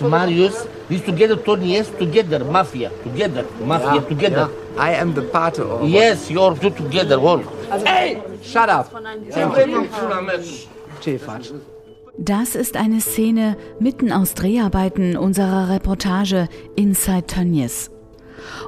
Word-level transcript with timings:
Marius, 0.00 0.66
this 0.88 1.02
together, 1.02 1.36
Tony, 1.36 1.72
yes, 1.74 1.90
together, 1.98 2.44
mafia, 2.44 2.90
together, 3.04 3.44
mafia, 3.64 3.94
Yeah, 3.94 4.08
together. 4.08 4.48
yeah. 4.76 4.90
I 4.90 4.94
am 5.00 5.14
the 5.14 5.22
part 5.22 5.58
of. 5.58 5.88
Yes, 5.88 6.30
you're 6.30 6.54
two 6.54 6.70
together, 6.70 7.18
all. 7.18 7.42
Hey, 7.84 8.20
shut 8.42 8.68
up. 8.68 8.90
Das 12.18 12.54
ist 12.54 12.76
eine 12.76 13.00
Szene 13.00 13.56
mitten 13.78 14.12
aus 14.12 14.34
Dreharbeiten 14.34 15.16
unserer 15.16 15.68
Reportage 15.70 16.48
Inside 16.76 17.26
Tönnies. 17.26 17.90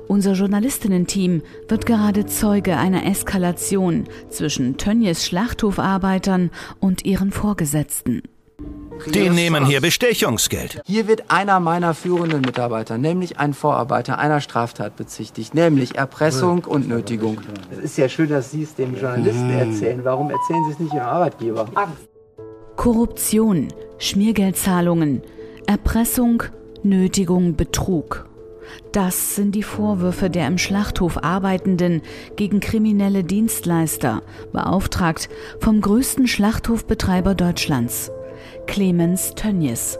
Unser 0.08 0.32
Journalistinnen-Team 0.32 1.42
wird 1.68 1.86
gerade 1.86 2.26
Zeuge 2.26 2.76
einer 2.76 3.06
Eskalation 3.06 4.04
zwischen 4.28 4.76
Tönnies 4.76 5.24
Schlachthofarbeitern 5.26 6.50
und 6.80 7.04
ihren 7.04 7.30
Vorgesetzten. 7.30 8.22
Die 9.06 9.30
nehmen 9.30 9.64
hier 9.64 9.80
Bestechungsgeld. 9.80 10.80
Hier 10.84 11.06
wird 11.08 11.30
einer 11.30 11.60
meiner 11.60 11.94
führenden 11.94 12.40
Mitarbeiter, 12.40 12.98
nämlich 12.98 13.38
ein 13.38 13.54
Vorarbeiter 13.54 14.18
einer 14.18 14.40
Straftat 14.40 14.96
bezichtigt, 14.96 15.54
nämlich 15.54 15.96
Erpressung 15.96 16.64
und 16.64 16.88
Nötigung. 16.88 17.38
Es 17.70 17.78
ist 17.78 17.98
ja 17.98 18.08
schön, 18.08 18.28
dass 18.28 18.50
Sie 18.50 18.62
es 18.62 18.74
dem 18.74 18.94
Journalisten 18.94 19.50
erzählen. 19.50 20.00
Warum 20.04 20.30
erzählen 20.30 20.64
Sie 20.66 20.72
es 20.72 20.78
nicht 20.78 20.94
Ihrem 20.94 21.06
Arbeitgeber? 21.06 21.68
Korruption, 22.76 23.68
Schmiergeldzahlungen, 23.98 25.22
Erpressung, 25.66 26.42
Nötigung, 26.82 27.56
Betrug. 27.56 28.28
Das 28.92 29.34
sind 29.34 29.54
die 29.54 29.62
Vorwürfe 29.62 30.30
der 30.30 30.46
im 30.46 30.58
Schlachthof 30.58 31.22
Arbeitenden 31.22 32.02
gegen 32.36 32.60
kriminelle 32.60 33.24
Dienstleister, 33.24 34.22
beauftragt 34.52 35.28
vom 35.60 35.80
größten 35.80 36.26
Schlachthofbetreiber 36.26 37.34
Deutschlands, 37.34 38.10
Clemens 38.68 39.34
Tönnies. 39.34 39.98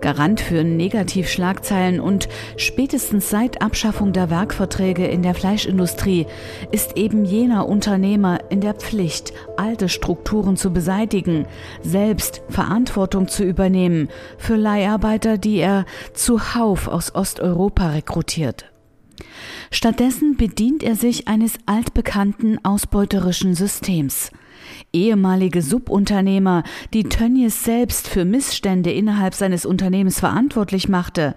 Garant 0.00 0.40
für 0.40 0.64
Negativschlagzeilen 0.64 2.00
und 2.00 2.28
spätestens 2.56 3.30
seit 3.30 3.62
Abschaffung 3.62 4.12
der 4.12 4.30
Werkverträge 4.30 5.06
in 5.06 5.22
der 5.22 5.34
Fleischindustrie 5.34 6.26
ist 6.72 6.96
eben 6.96 7.24
jener 7.24 7.68
Unternehmer 7.68 8.40
in 8.50 8.60
der 8.60 8.74
Pflicht, 8.74 9.32
alte 9.56 9.88
Strukturen 9.88 10.56
zu 10.56 10.72
beseitigen, 10.72 11.46
selbst 11.82 12.42
Verantwortung 12.48 13.28
zu 13.28 13.44
übernehmen 13.44 14.08
für 14.36 14.56
Leiharbeiter, 14.56 15.38
die 15.38 15.58
er 15.58 15.84
zuhauf 16.12 16.88
aus 16.88 17.14
Osteuropa 17.14 17.90
rekrutiert. 17.90 18.72
Stattdessen 19.70 20.36
bedient 20.36 20.82
er 20.82 20.96
sich 20.96 21.28
eines 21.28 21.52
altbekannten 21.66 22.64
ausbeuterischen 22.64 23.54
Systems. 23.54 24.32
Ehemalige 24.92 25.62
Subunternehmer, 25.62 26.62
die 26.94 27.04
Tönnies 27.04 27.64
selbst 27.64 28.08
für 28.08 28.24
Missstände 28.24 28.90
innerhalb 28.90 29.34
seines 29.34 29.66
Unternehmens 29.66 30.20
verantwortlich 30.20 30.88
machte, 30.88 31.34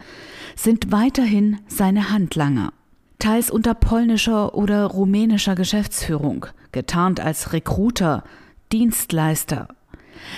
sind 0.55 0.91
weiterhin 0.91 1.59
seine 1.67 2.11
Handlanger. 2.11 2.73
Teils 3.19 3.52
unter 3.52 3.73
polnischer 3.73 4.55
oder 4.55 4.85
rumänischer 4.85 5.55
Geschäftsführung, 5.55 6.47
getarnt 6.72 7.19
als 7.19 7.53
Rekruter, 7.53 8.23
Dienstleister. 8.72 9.67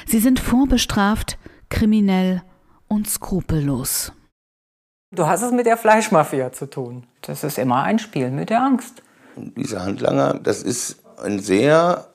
Sie 0.05 0.19
sind 0.19 0.39
vorbestraft, 0.39 1.37
kriminell 1.69 2.41
und 2.87 3.07
skrupellos. 3.09 4.11
Du 5.11 5.27
hast 5.27 5.43
es 5.43 5.51
mit 5.51 5.65
der 5.67 5.77
Fleischmafia 5.77 6.51
zu 6.51 6.65
tun. 6.67 7.05
Das 7.21 7.43
ist 7.43 7.59
immer 7.59 7.83
ein 7.83 7.99
Spiel 7.99 8.31
mit 8.31 8.49
der 8.49 8.63
Angst. 8.63 9.03
Diese 9.35 9.83
Handlanger, 9.83 10.33
das 10.33 10.63
ist 10.63 11.03
ein 11.23 11.39
sehr 11.39 12.12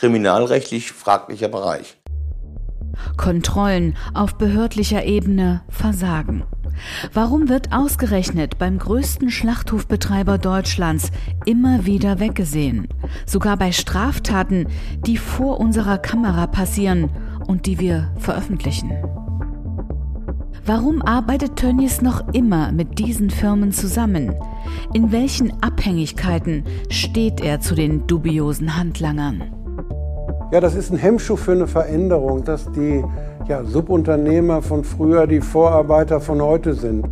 kriminalrechtlich 0.00 0.92
fraglicher 0.92 1.48
Bereich. 1.48 1.98
Kontrollen 3.18 3.98
auf 4.14 4.38
behördlicher 4.38 5.04
Ebene 5.04 5.60
versagen. 5.68 6.44
Warum 7.12 7.50
wird 7.50 7.74
ausgerechnet 7.74 8.58
beim 8.58 8.78
größten 8.78 9.30
Schlachthofbetreiber 9.30 10.38
Deutschlands 10.38 11.10
immer 11.44 11.84
wieder 11.84 12.18
weggesehen? 12.18 12.88
Sogar 13.26 13.58
bei 13.58 13.72
Straftaten, 13.72 14.68
die 15.04 15.18
vor 15.18 15.60
unserer 15.60 15.98
Kamera 15.98 16.46
passieren 16.46 17.10
und 17.46 17.66
die 17.66 17.78
wir 17.78 18.10
veröffentlichen. 18.16 18.92
Warum 20.64 21.02
arbeitet 21.02 21.56
Tönnies 21.56 22.00
noch 22.00 22.26
immer 22.32 22.72
mit 22.72 22.98
diesen 22.98 23.28
Firmen 23.28 23.72
zusammen? 23.72 24.34
In 24.94 25.12
welchen 25.12 25.62
Abhängigkeiten 25.62 26.64
steht 26.88 27.42
er 27.42 27.60
zu 27.60 27.74
den 27.74 28.06
dubiosen 28.06 28.78
Handlangern? 28.78 29.59
Ja, 30.52 30.58
das 30.60 30.74
ist 30.74 30.90
ein 30.90 30.96
Hemmschuh 30.96 31.36
für 31.36 31.52
eine 31.52 31.68
Veränderung, 31.68 32.42
dass 32.42 32.72
die 32.72 33.04
ja, 33.46 33.62
Subunternehmer 33.62 34.62
von 34.62 34.82
früher 34.82 35.28
die 35.28 35.40
Vorarbeiter 35.40 36.20
von 36.20 36.42
heute 36.42 36.74
sind. 36.74 37.06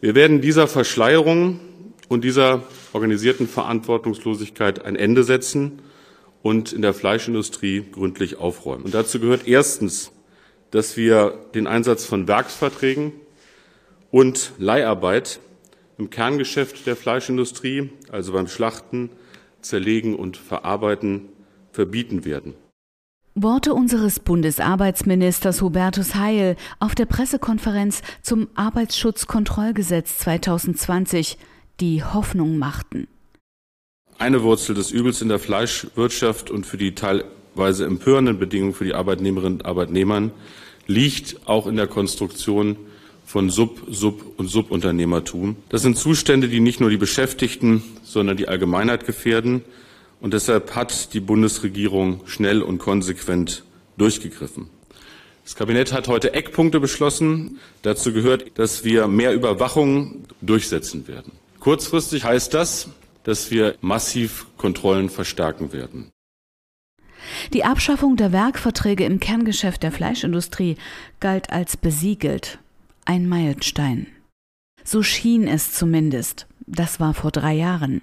Wir 0.00 0.16
werden 0.16 0.40
dieser 0.40 0.66
Verschleierung 0.66 1.60
und 2.08 2.24
dieser 2.24 2.62
organisierten 2.92 3.46
Verantwortungslosigkeit 3.46 4.84
ein 4.84 4.96
Ende 4.96 5.22
setzen 5.22 5.80
und 6.42 6.72
in 6.72 6.82
der 6.82 6.94
Fleischindustrie 6.94 7.84
gründlich 7.92 8.38
aufräumen. 8.38 8.84
Und 8.84 8.94
dazu 8.94 9.20
gehört 9.20 9.46
erstens, 9.46 10.10
dass 10.70 10.96
wir 10.96 11.38
den 11.54 11.66
Einsatz 11.66 12.04
von 12.04 12.28
Werksverträgen 12.28 13.12
und 14.10 14.52
Leiharbeit 14.58 15.40
im 15.98 16.10
Kerngeschäft 16.10 16.86
der 16.86 16.96
Fleischindustrie, 16.96 17.90
also 18.10 18.32
beim 18.32 18.46
Schlachten, 18.46 19.10
Zerlegen 19.60 20.14
und 20.14 20.36
Verarbeiten, 20.36 21.28
verbieten 21.72 22.24
werden. 22.24 22.54
Worte 23.34 23.72
unseres 23.72 24.18
Bundesarbeitsministers 24.18 25.62
Hubertus 25.62 26.14
Heil 26.16 26.56
auf 26.80 26.94
der 26.94 27.06
Pressekonferenz 27.06 28.02
zum 28.22 28.48
Arbeitsschutzkontrollgesetz 28.54 30.18
2020, 30.18 31.38
die 31.80 32.02
Hoffnung 32.02 32.58
machten. 32.58 33.06
Eine 34.18 34.42
Wurzel 34.42 34.74
des 34.74 34.90
Übels 34.90 35.22
in 35.22 35.28
der 35.28 35.38
Fleischwirtschaft 35.38 36.50
und 36.50 36.66
für 36.66 36.78
die 36.78 36.94
teilweise 37.58 37.86
empörenden 37.86 38.38
Bedingungen 38.38 38.72
für 38.72 38.84
die 38.84 38.94
Arbeitnehmerinnen 38.94 39.58
und 39.58 39.66
Arbeitnehmern 39.66 40.30
liegt 40.86 41.48
auch 41.48 41.66
in 41.66 41.74
der 41.74 41.88
Konstruktion 41.88 42.76
von 43.26 43.50
Sub-, 43.50 43.82
Sub- 43.90 44.38
und 44.38 44.46
Subunternehmertum. 44.48 45.56
Das 45.68 45.82
sind 45.82 45.98
Zustände, 45.98 46.48
die 46.48 46.60
nicht 46.60 46.80
nur 46.80 46.88
die 46.88 46.96
Beschäftigten, 46.96 47.82
sondern 48.04 48.36
die 48.36 48.46
Allgemeinheit 48.46 49.06
gefährden. 49.06 49.62
Und 50.20 50.34
deshalb 50.34 50.76
hat 50.76 51.12
die 51.14 51.20
Bundesregierung 51.20 52.20
schnell 52.26 52.62
und 52.62 52.78
konsequent 52.78 53.64
durchgegriffen. 53.96 54.68
Das 55.44 55.56
Kabinett 55.56 55.92
hat 55.92 56.06
heute 56.06 56.34
Eckpunkte 56.34 56.78
beschlossen. 56.78 57.58
Dazu 57.82 58.12
gehört, 58.12 58.56
dass 58.56 58.84
wir 58.84 59.08
mehr 59.08 59.34
Überwachung 59.34 60.24
durchsetzen 60.42 61.08
werden. 61.08 61.32
Kurzfristig 61.58 62.22
heißt 62.22 62.54
das, 62.54 62.88
dass 63.24 63.50
wir 63.50 63.74
massiv 63.80 64.46
Kontrollen 64.56 65.10
verstärken 65.10 65.72
werden. 65.72 66.12
Die 67.52 67.64
Abschaffung 67.64 68.16
der 68.16 68.32
Werkverträge 68.32 69.04
im 69.04 69.20
Kerngeschäft 69.20 69.82
der 69.82 69.92
Fleischindustrie 69.92 70.76
galt 71.20 71.50
als 71.50 71.76
besiegelt. 71.76 72.58
Ein 73.04 73.28
Meilenstein. 73.28 74.06
So 74.84 75.02
schien 75.02 75.46
es 75.46 75.72
zumindest. 75.72 76.46
Das 76.66 77.00
war 77.00 77.14
vor 77.14 77.30
drei 77.30 77.54
Jahren. 77.54 78.02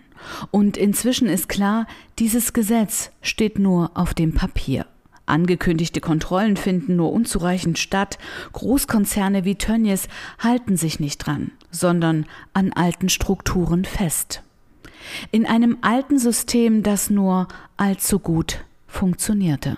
Und 0.51 0.77
inzwischen 0.77 1.27
ist 1.27 1.49
klar, 1.49 1.87
dieses 2.17 2.53
Gesetz 2.53 3.11
steht 3.21 3.59
nur 3.59 3.91
auf 3.93 4.13
dem 4.13 4.33
Papier. 4.33 4.85
Angekündigte 5.27 6.01
Kontrollen 6.01 6.57
finden 6.57 6.95
nur 6.95 7.11
unzureichend 7.11 7.79
statt. 7.79 8.17
Großkonzerne 8.53 9.43
wie 9.45 9.55
Tönnies 9.55 10.07
halten 10.39 10.77
sich 10.77 10.99
nicht 10.99 11.17
dran, 11.19 11.51
sondern 11.71 12.25
an 12.53 12.73
alten 12.73 13.09
Strukturen 13.09 13.85
fest. 13.85 14.41
In 15.31 15.45
einem 15.45 15.77
alten 15.81 16.17
System, 16.19 16.83
das 16.83 17.09
nur 17.09 17.47
allzu 17.77 18.19
gut 18.19 18.65
funktionierte. 18.95 19.77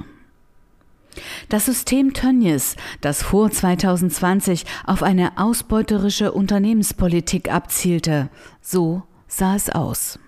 Das 1.50 1.66
System 1.66 2.14
Tönnies, 2.14 2.75
das 3.02 3.24
vor 3.24 3.50
2020 3.50 4.66
auf 4.86 5.02
eine 5.02 5.38
ausbeuterische 5.38 6.31
Unternehmenspolitik 6.31 7.52
abzielte, 7.52 8.30
so 8.62 9.02
sah 9.28 9.56
es 9.56 9.69
aus. 9.69 10.19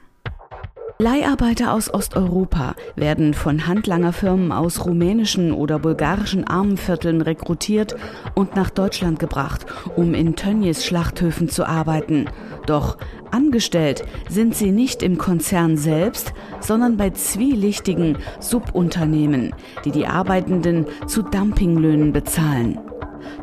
Leiharbeiter 1.01 1.72
aus 1.72 1.94
Osteuropa 1.94 2.75
werden 2.98 3.34
von 3.34 3.68
Handlangerfirmen 3.68 4.51
aus 4.51 4.84
rumänischen 4.86 5.54
oder 5.54 5.80
bulgarischen 5.80 6.46
Armenvierteln 6.46 7.22
rekrutiert 7.22 7.96
und 8.36 8.57
nach 8.57 8.69
Deutschland 8.69 9.18
gebracht, 9.18 9.66
um 9.96 10.13
in 10.13 10.36
Tönnies 10.36 10.84
Schlachthöfen 10.84 11.48
zu 11.48 11.66
arbeiten. 11.66 12.25
Doch 12.66 12.98
angestellt 13.31 14.04
sind 14.28 14.57
sie 14.57 14.72
nicht 14.72 15.01
im 15.01 15.18
Konzern 15.18 15.78
selbst, 15.78 16.34
sondern 16.60 16.98
bei 16.98 17.12
zwielichtigen 17.12 18.18
Subunternehmen, 18.42 19.56
die 19.86 19.92
die 19.92 20.06
Arbeitenden 20.06 20.86
zu 21.07 21.22
Dumpinglöhnen 21.22 22.12
bezahlen. 22.12 22.78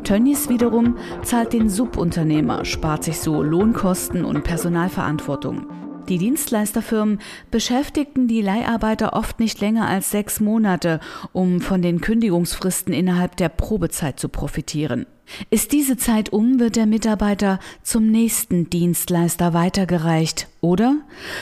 Tönnies 0.03 0.47
wiederum 0.47 0.95
zahlt 1.23 1.53
den 1.53 1.69
Subunternehmer, 1.69 2.65
spart 2.65 3.03
sich 3.03 3.19
so 3.19 3.41
Lohnkosten 3.41 4.25
und 4.25 4.43
Personalverantwortung. 4.43 5.65
Die 6.09 6.17
Dienstleisterfirmen 6.17 7.19
beschäftigten 7.51 8.27
die 8.27 8.41
Leiharbeiter 8.41 9.13
oft 9.13 9.39
nicht 9.39 9.59
länger 9.59 9.87
als 9.87 10.09
sechs 10.11 10.39
Monate, 10.39 11.01
um 11.33 11.59
von 11.59 11.81
den 11.81 11.99
Kündigungsfristen 11.99 12.93
innerhalb 12.93 13.35
der 13.35 13.49
Probezeit 13.49 14.19
zu 14.19 14.29
profitieren. 14.29 15.05
Ist 15.49 15.73
diese 15.73 15.97
Zeit 15.97 16.31
um, 16.31 16.59
wird 16.59 16.77
der 16.77 16.85
Mitarbeiter 16.85 17.59
zum 17.83 18.09
nächsten 18.09 18.69
Dienstleister 18.69 19.53
weitergereicht 19.53 20.47
oder 20.61 20.95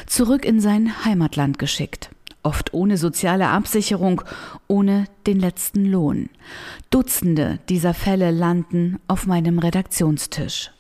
zurück 0.08 0.46
in 0.46 0.60
sein 0.60 1.06
Heimatland 1.06 1.60
geschickt. 1.60 2.10
Oft 2.42 2.74
ohne 2.74 2.98
soziale 2.98 3.50
Absicherung, 3.50 4.24
ohne 4.68 5.06
den 5.28 5.40
letzten 5.40 5.86
Lohn. 5.86 6.30
Dutzende 6.90 7.60
dieser 7.70 7.94
Fälle 7.94 8.32
landen 8.32 9.00
auf 9.08 9.28
meinem 9.28 9.60
Redaktionstisch. 9.60 10.72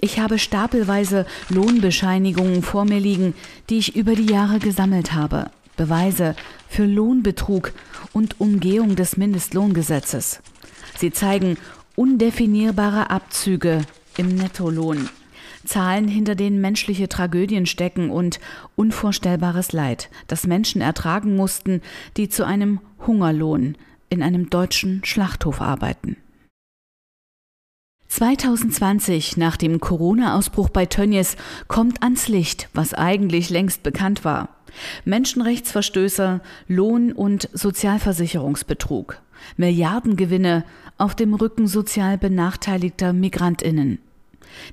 Ich 0.00 0.18
habe 0.18 0.38
stapelweise 0.38 1.26
Lohnbescheinigungen 1.48 2.62
vor 2.62 2.84
mir 2.84 3.00
liegen, 3.00 3.34
die 3.70 3.78
ich 3.78 3.96
über 3.96 4.14
die 4.14 4.30
Jahre 4.30 4.58
gesammelt 4.58 5.12
habe. 5.12 5.50
Beweise 5.76 6.36
für 6.68 6.84
Lohnbetrug 6.84 7.72
und 8.12 8.40
Umgehung 8.40 8.96
des 8.96 9.16
Mindestlohngesetzes. 9.16 10.40
Sie 10.98 11.10
zeigen 11.10 11.56
undefinierbare 11.96 13.10
Abzüge 13.10 13.82
im 14.16 14.34
Nettolohn. 14.34 15.08
Zahlen, 15.64 16.08
hinter 16.08 16.34
denen 16.34 16.60
menschliche 16.60 17.08
Tragödien 17.08 17.66
stecken 17.66 18.10
und 18.10 18.38
unvorstellbares 18.76 19.72
Leid, 19.72 20.10
das 20.26 20.46
Menschen 20.46 20.80
ertragen 20.80 21.36
mussten, 21.36 21.80
die 22.16 22.28
zu 22.28 22.44
einem 22.44 22.80
Hungerlohn 23.06 23.76
in 24.10 24.22
einem 24.22 24.50
deutschen 24.50 25.04
Schlachthof 25.04 25.60
arbeiten. 25.60 26.16
2020, 28.14 29.38
nach 29.38 29.56
dem 29.56 29.80
Corona-Ausbruch 29.80 30.68
bei 30.68 30.86
Tönnies, 30.86 31.36
kommt 31.66 32.04
ans 32.04 32.28
Licht, 32.28 32.68
was 32.72 32.94
eigentlich 32.94 33.50
längst 33.50 33.82
bekannt 33.82 34.24
war. 34.24 34.50
Menschenrechtsverstöße, 35.04 36.40
Lohn- 36.68 37.12
und 37.12 37.48
Sozialversicherungsbetrug, 37.52 39.20
Milliardengewinne 39.56 40.64
auf 40.96 41.16
dem 41.16 41.34
Rücken 41.34 41.66
sozial 41.66 42.16
benachteiligter 42.16 43.12
Migrantinnen. 43.12 43.98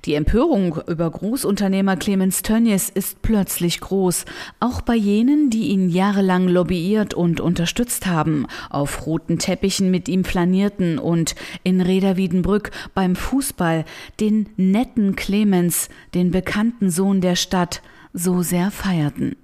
Die 0.06 0.16
Empörung 0.16 0.80
über 0.88 1.10
Großunternehmer 1.10 1.98
Clemens 1.98 2.42
Tönnies 2.42 2.90
ist 2.90 3.22
plötzlich 3.22 3.80
groß, 3.80 4.26
auch 4.60 4.82
bei 4.82 4.96
jenen, 4.96 5.50
die 5.50 5.70
ihn 5.70 5.90
jahrelang 5.90 6.48
lobbyiert 6.48 7.14
und 7.14 7.40
unterstützt 7.40 8.06
haben, 8.08 8.48
auf 8.70 9.06
roten 9.06 9.40
Teppichen 9.40 9.92
mit 9.92 10.10
ihm 10.10 10.24
flanierten 10.24 11.00
und 11.00 11.36
in 11.64 11.82
Reda-Wiedenbrück 11.82 12.72
beim 12.94 13.16
Fußball 13.16 13.86
den 14.20 14.50
netten 14.58 15.16
Clemens, 15.16 15.90
den 16.14 16.32
bekannten 16.32 16.90
Sohn 16.90 17.22
der 17.22 17.36
Stadt, 17.36 17.82
so 18.14 18.42
sehr 18.42 18.72
feierten. 18.72 19.36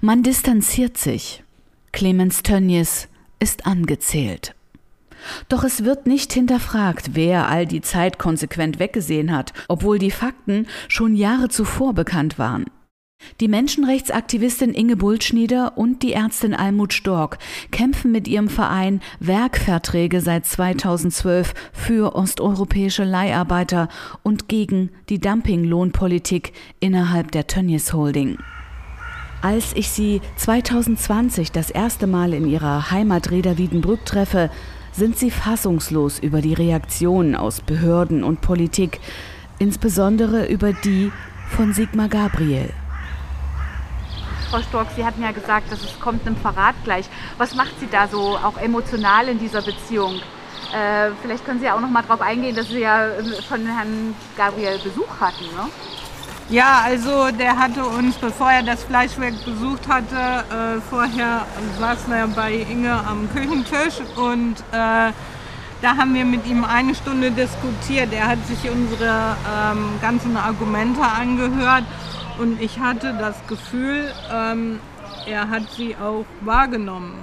Man 0.00 0.22
distanziert 0.22 0.96
sich. 0.96 1.42
Clemens 1.92 2.42
Tönnies 2.42 3.08
ist 3.40 3.66
angezählt. 3.66 4.54
Doch 5.48 5.64
es 5.64 5.84
wird 5.84 6.06
nicht 6.06 6.32
hinterfragt, 6.32 7.10
wer 7.14 7.48
all 7.48 7.66
die 7.66 7.80
Zeit 7.80 8.18
konsequent 8.18 8.78
weggesehen 8.78 9.34
hat, 9.34 9.52
obwohl 9.68 9.98
die 9.98 10.10
Fakten 10.10 10.66
schon 10.88 11.14
Jahre 11.14 11.48
zuvor 11.48 11.94
bekannt 11.94 12.38
waren. 12.38 12.66
Die 13.40 13.48
Menschenrechtsaktivistin 13.48 14.72
Inge 14.72 14.96
Bultschnieder 14.96 15.76
und 15.76 16.02
die 16.02 16.14
Ärztin 16.14 16.54
Almut 16.54 16.92
Stork 16.92 17.38
kämpfen 17.70 18.12
mit 18.12 18.28
ihrem 18.28 18.48
Verein 18.48 19.00
Werkverträge 19.18 20.20
seit 20.20 20.46
2012 20.46 21.54
für 21.72 22.14
osteuropäische 22.14 23.04
Leiharbeiter 23.04 23.88
und 24.22 24.48
gegen 24.48 24.90
die 25.08 25.20
Dumpinglohnpolitik 25.20 26.52
innerhalb 26.80 27.30
der 27.32 27.46
Tönnies 27.46 27.92
Holding. 27.92 28.38
Als 29.42 29.72
ich 29.74 29.88
sie 29.88 30.20
2020 30.36 31.50
das 31.50 31.70
erste 31.70 32.06
Mal 32.06 32.34
in 32.34 32.46
ihrer 32.46 32.90
Heimat 32.90 33.30
Reda 33.30 33.56
Wiedenbrück 33.56 34.04
treffe, 34.04 34.50
sind 34.92 35.18
sie 35.18 35.30
fassungslos 35.30 36.18
über 36.18 36.40
die 36.40 36.54
Reaktionen 36.54 37.34
aus 37.34 37.60
Behörden 37.60 38.24
und 38.24 38.40
Politik, 38.40 39.00
insbesondere 39.58 40.46
über 40.46 40.72
die 40.72 41.12
von 41.48 41.72
Sigmar 41.72 42.08
Gabriel. 42.08 42.72
Frau 44.50 44.60
Stork, 44.62 44.88
Sie 44.96 45.04
hatten 45.04 45.22
ja 45.22 45.30
gesagt, 45.30 45.70
dass 45.70 45.84
es 45.84 46.00
kommt 46.00 46.26
einem 46.26 46.36
Verrat 46.36 46.74
gleich. 46.82 47.08
Was 47.38 47.54
macht 47.54 47.78
Sie 47.78 47.86
da 47.90 48.08
so 48.08 48.36
auch 48.36 48.58
emotional 48.58 49.28
in 49.28 49.38
dieser 49.38 49.62
Beziehung? 49.62 50.16
Äh, 50.74 51.10
vielleicht 51.22 51.44
können 51.44 51.60
Sie 51.60 51.70
auch 51.70 51.80
noch 51.80 51.88
mal 51.88 52.02
darauf 52.02 52.20
eingehen, 52.20 52.56
dass 52.56 52.68
Sie 52.68 52.80
ja 52.80 53.10
von 53.48 53.64
Herrn 53.64 54.14
Gabriel 54.36 54.78
Besuch 54.82 55.20
hatten. 55.20 55.44
Ne? 55.44 55.70
Ja, 56.50 56.80
also 56.84 57.30
der 57.30 57.56
hatte 57.56 57.84
uns, 57.84 58.16
bevor 58.16 58.50
er 58.50 58.64
das 58.64 58.82
Fleischwerk 58.82 59.44
besucht 59.44 59.86
hatte, 59.86 60.16
äh, 60.16 60.80
vorher 60.90 61.46
saßen 61.78 62.12
wir 62.12 62.26
bei 62.26 62.66
Inge 62.68 62.92
am 62.92 63.32
Küchentisch 63.32 64.00
und 64.16 64.58
äh, 64.72 65.12
da 65.80 65.96
haben 65.96 66.12
wir 66.12 66.24
mit 66.24 66.44
ihm 66.48 66.64
eine 66.64 66.96
Stunde 66.96 67.30
diskutiert. 67.30 68.12
Er 68.12 68.26
hat 68.26 68.44
sich 68.48 68.68
unsere 68.68 69.36
ähm, 69.48 69.90
ganzen 70.02 70.36
Argumente 70.36 71.00
angehört 71.02 71.84
und 72.38 72.60
ich 72.60 72.80
hatte 72.80 73.14
das 73.14 73.36
Gefühl, 73.46 74.12
ähm, 74.32 74.80
er 75.26 75.48
hat 75.48 75.70
sie 75.76 75.94
auch 75.94 76.24
wahrgenommen. 76.40 77.14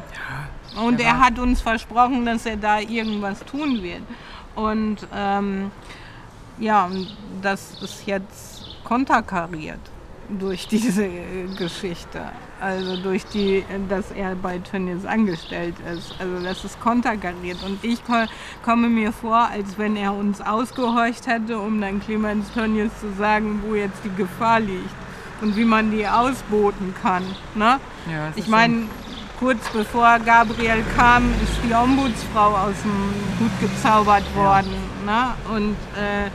Ja, 0.74 0.82
und 0.84 1.02
er 1.02 1.20
hat 1.20 1.38
uns 1.38 1.60
versprochen, 1.60 2.26
dass 2.26 2.46
er 2.46 2.56
da 2.56 2.80
irgendwas 2.80 3.44
tun 3.44 3.84
wird. 3.84 4.04
Und 4.56 5.06
ähm, 5.14 5.70
ja, 6.60 6.90
das 7.42 7.74
ist 7.82 8.08
jetzt 8.08 8.57
konterkariert 8.88 9.80
durch 10.30 10.68
diese 10.68 11.10
Geschichte. 11.58 12.22
Also 12.60 12.98
durch 12.98 13.26
die, 13.26 13.64
dass 13.90 14.12
er 14.12 14.36
bei 14.36 14.60
Tönnies 14.60 15.06
angestellt 15.06 15.76
ist. 15.94 16.16
Also 16.20 16.44
das 16.44 16.64
ist 16.64 16.80
konterkariert. 16.80 17.58
Und 17.64 17.84
ich 17.84 18.00
komme 18.64 18.88
mir 18.88 19.12
vor, 19.12 19.50
als 19.50 19.78
wenn 19.78 19.96
er 19.96 20.14
uns 20.14 20.42
ausgehorcht 20.42 21.28
hätte, 21.28 21.60
um 21.60 21.82
dann 21.82 22.00
Clemens 22.00 22.52
Tönnies 22.54 22.92
zu 23.00 23.12
sagen, 23.18 23.62
wo 23.68 23.76
jetzt 23.76 24.00
die 24.04 24.16
Gefahr 24.16 24.60
liegt 24.62 24.96
und 25.42 25.56
wie 25.56 25.66
man 25.66 25.92
die 25.92 26.08
ausboten 26.08 26.94
kann. 27.02 27.24
Ne? 27.56 27.80
Ja, 28.12 28.32
ich 28.36 28.48
meine, 28.48 28.84
kurz 29.40 29.70
bevor 29.70 30.20
Gabriel 30.20 30.84
kam, 30.96 31.30
ist 31.44 31.60
die 31.68 31.74
Ombudsfrau 31.74 32.56
aus 32.56 32.76
dem 32.84 33.14
Hut 33.40 33.52
gezaubert 33.62 34.24
worden. 34.36 34.74
Ja. 35.06 35.36
Ne? 35.52 35.56
Und 35.56 35.76
äh, 35.96 36.30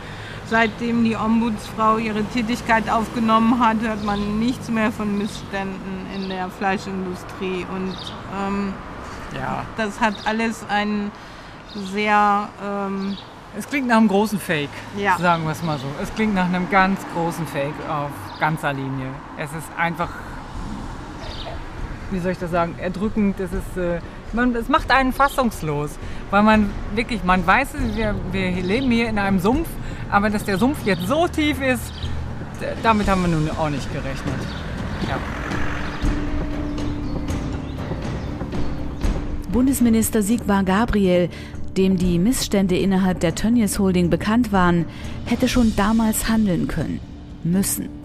seitdem 0.53 1.03
die 1.03 1.17
Ombudsfrau 1.17 1.97
ihre 1.97 2.25
Tätigkeit 2.25 2.91
aufgenommen 2.91 3.59
hat, 3.59 3.79
hört 3.81 4.05
man 4.05 4.39
nichts 4.39 4.69
mehr 4.69 4.93
von 4.93 5.17
Missständen 5.17 6.07
in 6.15 6.29
der 6.29 6.51
Fleischindustrie. 6.51 7.65
Und 7.75 7.97
ähm, 8.39 8.75
ja. 9.35 9.65
das 9.79 9.99
hat 9.99 10.15
alles 10.27 10.63
ein 10.69 11.11
sehr... 11.75 12.51
Ähm, 12.63 13.17
es 13.57 13.67
klingt 13.67 13.89
nach 13.89 13.97
einem 13.97 14.09
großen 14.09 14.39
Fake, 14.39 14.69
ja. 14.95 15.17
sagen 15.19 15.45
wir 15.45 15.53
es 15.53 15.63
mal 15.63 15.79
so. 15.79 15.87
Es 16.03 16.15
klingt 16.15 16.35
nach 16.35 16.45
einem 16.45 16.69
ganz 16.69 17.01
großen 17.15 17.47
Fake 17.47 17.75
auf 17.89 18.11
ganzer 18.39 18.75
Linie. 18.75 19.09
Es 19.39 19.51
ist 19.55 19.69
einfach, 19.79 20.11
wie 22.11 22.19
soll 22.19 22.33
ich 22.33 22.39
das 22.39 22.51
sagen, 22.51 22.75
erdrückend. 22.79 23.41
Es 23.41 23.55
ist... 23.55 23.77
Äh, 23.79 24.01
man, 24.35 24.55
es 24.55 24.69
macht 24.69 24.91
einen 24.91 25.13
fassungslos, 25.13 25.91
weil 26.31 26.43
man 26.43 26.71
wirklich, 26.95 27.23
man 27.25 27.47
weiß, 27.47 27.69
wir, 27.95 28.15
wir 28.31 28.51
leben 28.51 28.91
hier 28.91 29.09
in 29.09 29.19
einem 29.19 29.39
Sumpf, 29.39 29.69
aber 30.11 30.31
dass 30.31 30.45
der 30.45 30.59
Sumpf 30.59 30.79
jetzt 30.85 31.07
so 31.07 31.29
tief 31.29 31.61
ist, 31.61 31.93
damit 32.83 33.09
haben 33.09 33.23
wir 33.23 33.29
nun 33.29 33.51
auch 33.51 33.71
nicht 33.71 33.91
gerechnet. 33.93 34.35
Ja. 35.09 35.19
Bundesminister 39.51 40.23
Sigmar 40.23 40.65
Gabriel, 40.65 41.29
dem 41.77 41.97
die 41.97 42.19
Missstände 42.19 42.79
innerhalb 42.79 43.21
der 43.21 43.35
Tönnies 43.35 43.79
Holding 43.79 44.11
bekannt 44.11 44.53
waren, 44.53 44.87
hätte 45.27 45.49
schon 45.49 45.75
damals 45.77 46.29
handeln 46.29 46.69
können, 46.69 47.01
müssen. 47.45 48.02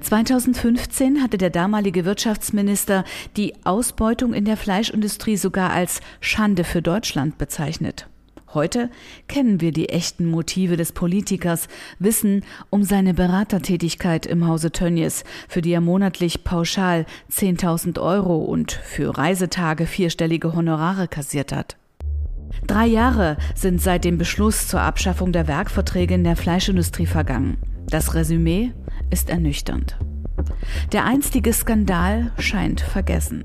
2015 0.00 1.22
hatte 1.22 1.38
der 1.38 1.50
damalige 1.50 2.04
Wirtschaftsminister 2.04 3.04
die 3.36 3.54
Ausbeutung 3.64 4.34
in 4.34 4.44
der 4.44 4.56
Fleischindustrie 4.56 5.36
sogar 5.36 5.70
als 5.70 6.00
Schande 6.20 6.64
für 6.64 6.82
Deutschland 6.82 7.38
bezeichnet. 7.38 8.06
Heute 8.52 8.90
kennen 9.28 9.60
wir 9.60 9.70
die 9.70 9.90
echten 9.90 10.26
Motive 10.26 10.76
des 10.76 10.90
Politikers, 10.90 11.68
wissen 12.00 12.44
um 12.68 12.82
seine 12.82 13.14
Beratertätigkeit 13.14 14.26
im 14.26 14.48
Hause 14.48 14.72
Tönnies, 14.72 15.22
für 15.48 15.62
die 15.62 15.70
er 15.70 15.80
monatlich 15.80 16.42
pauschal 16.42 17.06
10.000 17.30 18.00
Euro 18.00 18.38
und 18.38 18.72
für 18.72 19.16
Reisetage 19.16 19.86
vierstellige 19.86 20.52
Honorare 20.52 21.06
kassiert 21.06 21.52
hat. 21.52 21.76
Drei 22.66 22.86
Jahre 22.86 23.36
sind 23.54 23.80
seit 23.80 24.04
dem 24.04 24.18
Beschluss 24.18 24.66
zur 24.66 24.80
Abschaffung 24.80 25.30
der 25.30 25.46
Werkverträge 25.46 26.14
in 26.14 26.24
der 26.24 26.34
Fleischindustrie 26.34 27.06
vergangen. 27.06 27.58
Das 27.88 28.14
Resümee 28.14 28.72
ist 29.10 29.30
ernüchternd. 29.30 29.98
Der 30.92 31.04
einstige 31.04 31.52
Skandal 31.52 32.32
scheint 32.38 32.80
vergessen. 32.80 33.44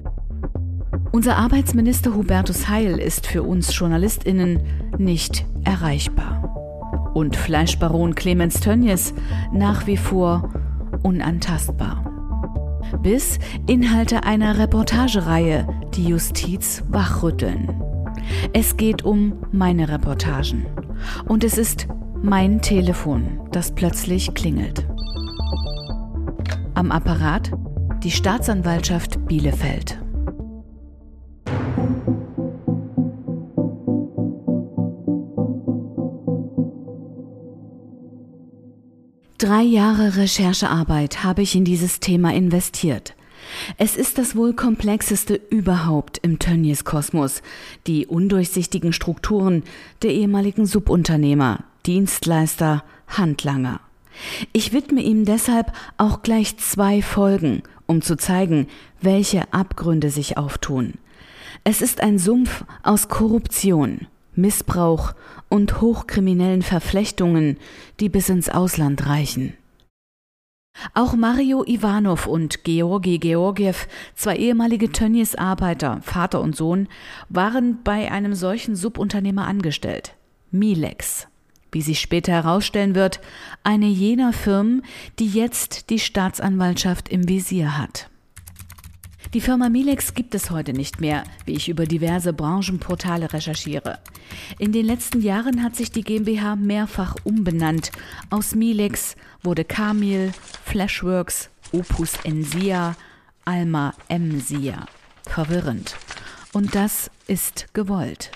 Unser 1.12 1.38
Arbeitsminister 1.38 2.14
Hubertus 2.14 2.68
Heil 2.68 3.00
ist 3.00 3.28
für 3.28 3.44
uns 3.44 3.78
Journalistinnen 3.78 4.60
nicht 4.98 5.46
erreichbar. 5.64 7.12
Und 7.14 7.36
Fleischbaron 7.36 8.16
Clemens 8.16 8.60
Tönnies 8.60 9.14
nach 9.54 9.88
wie 9.88 9.98
vor 9.98 10.50
unantastbar. 11.04 12.04
Bis 13.02 13.40
Inhalte 13.68 14.24
einer 14.24 14.58
Reportagereihe 14.58 15.68
die 15.96 16.08
Justiz 16.08 16.84
wachrütteln. 16.90 17.74
Es 18.54 18.78
geht 18.78 19.04
um 19.04 19.34
meine 19.52 19.90
Reportagen. 19.90 20.66
Und 21.28 21.44
es 21.44 21.58
ist 21.58 21.88
mein 22.22 22.62
Telefon, 22.62 23.40
das 23.52 23.74
plötzlich 23.74 24.34
klingelt. 24.34 24.86
Am 26.76 26.92
Apparat 26.92 27.54
die 28.04 28.12
Staatsanwaltschaft 28.12 29.26
Bielefeld. 29.28 29.98
Drei 39.38 39.62
Jahre 39.62 40.18
Recherchearbeit 40.18 41.24
habe 41.24 41.44
ich 41.44 41.56
in 41.56 41.64
dieses 41.64 42.02
Thema 42.02 42.34
investiert. 42.34 43.16
Es 43.78 43.96
ist 43.96 44.18
das 44.18 44.36
wohl 44.36 44.54
komplexeste 44.54 45.36
überhaupt 45.50 46.18
im 46.24 46.40
Tönnies-Kosmos. 46.40 47.42
Die 47.88 48.06
undurchsichtigen 48.06 48.92
Strukturen 48.92 49.64
der 50.02 50.12
ehemaligen 50.12 50.66
Subunternehmer, 50.66 51.64
Dienstleister, 51.86 52.84
Handlanger. 53.08 53.80
Ich 54.54 54.74
widme 54.74 55.02
ihm 55.02 55.26
deshalb 55.26 55.72
auch 55.98 56.22
gleich 56.22 56.58
zwei 56.58 57.02
Folgen, 57.02 57.64
um 57.86 58.02
zu 58.02 58.16
zeigen, 58.18 58.68
welche 59.02 59.54
Abgründe 59.54 60.10
sich 60.10 60.38
auftun. 60.38 60.96
Es 61.64 61.82
ist 61.82 62.02
ein 62.02 62.20
Sumpf 62.20 62.64
aus 62.84 63.08
Korruption, 63.08 64.08
Missbrauch 64.36 65.14
und 65.50 65.82
hochkriminellen 65.82 66.62
Verflechtungen, 66.62 67.58
die 68.00 68.10
bis 68.10 68.30
ins 68.30 68.50
Ausland 68.50 69.08
reichen. 69.08 69.54
Auch 70.94 71.16
Mario 71.16 71.64
Ivanov 71.66 72.28
und 72.28 72.66
Georgi 72.66 73.18
Georgiev, 73.18 73.88
zwei 74.14 74.36
ehemalige 74.36 74.92
Tönnies-Arbeiter, 74.92 76.02
Vater 76.02 76.42
und 76.42 76.56
Sohn, 76.56 76.90
waren 77.30 77.82
bei 77.84 78.12
einem 78.12 78.36
solchen 78.36 78.76
Subunternehmer 78.76 79.48
angestellt, 79.48 80.16
Milex. 80.52 81.28
Wie 81.76 81.82
sich 81.82 82.00
später 82.00 82.32
herausstellen 82.32 82.96
wird, 82.96 83.20
eine 83.66 83.88
jener 83.88 84.32
Firmen, 84.32 84.84
die 85.20 85.28
jetzt 85.28 85.90
die 85.90 86.00
Staatsanwaltschaft 86.00 87.10
im 87.10 87.28
Visier 87.28 87.78
hat. 87.78 88.10
Die 89.34 89.42
Firma 89.42 89.68
Milex 89.68 90.14
gibt 90.14 90.36
es 90.36 90.52
heute 90.52 90.72
nicht 90.72 91.02
mehr, 91.02 91.26
wie 91.44 91.52
ich 91.52 91.68
über 91.68 91.86
diverse 91.86 92.32
Branchenportale 92.32 93.34
recherchiere. 93.34 94.00
In 94.58 94.72
den 94.72 94.86
letzten 94.86 95.22
Jahren 95.22 95.64
hat 95.64 95.76
sich 95.76 95.92
die 95.92 96.04
GmbH 96.04 96.56
mehrfach 96.56 97.18
umbenannt. 97.26 97.92
Aus 98.30 98.56
Milex 98.56 99.18
wurde 99.44 99.66
Camil, 99.66 100.32
Flashworks, 100.64 101.50
Opus 101.74 102.14
Ensia, 102.24 102.96
Alma 103.44 103.94
Emsia. 104.08 104.86
Verwirrend. 105.24 105.98
Und 106.54 106.74
das 106.74 107.12
ist 107.28 107.68
gewollt. 107.74 108.32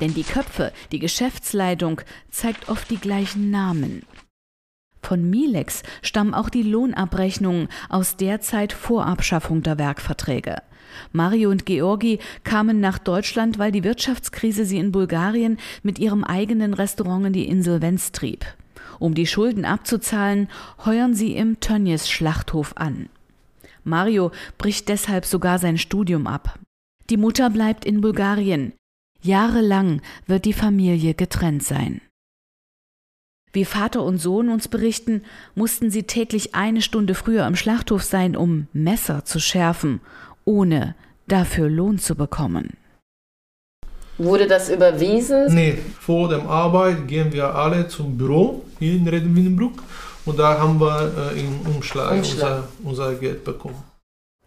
Denn 0.00 0.14
die 0.14 0.24
Köpfe, 0.24 0.72
die 0.92 0.98
Geschäftsleitung 0.98 2.00
zeigt 2.30 2.68
oft 2.68 2.90
die 2.90 2.98
gleichen 2.98 3.50
Namen. 3.50 4.02
Von 5.02 5.28
Milex 5.28 5.82
stammen 6.02 6.34
auch 6.34 6.50
die 6.50 6.62
Lohnabrechnungen 6.62 7.68
aus 7.88 8.16
der 8.16 8.40
Zeit 8.40 8.72
vor 8.72 9.06
Abschaffung 9.06 9.62
der 9.62 9.78
Werkverträge. 9.78 10.62
Mario 11.12 11.50
und 11.50 11.66
Georgi 11.66 12.18
kamen 12.44 12.80
nach 12.80 12.98
Deutschland, 12.98 13.58
weil 13.58 13.72
die 13.72 13.84
Wirtschaftskrise 13.84 14.64
sie 14.64 14.78
in 14.78 14.92
Bulgarien 14.92 15.58
mit 15.82 15.98
ihrem 15.98 16.24
eigenen 16.24 16.74
Restaurant 16.74 17.26
in 17.26 17.32
die 17.32 17.48
Insolvenz 17.48 18.12
trieb. 18.12 18.44
Um 18.98 19.14
die 19.14 19.26
Schulden 19.26 19.64
abzuzahlen, 19.64 20.48
heuern 20.84 21.14
sie 21.14 21.34
im 21.34 21.60
Tönnies 21.60 22.08
Schlachthof 22.08 22.76
an. 22.76 23.08
Mario 23.82 24.30
bricht 24.58 24.88
deshalb 24.88 25.24
sogar 25.24 25.58
sein 25.58 25.78
Studium 25.78 26.26
ab. 26.26 26.58
Die 27.08 27.16
Mutter 27.16 27.50
bleibt 27.50 27.84
in 27.84 28.00
Bulgarien. 28.02 28.72
Jahrelang 29.22 30.00
wird 30.26 30.44
die 30.44 30.52
Familie 30.52 31.14
getrennt 31.14 31.62
sein. 31.62 32.00
Wie 33.52 33.64
Vater 33.64 34.04
und 34.04 34.18
Sohn 34.18 34.48
uns 34.48 34.68
berichten, 34.68 35.22
mussten 35.54 35.90
sie 35.90 36.04
täglich 36.04 36.54
eine 36.54 36.82
Stunde 36.82 37.14
früher 37.14 37.46
im 37.46 37.56
Schlachthof 37.56 38.04
sein, 38.04 38.36
um 38.36 38.68
Messer 38.72 39.24
zu 39.24 39.40
schärfen, 39.40 40.00
ohne 40.44 40.94
dafür 41.26 41.68
Lohn 41.68 41.98
zu 41.98 42.14
bekommen. 42.14 42.76
Wurde 44.18 44.46
das 44.46 44.68
überwiesen? 44.68 45.52
Nee, 45.54 45.78
vor 45.98 46.28
der 46.28 46.44
Arbeit 46.44 47.08
gehen 47.08 47.32
wir 47.32 47.54
alle 47.54 47.88
zum 47.88 48.16
Büro 48.16 48.64
hier 48.78 48.94
in 48.94 49.08
Redenwienenbruck 49.08 49.82
und 50.26 50.38
da 50.38 50.58
haben 50.58 50.78
wir 50.80 51.32
äh, 51.34 51.40
im 51.40 51.60
Umschlag, 51.74 52.12
Umschlag. 52.12 52.64
Unser, 52.84 53.08
unser 53.08 53.14
Geld 53.14 53.42
bekommen. 53.44 53.89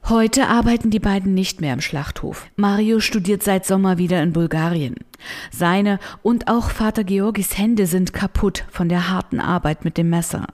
Heute 0.10 0.50
arbeiten 0.50 0.90
die 0.90 1.00
beiden 1.00 1.34
nicht 1.34 1.62
mehr 1.62 1.74
im 1.74 1.80
Schlachthof. 1.80 2.48
Mario 2.58 3.00
studiert 3.00 3.42
seit 3.42 3.66
Sommer 3.66 3.98
wieder 3.98 4.22
in 4.22 4.34
Bulgarien. 4.34 4.96
Seine 5.50 5.98
und 6.22 6.50
auch 6.50 6.72
Vater 6.72 7.06
Georgis 7.06 7.58
Hände 7.58 7.88
sind 7.88 8.12
kaputt 8.12 8.66
von 8.70 8.90
der 8.90 9.10
harten 9.10 9.40
Arbeit 9.40 9.86
mit 9.86 9.98
dem 9.98 10.10
Messer. 10.10 10.48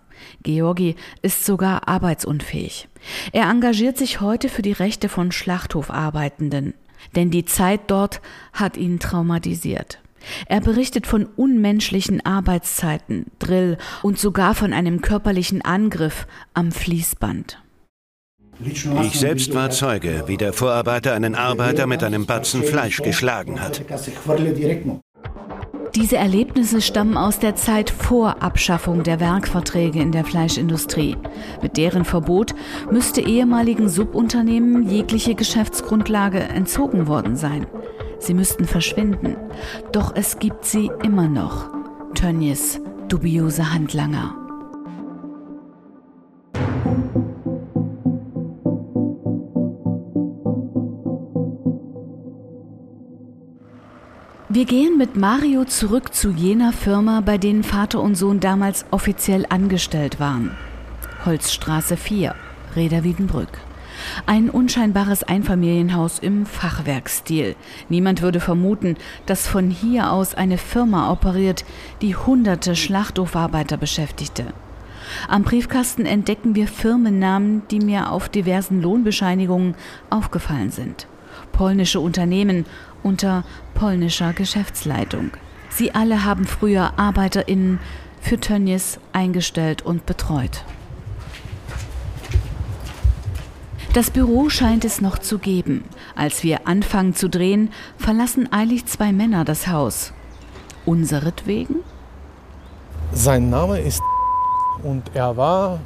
Georgi 0.43 0.95
ist 1.23 1.47
sogar 1.47 1.87
arbeitsunfähig. 1.87 2.89
Er 3.31 3.49
engagiert 3.49 3.97
sich 3.97 4.21
heute 4.21 4.49
für 4.49 4.61
die 4.61 4.71
Rechte 4.71 5.09
von 5.09 5.31
Schlachthofarbeitenden. 5.31 6.75
Denn 7.15 7.31
die 7.31 7.45
Zeit 7.45 7.81
dort 7.87 8.21
hat 8.53 8.77
ihn 8.77 8.99
traumatisiert. 8.99 9.99
Er 10.45 10.61
berichtet 10.61 11.07
von 11.07 11.25
unmenschlichen 11.25 12.23
Arbeitszeiten, 12.23 13.25
Drill 13.39 13.79
und 14.03 14.19
sogar 14.19 14.53
von 14.53 14.73
einem 14.73 15.01
körperlichen 15.01 15.63
Angriff 15.63 16.27
am 16.53 16.71
Fließband. 16.71 17.57
Ich 18.63 19.19
selbst 19.19 19.53
war 19.53 19.69
Zeuge, 19.69 20.23
wie 20.27 20.37
der 20.37 20.51
Vorarbeiter 20.51 21.13
einen 21.13 21.35
Arbeiter 21.35 21.87
mit 21.87 22.03
einem 22.03 22.25
Batzen 22.25 22.63
Fleisch 22.63 22.97
geschlagen 22.97 23.61
hat. 23.61 23.81
Diese 25.95 26.17
Erlebnisse 26.17 26.81
stammen 26.81 27.17
aus 27.17 27.39
der 27.39 27.55
Zeit 27.55 27.89
vor 27.89 28.43
Abschaffung 28.43 29.03
der 29.03 29.19
Werkverträge 29.19 29.99
in 29.99 30.11
der 30.11 30.23
Fleischindustrie. 30.23 31.17
Mit 31.61 31.77
deren 31.77 32.05
Verbot 32.05 32.53
müsste 32.91 33.21
ehemaligen 33.21 33.89
Subunternehmen 33.89 34.87
jegliche 34.87 35.35
Geschäftsgrundlage 35.35 36.39
entzogen 36.39 37.07
worden 37.07 37.35
sein. 37.35 37.65
Sie 38.19 38.33
müssten 38.33 38.65
verschwinden. 38.65 39.37
Doch 39.91 40.13
es 40.15 40.37
gibt 40.37 40.65
sie 40.65 40.91
immer 41.03 41.27
noch. 41.27 41.69
Tönnies 42.13 42.81
dubiose 43.07 43.73
Handlanger. 43.73 44.38
Wir 54.59 54.65
gehen 54.65 54.97
mit 54.97 55.15
Mario 55.15 55.63
zurück 55.63 56.13
zu 56.13 56.31
jener 56.31 56.73
Firma, 56.73 57.21
bei 57.21 57.37
denen 57.37 57.63
Vater 57.63 58.01
und 58.01 58.15
Sohn 58.15 58.41
damals 58.41 58.83
offiziell 58.91 59.45
angestellt 59.47 60.19
waren. 60.19 60.51
Holzstraße 61.23 61.95
4, 61.95 62.35
Reda 62.75 63.05
Wiedenbrück. 63.05 63.59
Ein 64.25 64.49
unscheinbares 64.49 65.23
Einfamilienhaus 65.23 66.19
im 66.19 66.45
Fachwerkstil. 66.45 67.55
Niemand 67.87 68.21
würde 68.21 68.41
vermuten, 68.41 68.97
dass 69.25 69.47
von 69.47 69.69
hier 69.69 70.11
aus 70.11 70.35
eine 70.35 70.57
Firma 70.57 71.09
operiert, 71.09 71.63
die 72.01 72.17
hunderte 72.17 72.75
Schlachthofarbeiter 72.75 73.77
beschäftigte. 73.77 74.47
Am 75.29 75.43
Briefkasten 75.43 76.05
entdecken 76.05 76.53
wir 76.55 76.67
Firmennamen, 76.67 77.61
die 77.71 77.79
mir 77.79 78.11
auf 78.11 78.27
diversen 78.27 78.81
Lohnbescheinigungen 78.81 79.75
aufgefallen 80.09 80.71
sind. 80.71 81.07
Polnische 81.51 81.99
Unternehmen 81.99 82.65
unter 83.03 83.43
polnischer 83.73 84.33
Geschäftsleitung. 84.33 85.31
Sie 85.69 85.93
alle 85.93 86.25
haben 86.25 86.45
früher 86.45 86.97
ArbeiterInnen 86.97 87.79
für 88.21 88.39
Tönnies 88.39 88.99
eingestellt 89.13 89.81
und 89.81 90.05
betreut. 90.05 90.63
Das 93.93 94.11
Büro 94.11 94.49
scheint 94.49 94.85
es 94.85 95.01
noch 95.01 95.17
zu 95.17 95.39
geben. 95.39 95.83
Als 96.15 96.43
wir 96.43 96.67
anfangen 96.67 97.15
zu 97.15 97.27
drehen, 97.27 97.71
verlassen 97.97 98.51
eilig 98.51 98.85
zwei 98.85 99.11
Männer 99.11 99.45
das 99.45 99.67
Haus. 99.67 100.13
Unseretwegen? 100.85 101.77
Sein 103.11 103.49
Name 103.49 103.79
ist 103.79 104.01
und 104.83 105.03
er 105.13 105.35
war 105.35 105.79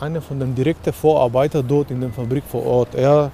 einer 0.00 0.20
von 0.20 0.40
den 0.40 0.54
direkten 0.54 0.92
Vorarbeitern 0.92 1.66
dort 1.66 1.90
in 1.90 2.00
der 2.00 2.10
Fabrik 2.10 2.44
vor 2.50 2.64
Ort. 2.64 2.94
Er 2.94 3.30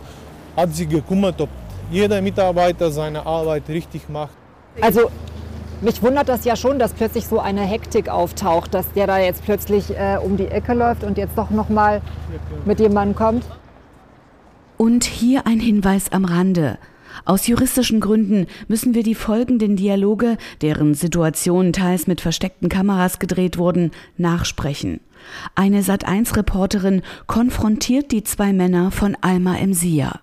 hat 0.56 0.75
sich 0.75 0.88
gekümmert, 0.88 1.40
ob 1.40 1.49
jeder 1.90 2.21
Mitarbeiter 2.23 2.90
seine 2.90 3.26
Arbeit 3.26 3.68
richtig 3.68 4.09
macht. 4.09 4.35
Also 4.80 5.11
mich 5.80 6.02
wundert 6.02 6.28
das 6.28 6.45
ja 6.45 6.57
schon, 6.57 6.78
dass 6.78 6.92
plötzlich 6.92 7.26
so 7.26 7.38
eine 7.38 7.61
Hektik 7.61 8.09
auftaucht, 8.09 8.75
dass 8.75 8.92
der 8.92 9.07
da 9.07 9.18
jetzt 9.18 9.45
plötzlich 9.45 9.90
äh, 9.90 10.18
um 10.23 10.37
die 10.37 10.47
Ecke 10.47 10.75
läuft 10.75 11.04
und 11.04 11.18
jetzt 11.18 11.38
doch 11.38 11.50
noch 11.50 11.68
mal 11.68 12.02
mit 12.64 12.80
jemandem 12.80 13.14
kommt. 13.14 13.45
Und 14.76 15.04
hier 15.04 15.47
ein 15.47 15.61
Hinweis 15.61 16.11
am 16.12 16.25
Rande. 16.25 16.78
Aus 17.25 17.47
juristischen 17.47 18.00
Gründen 18.00 18.47
müssen 18.68 18.95
wir 18.95 19.02
die 19.02 19.14
folgenden 19.14 19.76
Dialoge, 19.76 20.37
deren 20.62 20.95
Situationen 20.95 21.73
teils 21.73 22.07
mit 22.07 22.21
versteckten 22.21 22.68
Kameras 22.68 23.18
gedreht 23.18 23.59
wurden, 23.59 23.90
nachsprechen. 24.16 25.00
Eine 25.54 25.83
Sat1-Reporterin 25.83 27.02
konfrontiert 27.26 28.12
die 28.12 28.25
zwei 28.25 28.52
Männer 28.52 28.90
von 28.90 29.16
Alma 29.21 29.57
im 29.57 29.75
Sia. 29.75 30.21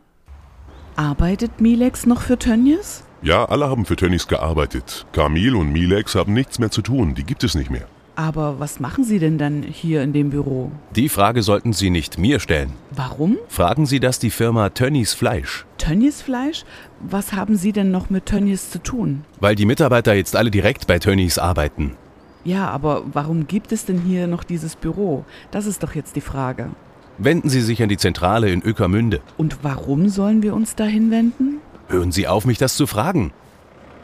Arbeitet 0.98 1.60
Milex 1.60 2.06
noch 2.06 2.22
für 2.22 2.40
Tönnies? 2.40 3.04
Ja, 3.22 3.44
alle 3.46 3.68
haben 3.70 3.86
für 3.86 3.98
Tönnies 3.98 4.28
gearbeitet. 4.28 5.06
Kamil 5.12 5.56
und 5.56 5.74
Milex 5.74 6.16
haben 6.16 6.34
nichts 6.34 6.58
mehr 6.58 6.72
zu 6.72 6.82
tun, 6.82 7.16
die 7.16 7.26
gibt 7.26 7.44
es 7.44 7.54
nicht 7.54 7.70
mehr. 7.70 7.86
Aber 8.16 8.62
was 8.62 8.80
machen 8.80 9.04
Sie 9.04 9.20
denn 9.20 9.38
dann 9.38 9.62
hier 9.62 10.02
in 10.04 10.14
dem 10.14 10.30
Büro? 10.30 10.72
Die 10.96 11.10
Frage 11.10 11.44
sollten 11.44 11.74
Sie 11.74 11.90
nicht 11.90 12.18
mir 12.18 12.40
stellen. 12.40 12.72
Warum? 12.92 13.38
Fragen 13.50 13.86
Sie 13.86 14.00
das 14.00 14.20
die 14.20 14.30
Firma 14.30 14.70
Tönnies 14.70 15.14
Fleisch. 15.14 15.66
Tönnies 15.78 16.22
Fleisch? 16.22 16.64
Was 17.02 17.34
haben 17.34 17.58
Sie 17.58 17.74
denn 17.74 17.92
noch 17.92 18.10
mit 18.10 18.28
Tönnies 18.28 18.72
zu 18.72 18.82
tun? 18.82 19.26
Weil 19.42 19.56
die 19.56 19.66
Mitarbeiter 19.66 20.14
jetzt 20.14 20.38
alle 20.38 20.50
direkt 20.50 20.88
bei 20.88 20.98
Tönnies 21.00 21.38
arbeiten. 21.38 21.98
Ja, 22.46 22.70
aber 22.70 23.04
warum 23.12 23.48
gibt 23.48 23.74
es 23.74 23.86
denn 23.86 24.00
hier 24.00 24.28
noch 24.28 24.46
dieses 24.46 24.78
Büro? 24.78 25.26
Das 25.52 25.66
ist 25.66 25.84
doch 25.84 25.94
jetzt 25.94 26.16
die 26.16 26.22
Frage. 26.22 26.70
Wenden 27.18 27.50
Sie 27.50 27.62
sich 27.62 27.82
an 27.82 27.90
die 27.90 27.98
Zentrale 27.98 28.50
in 28.50 28.62
Öckermünde. 28.62 29.22
Und 29.38 29.64
warum 29.64 30.10
sollen 30.10 30.44
wir 30.44 30.54
uns 30.54 30.76
dahin 30.76 31.12
wenden? 31.12 31.60
Hören 31.88 32.12
Sie 32.12 32.28
auf, 32.28 32.46
mich 32.46 32.58
das 32.58 32.76
zu 32.76 32.88
fragen. 32.88 33.32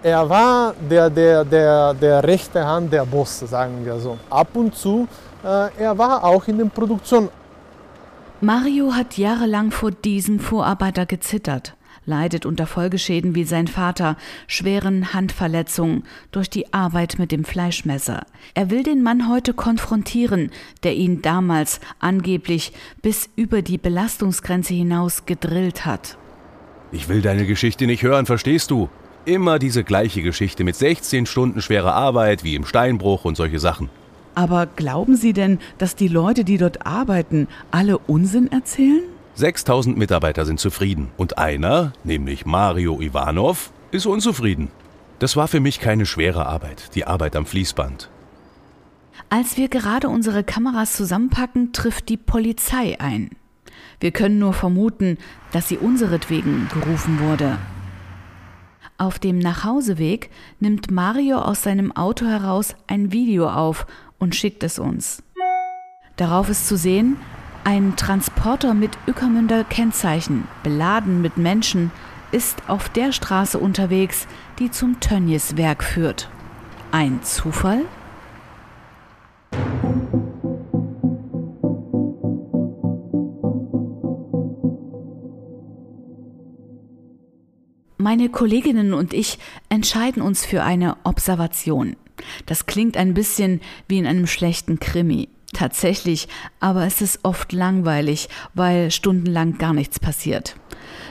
Er 0.04 0.30
war 0.30 0.74
der, 0.90 1.10
der, 1.10 1.44
der, 1.46 1.94
der 1.94 2.24
rechte 2.24 2.66
Hand 2.66 2.92
der 2.92 3.06
Boss, 3.06 3.40
sagen 3.40 3.86
wir 3.86 4.00
so. 4.00 4.18
Ab 4.30 4.50
und 4.56 4.74
zu, 4.74 5.08
äh, 5.44 5.70
er 5.78 5.98
war 5.98 6.24
auch 6.24 6.48
in 6.48 6.58
der 6.58 6.66
Produktion. 6.66 7.30
Mario 8.40 8.94
hat 8.94 9.18
jahrelang 9.18 9.70
vor 9.70 9.92
diesem 9.92 10.40
Vorarbeiter 10.40 11.06
gezittert, 11.06 11.76
leidet 12.06 12.46
unter 12.46 12.68
Folgeschäden 12.68 13.36
wie 13.36 13.44
sein 13.44 13.68
Vater, 13.68 14.18
schweren 14.48 15.14
Handverletzungen 15.14 16.04
durch 16.32 16.50
die 16.50 16.74
Arbeit 16.74 17.20
mit 17.20 17.32
dem 17.32 17.46
Fleischmesser. 17.46 18.26
Er 18.54 18.70
will 18.70 18.84
den 18.84 19.04
Mann 19.04 19.30
heute 19.30 19.54
konfrontieren, 19.54 20.52
der 20.84 20.96
ihn 20.96 21.22
damals 21.22 21.80
angeblich 22.00 22.74
bis 23.02 23.30
über 23.36 23.62
die 23.62 23.78
Belastungsgrenze 23.78 24.74
hinaus 24.74 25.26
gedrillt 25.26 25.86
hat. 25.86 26.18
Ich 26.92 27.08
will 27.08 27.22
deine 27.22 27.46
Geschichte 27.46 27.86
nicht 27.86 28.04
hören, 28.04 28.26
verstehst 28.26 28.72
du? 28.72 28.90
Immer 29.24 29.60
diese 29.60 29.84
gleiche 29.84 30.24
Geschichte 30.24 30.64
mit 30.64 30.76
16 30.76 31.26
Stunden 31.26 31.62
schwerer 31.62 31.94
Arbeit 31.94 32.44
wie 32.44 32.56
im 32.56 32.66
Steinbruch 32.66 33.24
und 33.24 33.36
solche 33.36 33.60
Sachen. 33.60 33.90
Aber 34.34 34.66
glauben 34.66 35.16
Sie 35.16 35.34
denn, 35.34 35.60
dass 35.78 35.96
die 35.96 36.08
Leute, 36.08 36.44
die 36.44 36.58
dort 36.58 36.86
arbeiten, 36.86 37.48
alle 37.70 37.98
Unsinn 37.98 38.52
erzählen? 38.52 39.04
6000 39.36 39.98
Mitarbeiter 39.98 40.46
sind 40.46 40.60
zufrieden 40.60 41.10
und 41.18 41.38
einer, 41.38 41.94
nämlich 42.04 42.46
Mario 42.46 43.00
Ivanov, 43.02 43.72
ist 43.92 44.06
unzufrieden. 44.06 44.70
Das 45.20 45.36
war 45.36 45.48
für 45.48 45.60
mich 45.60 45.80
keine 45.80 46.06
schwere 46.06 46.46
Arbeit, 46.46 46.96
die 46.96 47.06
Arbeit 47.06 47.36
am 47.36 47.46
Fließband. 47.46 48.10
Als 49.30 49.56
wir 49.56 49.70
gerade 49.70 50.10
unsere 50.10 50.44
Kameras 50.44 50.94
zusammenpacken, 50.94 51.74
trifft 51.74 52.10
die 52.10 52.18
Polizei 52.18 53.00
ein. 53.00 53.30
Wir 54.00 54.12
können 54.12 54.40
nur 54.40 54.54
vermuten, 54.54 55.18
dass 55.52 55.70
sie 55.70 55.78
unseretwegen 55.78 56.68
gerufen 56.74 57.20
wurde. 57.20 57.58
Auf 58.98 59.20
dem 59.20 59.40
Nachhauseweg 59.40 60.30
nimmt 60.60 60.92
Mario 60.92 61.40
aus 61.40 61.64
seinem 61.64 61.96
Auto 61.96 62.26
heraus 62.26 62.76
ein 62.88 63.12
Video 63.12 63.50
auf 63.50 63.88
und 64.20 64.36
schickt 64.36 64.64
es 64.64 64.80
uns. 64.80 65.24
Darauf 66.18 66.50
ist 66.50 66.68
zu 66.68 66.78
sehen, 66.78 67.18
ein 67.64 67.96
Transporter 67.96 68.74
mit 68.74 68.98
Ückermünder 69.08 69.64
Kennzeichen, 69.64 70.48
beladen 70.64 71.22
mit 71.22 71.38
Menschen, 71.38 71.92
ist 72.32 72.64
auf 72.68 72.90
der 72.90 73.12
Straße 73.12 73.60
unterwegs, 73.60 74.28
die 74.60 74.72
zum 74.72 75.00
Tönnies 75.00 75.58
Werk 75.58 75.84
führt. 75.84 76.30
Ein 76.92 77.22
Zufall? 77.24 77.82
Meine 87.98 88.30
Kolleginnen 88.30 88.94
und 88.94 89.14
ich 89.14 89.38
entscheiden 89.70 90.24
uns 90.24 90.46
für 90.46 90.64
eine 90.64 90.98
Observation. 91.04 91.96
Das 92.46 92.66
klingt 92.66 92.98
ein 92.98 93.14
bisschen 93.14 93.62
wie 93.88 94.00
in 94.00 94.08
einem 94.08 94.26
schlechten 94.26 94.80
Krimi. 94.80 95.30
Tatsächlich, 95.54 96.28
aber 96.60 96.86
es 96.86 97.02
ist 97.02 97.20
oft 97.24 97.52
langweilig, 97.52 98.30
weil 98.54 98.90
stundenlang 98.90 99.58
gar 99.58 99.74
nichts 99.74 100.00
passiert. 100.00 100.56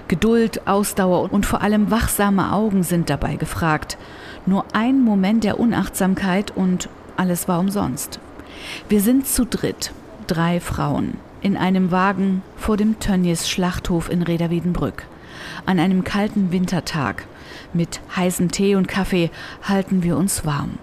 Geduld, 0.09 0.67
Ausdauer 0.67 1.33
und 1.33 1.47
vor 1.47 1.63
allem 1.63 1.91
wachsame 1.91 2.53
Augen 2.53 2.83
sind 2.83 3.11
dabei 3.11 3.37
gefragt. 3.37 3.99
Nur 4.47 4.65
ein 4.73 5.03
Moment 5.03 5.45
der 5.45 5.61
Unachtsamkeit 5.61 6.57
und 6.57 6.89
alles 7.17 7.49
war 7.49 7.61
umsonst. 7.61 8.19
Wir 8.89 9.01
sind 9.01 9.27
zu 9.27 9.45
dritt, 9.45 9.93
drei 10.27 10.59
Frauen, 10.59 11.19
in 11.43 11.57
einem 11.57 11.91
Wagen 11.91 12.43
vor 12.57 12.77
dem 12.77 12.99
Tönnies 12.99 13.49
Schlachthof 13.49 14.11
in 14.11 14.23
Reda-Wiedenbrück. 14.23 15.07
An 15.67 15.79
einem 15.79 16.03
kalten 16.03 16.51
Wintertag 16.51 17.27
mit 17.73 18.01
heißem 18.17 18.51
Tee 18.51 18.75
und 18.75 18.89
Kaffee 18.89 19.31
halten 19.63 20.03
wir 20.03 20.17
uns 20.17 20.45
warm. 20.45 20.79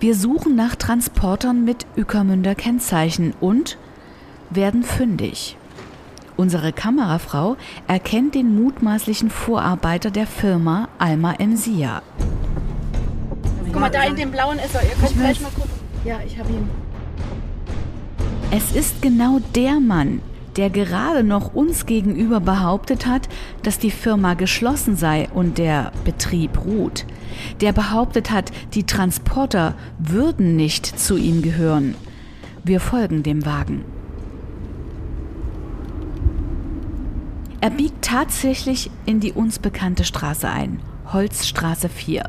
Wir 0.00 0.14
suchen 0.14 0.56
nach 0.56 0.76
Transportern 0.76 1.62
mit 1.62 1.84
Ückermünder 1.94 2.54
Kennzeichen 2.54 3.34
und 3.38 3.76
werden 4.48 4.82
fündig. 4.82 5.58
Unsere 6.38 6.72
Kamerafrau 6.72 7.58
erkennt 7.86 8.34
den 8.34 8.54
mutmaßlichen 8.54 9.28
Vorarbeiter 9.28 10.10
der 10.10 10.26
Firma 10.26 10.88
Alma 10.98 11.34
Emsia. 11.34 12.00
Guck 13.66 13.78
mal, 13.78 13.90
da 13.90 14.04
in 14.04 14.16
dem 14.16 14.30
blauen 14.30 14.58
ist 14.58 14.74
er. 14.74 14.84
Ihr 14.84 14.96
könnt 14.98 15.18
gleich 15.18 15.40
mal 15.42 15.50
gucken. 15.50 15.70
Ja, 16.06 16.18
ich 16.26 16.38
habe 16.38 16.48
ihn. 16.48 16.70
Es 18.50 18.74
ist 18.74 19.02
genau 19.02 19.38
der 19.54 19.80
Mann, 19.80 20.22
der 20.56 20.70
gerade 20.70 21.22
noch 21.22 21.54
uns 21.54 21.86
gegenüber 21.86 22.40
behauptet 22.40 23.06
hat, 23.06 23.28
dass 23.62 23.78
die 23.78 23.90
Firma 23.90 24.34
geschlossen 24.34 24.96
sei 24.96 25.28
und 25.32 25.58
der 25.58 25.92
Betrieb 26.04 26.64
ruht. 26.64 27.06
Der 27.60 27.72
behauptet 27.72 28.30
hat, 28.30 28.50
die 28.74 28.84
Transporter 28.84 29.74
würden 29.98 30.56
nicht 30.56 30.86
zu 30.86 31.16
ihm 31.16 31.42
gehören. 31.42 31.94
Wir 32.64 32.80
folgen 32.80 33.22
dem 33.22 33.46
Wagen. 33.46 33.84
Er 37.62 37.70
biegt 37.70 38.02
tatsächlich 38.02 38.90
in 39.04 39.20
die 39.20 39.32
uns 39.32 39.58
bekannte 39.58 40.04
Straße 40.04 40.48
ein, 40.48 40.80
Holzstraße 41.12 41.90
4. 41.90 42.24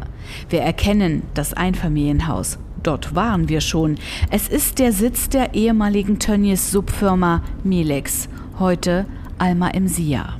Wir 0.49 0.61
erkennen 0.61 1.23
das 1.33 1.53
Einfamilienhaus. 1.53 2.59
Dort 2.83 3.13
waren 3.15 3.47
wir 3.47 3.61
schon. 3.61 3.97
Es 4.31 4.47
ist 4.47 4.79
der 4.79 4.91
Sitz 4.91 5.29
der 5.29 5.53
ehemaligen 5.53 6.17
Tönnies 6.19 6.71
Subfirma 6.71 7.43
Milex, 7.63 8.27
heute 8.59 9.05
Alma 9.37 9.67
im 9.69 9.87
Sia. 9.87 10.37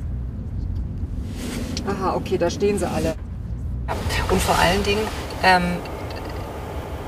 Aha, 1.87 2.15
okay, 2.15 2.37
da 2.37 2.49
stehen 2.49 2.79
sie 2.79 2.89
alle. 2.89 3.15
Und 4.29 4.41
vor 4.41 4.57
allen 4.57 4.83
Dingen, 4.83 5.01
ähm, 5.43 5.63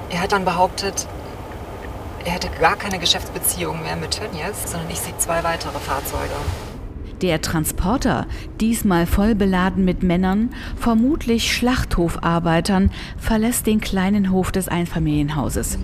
er 0.09 0.21
hat 0.21 0.31
dann 0.31 0.45
behauptet, 0.45 1.07
er 2.25 2.31
hätte 2.31 2.49
gar 2.59 2.75
keine 2.75 2.99
Geschäftsbeziehung 2.99 3.81
mehr 3.81 3.95
mit 3.95 4.11
Tönnies, 4.11 4.71
sondern 4.71 4.89
ich 4.89 4.99
sehe 4.99 5.17
zwei 5.17 5.43
weitere 5.43 5.79
Fahrzeuge. 5.79 6.33
Der 7.23 7.41
Transporter, 7.41 8.27
diesmal 8.59 9.05
voll 9.05 9.33
beladen 9.33 9.85
mit 9.85 10.03
Männern, 10.03 10.49
vermutlich 10.75 11.53
Schlachthofarbeitern, 11.53 12.91
verlässt 13.15 13.65
den 13.65 13.79
kleinen 13.79 14.29
Hof 14.29 14.51
des 14.51 14.67
Einfamilienhauses. 14.67 15.79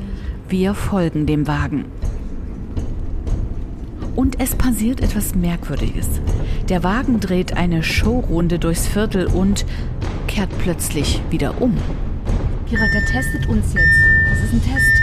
Wir 0.49 0.73
folgen 0.73 1.25
dem 1.27 1.47
Wagen. 1.47 1.85
Und 4.17 4.41
es 4.41 4.53
passiert 4.53 4.99
etwas 4.99 5.33
Merkwürdiges. 5.33 6.09
Der 6.67 6.83
Wagen 6.83 7.21
dreht 7.21 7.55
eine 7.55 7.83
Showrunde 7.83 8.59
durchs 8.59 8.85
Viertel 8.85 9.27
und 9.27 9.65
kehrt 10.27 10.49
plötzlich 10.57 11.21
wieder 11.29 11.61
um. 11.61 11.77
Kira, 12.67 12.85
der 12.93 13.05
testet 13.05 13.47
uns 13.47 13.73
jetzt. 13.73 14.01
Das 14.29 14.43
ist 14.43 14.53
ein 14.55 14.61
Test. 14.61 15.01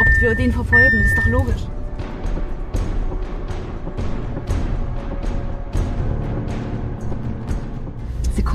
Ob 0.00 0.08
wir 0.18 0.34
den 0.34 0.50
verfolgen, 0.50 1.02
das 1.02 1.08
ist 1.08 1.18
doch 1.18 1.26
logisch. 1.26 1.75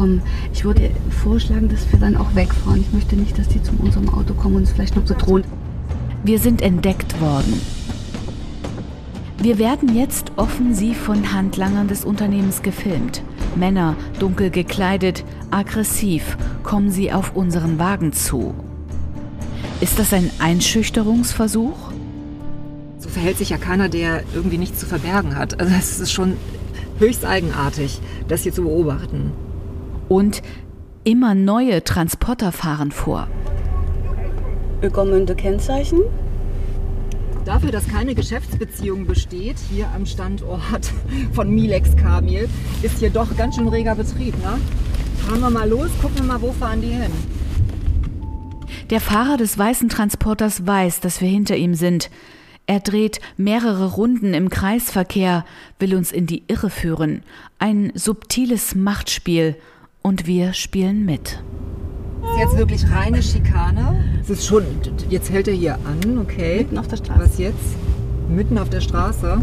Kommen. 0.01 0.23
Ich 0.51 0.65
würde 0.65 0.89
vorschlagen, 1.23 1.69
dass 1.69 1.91
wir 1.91 1.99
dann 1.99 2.17
auch 2.17 2.33
wegfahren. 2.33 2.81
Ich 2.81 2.91
möchte 2.91 3.15
nicht, 3.15 3.37
dass 3.37 3.47
die 3.47 3.61
zu 3.61 3.71
unserem 3.77 4.09
Auto 4.09 4.33
kommen 4.33 4.55
und 4.55 4.61
uns 4.61 4.71
vielleicht 4.71 4.95
noch 4.95 5.03
bedrohen. 5.03 5.43
Wir 6.23 6.39
sind 6.39 6.63
entdeckt 6.63 7.21
worden. 7.21 7.61
Wir 9.37 9.59
werden 9.59 9.95
jetzt 9.95 10.31
offensiv 10.37 10.97
von 10.97 11.33
Handlangern 11.33 11.87
des 11.87 12.03
Unternehmens 12.03 12.63
gefilmt. 12.63 13.21
Männer, 13.55 13.95
dunkel 14.19 14.49
gekleidet, 14.49 15.23
aggressiv, 15.51 16.35
kommen 16.63 16.89
sie 16.89 17.11
auf 17.11 17.35
unseren 17.35 17.77
Wagen 17.77 18.11
zu. 18.11 18.55
Ist 19.81 19.99
das 19.99 20.13
ein 20.13 20.31
Einschüchterungsversuch? 20.39 21.77
So 22.97 23.09
verhält 23.09 23.37
sich 23.37 23.49
ja 23.49 23.57
keiner, 23.57 23.87
der 23.87 24.23
irgendwie 24.33 24.57
nichts 24.57 24.79
zu 24.79 24.87
verbergen 24.87 25.35
hat. 25.35 25.59
Also 25.59 25.73
es 25.75 25.99
ist 25.99 26.11
schon 26.11 26.37
höchst 26.97 27.23
eigenartig, 27.23 27.99
das 28.27 28.41
hier 28.41 28.53
zu 28.53 28.63
beobachten. 28.63 29.31
Und 30.11 30.41
immer 31.05 31.35
neue 31.35 31.85
Transporter 31.85 32.51
fahren 32.51 32.91
vor. 32.91 33.29
Ökomünde 34.81 35.35
Kennzeichen? 35.35 36.01
Dafür, 37.45 37.71
dass 37.71 37.87
keine 37.87 38.13
Geschäftsbeziehung 38.13 39.05
besteht, 39.05 39.55
hier 39.71 39.87
am 39.95 40.05
Standort 40.05 40.91
von 41.31 41.49
Milex 41.49 41.95
Kamil, 41.95 42.49
ist 42.81 42.99
hier 42.99 43.09
doch 43.09 43.37
ganz 43.37 43.55
schön 43.55 43.69
reger 43.69 43.95
Betrieb. 43.95 44.37
Ne? 44.39 44.59
Fahren 45.25 45.39
wir 45.39 45.49
mal 45.49 45.69
los, 45.69 45.89
gucken 46.01 46.17
wir 46.17 46.23
mal, 46.25 46.41
wo 46.41 46.51
fahren 46.51 46.81
die 46.81 46.89
hin. 46.89 47.11
Der 48.89 48.99
Fahrer 48.99 49.37
des 49.37 49.57
weißen 49.57 49.87
Transporters 49.87 50.67
weiß, 50.67 50.99
dass 50.99 51.21
wir 51.21 51.29
hinter 51.29 51.55
ihm 51.55 51.73
sind. 51.73 52.09
Er 52.67 52.81
dreht 52.81 53.21
mehrere 53.37 53.93
Runden 53.93 54.33
im 54.33 54.49
Kreisverkehr, 54.49 55.45
will 55.79 55.95
uns 55.95 56.11
in 56.11 56.27
die 56.27 56.43
Irre 56.49 56.69
führen. 56.69 57.23
Ein 57.59 57.93
subtiles 57.95 58.75
Machtspiel. 58.75 59.55
Und 60.03 60.25
wir 60.25 60.53
spielen 60.53 61.05
mit. 61.05 61.43
Das 62.21 62.31
ist 62.31 62.39
jetzt 62.39 62.57
wirklich 62.57 62.91
reine 62.91 63.21
Schikane. 63.21 64.03
Es 64.21 64.29
ist 64.29 64.45
schon, 64.47 64.63
jetzt 65.09 65.31
hält 65.31 65.47
er 65.47 65.53
hier 65.53 65.75
an, 65.75 66.17
okay. 66.17 66.57
Mitten 66.59 66.77
auf 66.77 66.87
der 66.87 66.97
Straße. 66.97 67.21
Was 67.21 67.37
jetzt? 67.37 67.75
Mitten 68.29 68.57
auf 68.57 68.69
der 68.69 68.81
Straße. 68.81 69.41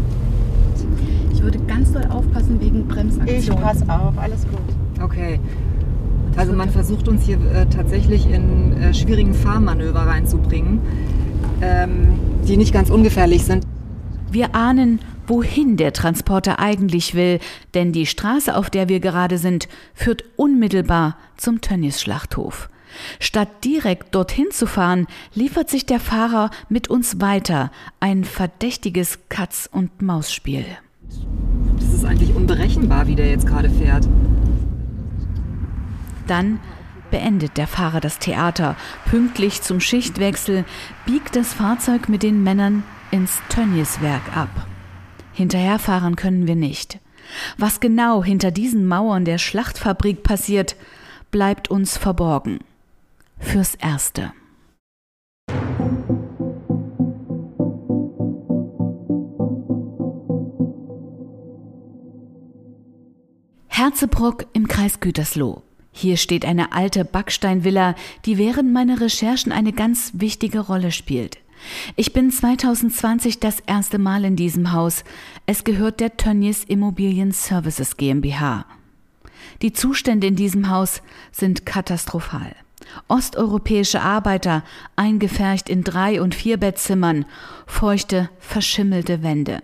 Ich 1.31 1.41
würde 1.41 1.59
ganz 1.59 1.93
doll 1.93 2.05
aufpassen 2.09 2.59
wegen 2.59 2.87
Bremsaktion. 2.87 3.39
Ich 3.39 3.49
pass 3.49 3.87
auf, 3.87 4.17
alles 4.17 4.45
gut. 4.47 5.01
Okay. 5.01 5.39
Also 6.35 6.53
man 6.53 6.69
versucht 6.69 7.07
uns 7.07 7.23
hier 7.23 7.37
äh, 7.53 7.65
tatsächlich 7.65 8.29
in 8.29 8.73
äh, 8.81 8.93
schwierigen 8.93 9.33
Fahrmanöver 9.33 9.99
reinzubringen, 9.99 10.79
ähm, 11.61 12.19
die 12.47 12.57
nicht 12.57 12.73
ganz 12.73 12.89
ungefährlich 12.89 13.45
sind. 13.45 13.65
Wir 14.31 14.55
ahnen, 14.55 14.99
wohin 15.29 15.77
der 15.77 15.93
Transporter 15.93 16.59
eigentlich 16.59 17.15
will, 17.15 17.39
denn 17.73 17.91
die 17.91 18.05
Straße, 18.05 18.55
auf 18.55 18.69
der 18.69 18.89
wir 18.89 18.99
gerade 18.99 19.37
sind, 19.37 19.69
führt 19.93 20.23
unmittelbar 20.35 21.17
zum 21.37 21.61
Tönnies-Schlachthof. 21.61 22.69
Statt 23.19 23.63
direkt 23.63 24.15
dorthin 24.15 24.47
zu 24.51 24.65
fahren, 24.65 25.07
liefert 25.33 25.69
sich 25.69 25.85
der 25.85 25.99
Fahrer 25.99 26.49
mit 26.69 26.89
uns 26.89 27.21
weiter 27.21 27.71
ein 27.99 28.23
verdächtiges 28.23 29.19
Katz-und-Maus-Spiel. 29.29 30.65
Das 31.79 31.93
ist 31.93 32.05
eigentlich 32.05 32.33
unberechenbar, 32.35 33.07
wie 33.07 33.15
der 33.15 33.29
jetzt 33.29 33.47
gerade 33.47 33.69
fährt. 33.69 34.07
Dann 36.27 36.59
beendet 37.11 37.57
der 37.57 37.67
Fahrer 37.67 37.99
das 37.99 38.19
Theater. 38.19 38.75
Pünktlich 39.05 39.61
zum 39.61 39.79
Schichtwechsel 39.79 40.65
biegt 41.05 41.35
das 41.35 41.53
Fahrzeug 41.53 42.09
mit 42.09 42.23
den 42.23 42.43
Männern 42.43 42.83
ins 43.11 43.41
Tönnieswerk 43.49 44.35
ab. 44.35 44.49
Hinterherfahren 45.39 46.17
können 46.17 46.47
wir 46.47 46.57
nicht. 46.57 46.99
Was 47.57 47.79
genau 47.79 48.21
hinter 48.21 48.51
diesen 48.51 48.85
Mauern 48.85 49.23
der 49.23 49.37
Schlachtfabrik 49.37 50.21
passiert, 50.21 50.75
bleibt 51.31 51.71
uns 51.71 51.95
verborgen. 51.95 52.59
Fürs 53.37 53.75
Erste. 53.75 54.33
Herzebrock 63.69 64.45
im 64.51 64.67
Kreis 64.67 64.99
Gütersloh. 64.99 65.61
Hier 65.93 66.17
steht 66.17 66.43
eine 66.43 66.73
alte 66.73 67.05
Backsteinvilla, 67.05 67.95
die 68.25 68.37
während 68.37 68.73
meiner 68.73 68.99
Recherchen 68.99 69.53
eine 69.53 69.71
ganz 69.71 70.11
wichtige 70.15 70.59
Rolle 70.59 70.91
spielt. 70.91 71.37
Ich 71.95 72.13
bin 72.13 72.31
2020 72.31 73.39
das 73.39 73.59
erste 73.61 73.99
Mal 73.99 74.25
in 74.25 74.35
diesem 74.35 74.71
Haus. 74.71 75.03
Es 75.45 75.63
gehört 75.63 75.99
der 75.99 76.17
Tönnies 76.17 76.63
Immobilien 76.63 77.31
Services 77.31 77.97
GmbH. 77.97 78.65
Die 79.61 79.73
Zustände 79.73 80.27
in 80.27 80.35
diesem 80.35 80.69
Haus 80.69 81.01
sind 81.31 81.65
katastrophal. 81.65 82.55
Osteuropäische 83.07 84.01
Arbeiter, 84.01 84.63
eingefärcht 84.95 85.69
in 85.69 85.83
drei- 85.83 86.21
und 86.21 86.33
vierbettzimmern, 86.33 87.25
feuchte, 87.67 88.29
verschimmelte 88.39 89.21
Wände, 89.21 89.61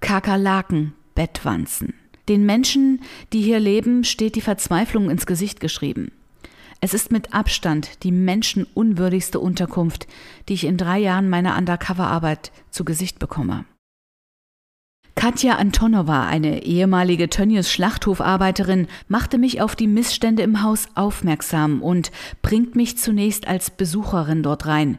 Kakerlaken, 0.00 0.94
Bettwanzen. 1.14 1.94
Den 2.28 2.46
Menschen, 2.46 3.02
die 3.32 3.42
hier 3.42 3.58
leben, 3.58 4.04
steht 4.04 4.36
die 4.36 4.40
Verzweiflung 4.40 5.10
ins 5.10 5.26
Gesicht 5.26 5.60
geschrieben. 5.60 6.12
Es 6.84 6.94
ist 6.94 7.12
mit 7.12 7.32
Abstand 7.32 8.02
die 8.02 8.10
menschenunwürdigste 8.10 9.38
Unterkunft, 9.38 10.08
die 10.48 10.54
ich 10.54 10.64
in 10.64 10.76
drei 10.76 10.98
Jahren 10.98 11.30
meiner 11.30 11.56
Undercover-Arbeit 11.56 12.50
zu 12.70 12.84
Gesicht 12.84 13.20
bekomme. 13.20 13.64
Katja 15.14 15.58
Antonova, 15.58 16.26
eine 16.26 16.64
ehemalige 16.64 17.30
Tönnies 17.30 17.70
Schlachthofarbeiterin, 17.70 18.88
machte 19.06 19.38
mich 19.38 19.60
auf 19.60 19.76
die 19.76 19.86
Missstände 19.86 20.42
im 20.42 20.62
Haus 20.62 20.88
aufmerksam 20.96 21.82
und 21.82 22.10
bringt 22.40 22.74
mich 22.74 22.98
zunächst 22.98 23.46
als 23.46 23.70
Besucherin 23.70 24.42
dort 24.42 24.66
rein. 24.66 24.98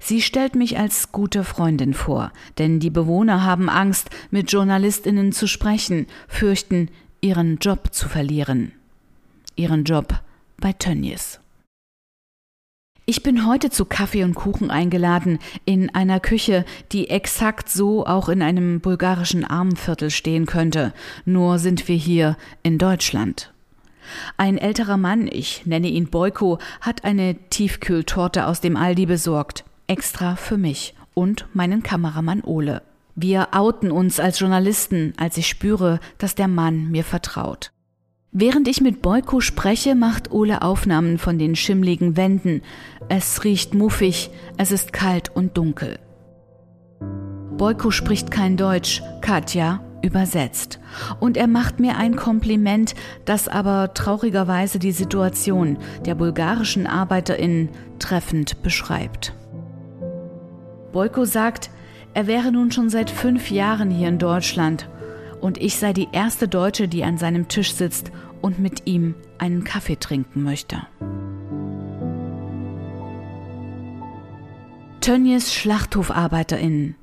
Sie 0.00 0.20
stellt 0.20 0.56
mich 0.56 0.80
als 0.80 1.12
gute 1.12 1.44
Freundin 1.44 1.94
vor, 1.94 2.32
denn 2.58 2.80
die 2.80 2.90
Bewohner 2.90 3.44
haben 3.44 3.68
Angst, 3.68 4.10
mit 4.32 4.50
Journalistinnen 4.50 5.30
zu 5.30 5.46
sprechen, 5.46 6.08
fürchten, 6.26 6.88
ihren 7.20 7.58
Job 7.58 7.90
zu 7.92 8.08
verlieren. 8.08 8.72
Ihren 9.54 9.84
Job 9.84 10.20
bei 10.64 10.72
Tönnies. 10.72 11.40
Ich 13.04 13.22
bin 13.22 13.46
heute 13.46 13.68
zu 13.68 13.84
Kaffee 13.84 14.24
und 14.24 14.34
Kuchen 14.34 14.70
eingeladen 14.70 15.38
in 15.66 15.94
einer 15.94 16.20
Küche, 16.20 16.64
die 16.90 17.10
exakt 17.10 17.68
so 17.68 18.06
auch 18.06 18.30
in 18.30 18.40
einem 18.40 18.80
bulgarischen 18.80 19.44
Armenviertel 19.44 20.08
stehen 20.08 20.46
könnte, 20.46 20.94
nur 21.26 21.58
sind 21.58 21.86
wir 21.86 21.96
hier 21.96 22.38
in 22.62 22.78
Deutschland. 22.78 23.52
Ein 24.38 24.56
älterer 24.56 24.96
Mann, 24.96 25.28
ich 25.30 25.66
nenne 25.66 25.88
ihn 25.88 26.08
Boyko, 26.08 26.58
hat 26.80 27.04
eine 27.04 27.34
Tiefkühltorte 27.50 28.46
aus 28.46 28.62
dem 28.62 28.78
Aldi 28.78 29.04
besorgt, 29.04 29.64
extra 29.86 30.34
für 30.34 30.56
mich 30.56 30.94
und 31.12 31.44
meinen 31.52 31.82
Kameramann 31.82 32.42
Ole. 32.42 32.80
Wir 33.16 33.48
outen 33.52 33.90
uns 33.90 34.18
als 34.18 34.40
Journalisten, 34.40 35.12
als 35.18 35.36
ich 35.36 35.46
spüre, 35.46 36.00
dass 36.16 36.34
der 36.34 36.48
Mann 36.48 36.90
mir 36.90 37.04
vertraut. 37.04 37.73
Während 38.36 38.66
ich 38.66 38.80
mit 38.80 39.00
Boyko 39.00 39.38
spreche, 39.40 39.94
macht 39.94 40.32
Ole 40.32 40.62
Aufnahmen 40.62 41.18
von 41.18 41.38
den 41.38 41.54
schimmligen 41.54 42.16
Wänden. 42.16 42.62
Es 43.08 43.44
riecht 43.44 43.74
muffig, 43.74 44.28
es 44.56 44.72
ist 44.72 44.92
kalt 44.92 45.30
und 45.36 45.56
dunkel. 45.56 46.00
Boyko 47.56 47.92
spricht 47.92 48.32
kein 48.32 48.56
Deutsch, 48.56 49.04
Katja 49.20 49.84
übersetzt. 50.02 50.80
Und 51.20 51.36
er 51.36 51.46
macht 51.46 51.78
mir 51.78 51.96
ein 51.96 52.16
Kompliment, 52.16 52.96
das 53.24 53.46
aber 53.46 53.94
traurigerweise 53.94 54.80
die 54.80 54.90
Situation 54.90 55.78
der 56.04 56.16
bulgarischen 56.16 56.88
ArbeiterInnen 56.88 57.68
treffend 58.00 58.64
beschreibt. 58.64 59.32
Boyko 60.92 61.24
sagt, 61.24 61.70
er 62.14 62.26
wäre 62.26 62.50
nun 62.50 62.72
schon 62.72 62.90
seit 62.90 63.10
fünf 63.10 63.52
Jahren 63.52 63.92
hier 63.92 64.08
in 64.08 64.18
Deutschland 64.18 64.88
und 65.44 65.58
ich 65.58 65.76
sei 65.76 65.92
die 65.92 66.08
erste 66.10 66.48
Deutsche, 66.48 66.88
die 66.88 67.04
an 67.04 67.18
seinem 67.18 67.48
Tisch 67.48 67.74
sitzt 67.74 68.10
und 68.40 68.58
mit 68.58 68.86
ihm 68.86 69.14
einen 69.36 69.62
Kaffee 69.62 69.96
trinken 69.96 70.42
möchte. 70.42 70.86
Tönnies 75.02 75.52
SchlachthofarbeiterInnen. 75.52 76.96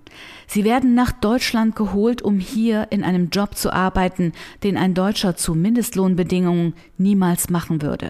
Sie 0.47 0.63
werden 0.63 0.95
nach 0.95 1.12
Deutschland 1.12 1.75
geholt, 1.75 2.23
um 2.23 2.39
hier 2.39 2.88
in 2.89 3.04
einem 3.04 3.30
Job 3.30 3.56
zu 3.56 3.71
arbeiten, 3.71 4.34
den 4.63 4.75
ein 4.75 4.95
Deutscher 4.95 5.36
zu 5.36 5.54
Mindestlohnbedingungen 5.54 6.73
niemals 6.97 7.51
machen 7.51 7.84
würde. 7.84 8.10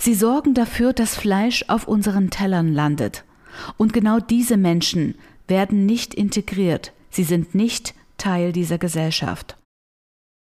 Sie 0.00 0.14
sorgen 0.14 0.52
dafür, 0.52 0.92
dass 0.92 1.14
Fleisch 1.14 1.64
auf 1.68 1.86
unseren 1.86 2.30
Tellern 2.30 2.74
landet. 2.74 3.22
Und 3.76 3.92
genau 3.92 4.18
diese 4.18 4.56
Menschen 4.56 5.14
werden 5.46 5.86
nicht 5.86 6.12
integriert. 6.12 6.92
Sie 7.08 7.24
sind 7.24 7.54
nicht 7.54 7.94
Teil 8.18 8.50
dieser 8.50 8.76
Gesellschaft. 8.78 9.59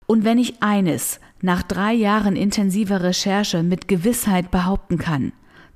Und 0.07 0.23
wenn 0.23 0.37
ich 0.37 0.61
eines 0.61 1.19
nach 1.41 1.63
drei 1.63 1.93
Jahren 1.93 2.35
intensiver 2.35 3.01
Recherche 3.01 3.63
mit 3.63 3.87
Gewissheit 3.87 4.51
behaupten 4.51 4.97
kann, 4.97 5.31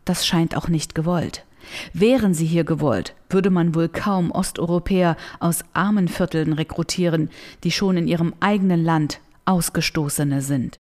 das 0.06 0.26
scheint 0.26 0.56
auch 0.56 0.68
nicht 0.68 0.96
gewollt. 0.96 1.46
Wären 1.94 2.34
sie 2.34 2.46
hier 2.46 2.64
gewollt, 2.64 3.16
würde 3.30 3.50
man 3.50 3.76
wohl 3.76 3.90
kaum 3.90 4.32
Osteuropäer 4.32 5.18
aus 5.40 5.64
armen 5.74 6.08
Vierteln 6.08 6.54
rekrutieren, 6.54 7.30
die 7.64 7.72
schon 7.72 7.98
in 7.98 8.08
ihrem 8.08 8.34
eigenen 8.40 8.84
Land 8.84 9.20
Ausgestoßene 9.46 10.42
sind. 10.42 10.78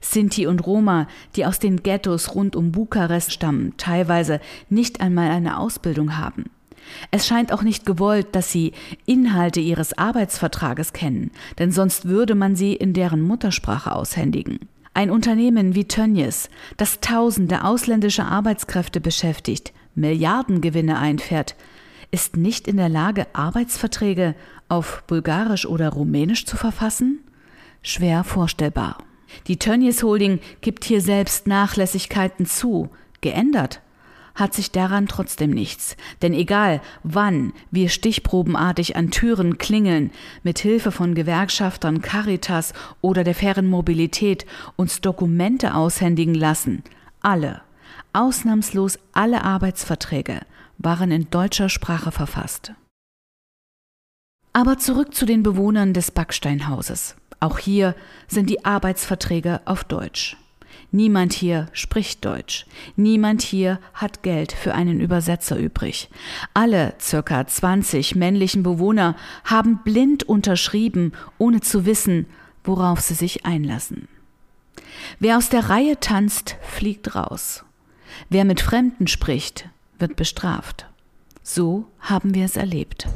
Sinti 0.00 0.46
und 0.46 0.66
Roma, 0.66 1.06
die 1.36 1.46
aus 1.46 1.60
den 1.60 1.82
Ghettos 1.82 2.34
rund 2.34 2.56
um 2.56 2.72
Bukarest 2.72 3.32
stammen, 3.32 3.74
teilweise 3.76 4.40
nicht 4.68 5.00
einmal 5.00 5.30
eine 5.30 5.58
Ausbildung 5.58 6.18
haben. 6.18 6.50
Es 7.10 7.26
scheint 7.26 7.52
auch 7.52 7.62
nicht 7.62 7.86
gewollt, 7.86 8.28
dass 8.32 8.52
sie 8.52 8.72
Inhalte 9.06 9.60
ihres 9.60 9.96
Arbeitsvertrages 9.96 10.92
kennen, 10.92 11.30
denn 11.58 11.72
sonst 11.72 12.06
würde 12.06 12.34
man 12.34 12.56
sie 12.56 12.74
in 12.74 12.92
deren 12.92 13.20
Muttersprache 13.20 13.94
aushändigen. 13.94 14.60
Ein 14.94 15.10
Unternehmen 15.10 15.74
wie 15.74 15.86
Tönnies, 15.86 16.50
das 16.76 17.00
tausende 17.00 17.64
ausländische 17.64 18.24
Arbeitskräfte 18.24 19.00
beschäftigt, 19.00 19.72
Milliardengewinne 19.94 20.98
einfährt, 20.98 21.54
ist 22.10 22.36
nicht 22.36 22.68
in 22.68 22.76
der 22.76 22.90
Lage, 22.90 23.26
Arbeitsverträge 23.32 24.34
auf 24.68 25.02
Bulgarisch 25.06 25.66
oder 25.66 25.88
Rumänisch 25.88 26.44
zu 26.44 26.56
verfassen? 26.58 27.20
Schwer 27.82 28.22
vorstellbar. 28.22 28.98
Die 29.46 29.58
Tönnies 29.58 30.02
Holding 30.02 30.40
gibt 30.60 30.84
hier 30.84 31.00
selbst 31.00 31.46
Nachlässigkeiten 31.46 32.44
zu. 32.44 32.90
Geändert 33.22 33.80
hat 34.34 34.54
sich 34.54 34.70
daran 34.70 35.06
trotzdem 35.08 35.50
nichts. 35.50 35.96
Denn 36.22 36.32
egal, 36.32 36.80
wann 37.02 37.52
wir 37.70 37.88
stichprobenartig 37.88 38.96
an 38.96 39.10
Türen 39.10 39.58
klingeln, 39.58 40.10
mit 40.42 40.58
Hilfe 40.58 40.90
von 40.90 41.14
Gewerkschaftern, 41.14 42.02
Caritas 42.02 42.72
oder 43.00 43.24
der 43.24 43.34
fairen 43.34 43.66
Mobilität 43.66 44.46
uns 44.76 45.00
Dokumente 45.00 45.74
aushändigen 45.74 46.34
lassen, 46.34 46.82
alle, 47.20 47.62
ausnahmslos 48.12 48.98
alle 49.12 49.44
Arbeitsverträge 49.44 50.40
waren 50.78 51.10
in 51.10 51.30
deutscher 51.30 51.68
Sprache 51.68 52.12
verfasst. 52.12 52.72
Aber 54.52 54.78
zurück 54.78 55.14
zu 55.14 55.24
den 55.24 55.42
Bewohnern 55.42 55.94
des 55.94 56.10
Backsteinhauses. 56.10 57.16
Auch 57.40 57.58
hier 57.58 57.94
sind 58.28 58.50
die 58.50 58.64
Arbeitsverträge 58.64 59.60
auf 59.64 59.84
Deutsch. 59.84 60.36
Niemand 60.94 61.32
hier 61.32 61.68
spricht 61.72 62.22
Deutsch. 62.22 62.66
Niemand 62.96 63.40
hier 63.40 63.80
hat 63.94 64.22
Geld 64.22 64.52
für 64.52 64.74
einen 64.74 65.00
Übersetzer 65.00 65.56
übrig. 65.56 66.10
Alle 66.52 66.94
circa 67.00 67.46
20 67.46 68.14
männlichen 68.14 68.62
Bewohner 68.62 69.16
haben 69.44 69.80
blind 69.84 70.22
unterschrieben, 70.22 71.12
ohne 71.38 71.62
zu 71.62 71.86
wissen, 71.86 72.26
worauf 72.62 73.00
sie 73.00 73.14
sich 73.14 73.46
einlassen. 73.46 74.06
Wer 75.18 75.38
aus 75.38 75.48
der 75.48 75.70
Reihe 75.70 75.98
tanzt, 75.98 76.56
fliegt 76.60 77.14
raus. 77.14 77.64
Wer 78.28 78.44
mit 78.44 78.60
Fremden 78.60 79.06
spricht, 79.06 79.70
wird 79.98 80.16
bestraft. 80.16 80.86
So 81.44 81.86
haben 81.98 82.36
wir 82.36 82.44
es 82.44 82.56
erlebt. 82.56 83.08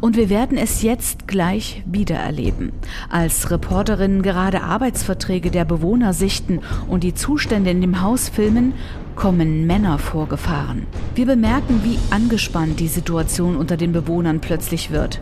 Und 0.00 0.16
wir 0.16 0.30
werden 0.30 0.56
es 0.56 0.82
jetzt 0.82 1.26
gleich 1.26 1.82
wieder 1.84 2.14
erleben. 2.14 2.72
Als 3.10 3.50
Reporterinnen 3.50 4.22
gerade 4.22 4.62
Arbeitsverträge 4.62 5.50
der 5.50 5.64
Bewohner 5.64 6.12
sichten 6.12 6.60
und 6.88 7.02
die 7.02 7.14
Zustände 7.14 7.70
in 7.70 7.80
dem 7.80 8.00
Haus 8.00 8.28
filmen, 8.28 8.74
kommen 9.16 9.66
Männer 9.66 9.98
vorgefahren. 9.98 10.86
Wir 11.16 11.26
bemerken, 11.26 11.80
wie 11.82 11.98
angespannt 12.14 12.78
die 12.78 12.88
Situation 12.88 13.56
unter 13.56 13.76
den 13.76 13.92
Bewohnern 13.92 14.40
plötzlich 14.40 14.92
wird. 14.92 15.20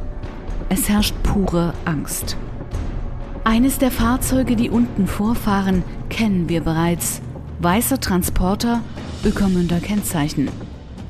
Es 0.68 0.88
herrscht 0.88 1.14
pure 1.23 1.73
Angst. 1.87 2.37
Eines 3.42 3.79
der 3.79 3.90
Fahrzeuge, 3.90 4.55
die 4.55 4.68
unten 4.68 5.07
vorfahren, 5.07 5.83
kennen 6.11 6.51
wir 6.51 6.61
bereits. 6.61 7.23
Weißer 7.61 8.01
Transporter, 8.01 8.83
Ökermünder 9.25 9.81
Kennzeichen. 9.81 10.51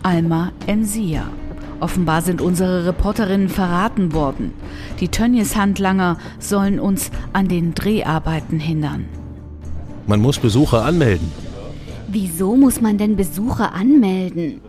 Alma 0.02 0.52
Ensia. 0.66 1.30
Offenbar 1.80 2.22
sind 2.22 2.40
unsere 2.40 2.86
Reporterinnen 2.86 3.48
verraten 3.48 4.12
worden. 4.12 4.52
Die 5.00 5.08
Tönnies-Handlanger 5.08 6.18
sollen 6.38 6.78
uns 6.80 7.10
an 7.32 7.48
den 7.48 7.74
Dreharbeiten 7.74 8.58
hindern. 8.58 9.06
Man 10.06 10.20
muss 10.20 10.38
Besucher 10.38 10.84
anmelden. 10.84 11.30
Wieso 12.08 12.56
muss 12.56 12.80
man 12.80 12.98
denn 12.98 13.16
Besucher 13.16 13.72
anmelden? 13.72 14.60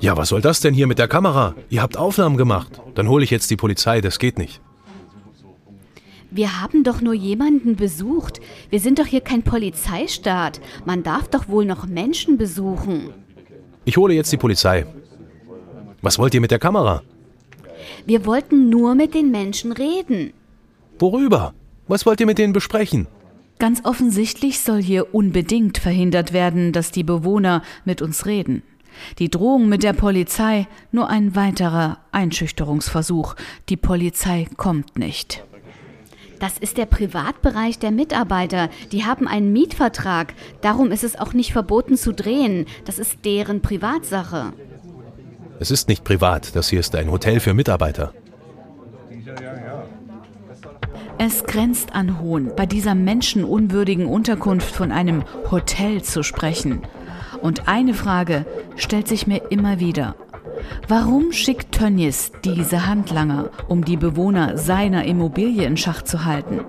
Ja, 0.00 0.16
was 0.16 0.30
soll 0.30 0.40
das 0.40 0.60
denn 0.60 0.72
hier 0.72 0.86
mit 0.86 0.98
der 0.98 1.08
Kamera? 1.08 1.54
Ihr 1.68 1.82
habt 1.82 1.96
Aufnahmen 1.96 2.36
gemacht. 2.36 2.80
Dann 2.94 3.08
hole 3.08 3.22
ich 3.22 3.30
jetzt 3.30 3.50
die 3.50 3.56
Polizei, 3.56 4.00
das 4.00 4.18
geht 4.18 4.38
nicht. 4.38 4.60
Wir 6.30 6.62
haben 6.62 6.84
doch 6.84 7.00
nur 7.00 7.12
jemanden 7.12 7.76
besucht. 7.76 8.40
Wir 8.70 8.78
sind 8.78 8.98
doch 9.00 9.06
hier 9.06 9.20
kein 9.20 9.42
Polizeistaat. 9.42 10.60
Man 10.86 11.02
darf 11.02 11.28
doch 11.28 11.48
wohl 11.48 11.64
noch 11.64 11.86
Menschen 11.86 12.38
besuchen. 12.38 13.10
Ich 13.84 13.96
hole 13.96 14.14
jetzt 14.14 14.32
die 14.32 14.36
Polizei. 14.36 14.86
Was 16.02 16.18
wollt 16.18 16.34
ihr 16.34 16.40
mit 16.40 16.50
der 16.50 16.58
Kamera? 16.58 17.02
Wir 18.06 18.24
wollten 18.26 18.68
nur 18.68 18.94
mit 18.94 19.14
den 19.14 19.30
Menschen 19.30 19.72
reden. 19.72 20.32
Worüber? 20.98 21.54
Was 21.88 22.06
wollt 22.06 22.20
ihr 22.20 22.26
mit 22.26 22.38
denen 22.38 22.52
besprechen? 22.52 23.06
Ganz 23.58 23.84
offensichtlich 23.84 24.60
soll 24.60 24.82
hier 24.82 25.14
unbedingt 25.14 25.78
verhindert 25.78 26.32
werden, 26.32 26.72
dass 26.72 26.92
die 26.92 27.04
Bewohner 27.04 27.62
mit 27.84 28.00
uns 28.00 28.26
reden. 28.26 28.62
Die 29.18 29.30
Drohung 29.30 29.68
mit 29.68 29.82
der 29.82 29.92
Polizei 29.92 30.66
nur 30.92 31.08
ein 31.08 31.34
weiterer 31.36 31.98
Einschüchterungsversuch. 32.12 33.34
Die 33.68 33.76
Polizei 33.76 34.46
kommt 34.56 34.98
nicht. 34.98 35.44
Das 36.40 36.58
ist 36.58 36.78
der 36.78 36.86
Privatbereich 36.86 37.78
der 37.78 37.90
Mitarbeiter. 37.90 38.70
Die 38.92 39.04
haben 39.04 39.28
einen 39.28 39.52
Mietvertrag. 39.52 40.34
Darum 40.62 40.90
ist 40.90 41.04
es 41.04 41.18
auch 41.18 41.34
nicht 41.34 41.52
verboten 41.52 41.96
zu 41.96 42.12
drehen. 42.12 42.66
Das 42.86 42.98
ist 42.98 43.24
deren 43.24 43.60
Privatsache. 43.60 44.54
Es 45.60 45.70
ist 45.70 45.88
nicht 45.88 46.02
privat, 46.02 46.56
das 46.56 46.70
hier 46.70 46.80
ist 46.80 46.96
ein 46.96 47.10
Hotel 47.10 47.38
für 47.38 47.52
Mitarbeiter. 47.52 48.14
Es 51.18 51.44
grenzt 51.44 51.94
an 51.94 52.18
Hohn, 52.20 52.52
bei 52.56 52.64
dieser 52.64 52.94
menschenunwürdigen 52.94 54.06
Unterkunft 54.06 54.74
von 54.74 54.90
einem 54.90 55.24
Hotel 55.50 56.02
zu 56.02 56.22
sprechen. 56.22 56.80
Und 57.42 57.68
eine 57.68 57.92
Frage 57.92 58.46
stellt 58.76 59.06
sich 59.06 59.26
mir 59.26 59.50
immer 59.50 59.78
wieder. 59.80 60.14
Warum 60.88 61.32
schickt 61.32 61.72
Tönnies 61.72 62.32
diese 62.44 62.86
Handlanger, 62.86 63.50
um 63.68 63.84
die 63.84 63.96
Bewohner 63.96 64.58
seiner 64.58 65.04
Immobilie 65.04 65.66
in 65.66 65.76
Schach 65.76 66.02
zu 66.02 66.24
halten? 66.24 66.60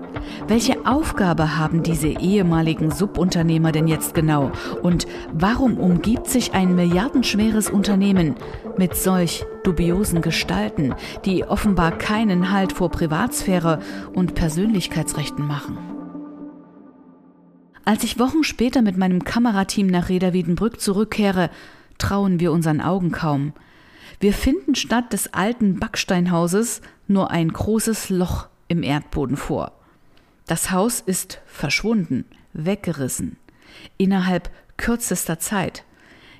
Welche 0.48 0.86
Aufgabe 0.86 1.56
haben 1.56 1.82
diese 1.82 2.08
ehemaligen 2.08 2.90
Subunternehmer 2.90 3.72
denn 3.72 3.88
jetzt 3.88 4.14
genau? 4.14 4.52
Und 4.82 5.06
warum 5.32 5.78
umgibt 5.78 6.28
sich 6.28 6.54
ein 6.54 6.74
milliardenschweres 6.74 7.70
Unternehmen 7.70 8.36
mit 8.76 8.96
solch 8.96 9.44
dubiosen 9.64 10.22
Gestalten, 10.22 10.94
die 11.24 11.44
offenbar 11.44 11.92
keinen 11.92 12.50
Halt 12.50 12.72
vor 12.72 12.90
Privatsphäre 12.90 13.80
und 14.14 14.34
Persönlichkeitsrechten 14.34 15.46
machen? 15.46 15.78
Als 17.84 18.04
ich 18.04 18.18
Wochen 18.20 18.44
später 18.44 18.80
mit 18.80 18.96
meinem 18.96 19.24
Kamerateam 19.24 19.88
nach 19.88 20.08
Reda 20.08 20.32
Wiedenbrück 20.32 20.80
zurückkehre, 20.80 21.50
trauen 21.98 22.38
wir 22.38 22.52
unseren 22.52 22.80
Augen 22.80 23.10
kaum. 23.10 23.52
Wir 24.22 24.32
finden 24.32 24.76
statt 24.76 25.12
des 25.12 25.34
alten 25.34 25.80
Backsteinhauses 25.80 26.80
nur 27.08 27.32
ein 27.32 27.48
großes 27.48 28.08
Loch 28.08 28.46
im 28.68 28.84
Erdboden 28.84 29.36
vor. 29.36 29.72
Das 30.46 30.70
Haus 30.70 31.00
ist 31.00 31.40
verschwunden, 31.44 32.26
weggerissen, 32.52 33.36
innerhalb 33.96 34.48
kürzester 34.76 35.40
Zeit. 35.40 35.84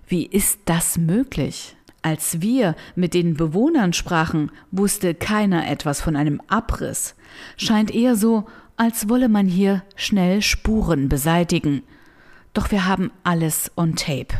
Wie 0.06 0.24
ist 0.24 0.60
das 0.66 0.96
möglich? 0.96 1.74
Als 2.02 2.40
wir 2.40 2.76
mit 2.94 3.14
den 3.14 3.34
Bewohnern 3.34 3.92
sprachen, 3.94 4.52
wusste 4.70 5.12
keiner 5.12 5.68
etwas 5.68 6.00
von 6.00 6.14
einem 6.14 6.40
Abriss. 6.46 7.16
Scheint 7.56 7.92
eher 7.92 8.14
so, 8.14 8.46
als 8.76 9.08
wolle 9.08 9.28
man 9.28 9.48
hier 9.48 9.82
schnell 9.96 10.40
Spuren 10.40 11.08
beseitigen. 11.08 11.82
Doch 12.54 12.70
wir 12.70 12.86
haben 12.86 13.10
alles 13.24 13.72
on 13.76 13.96
tape. 13.96 14.36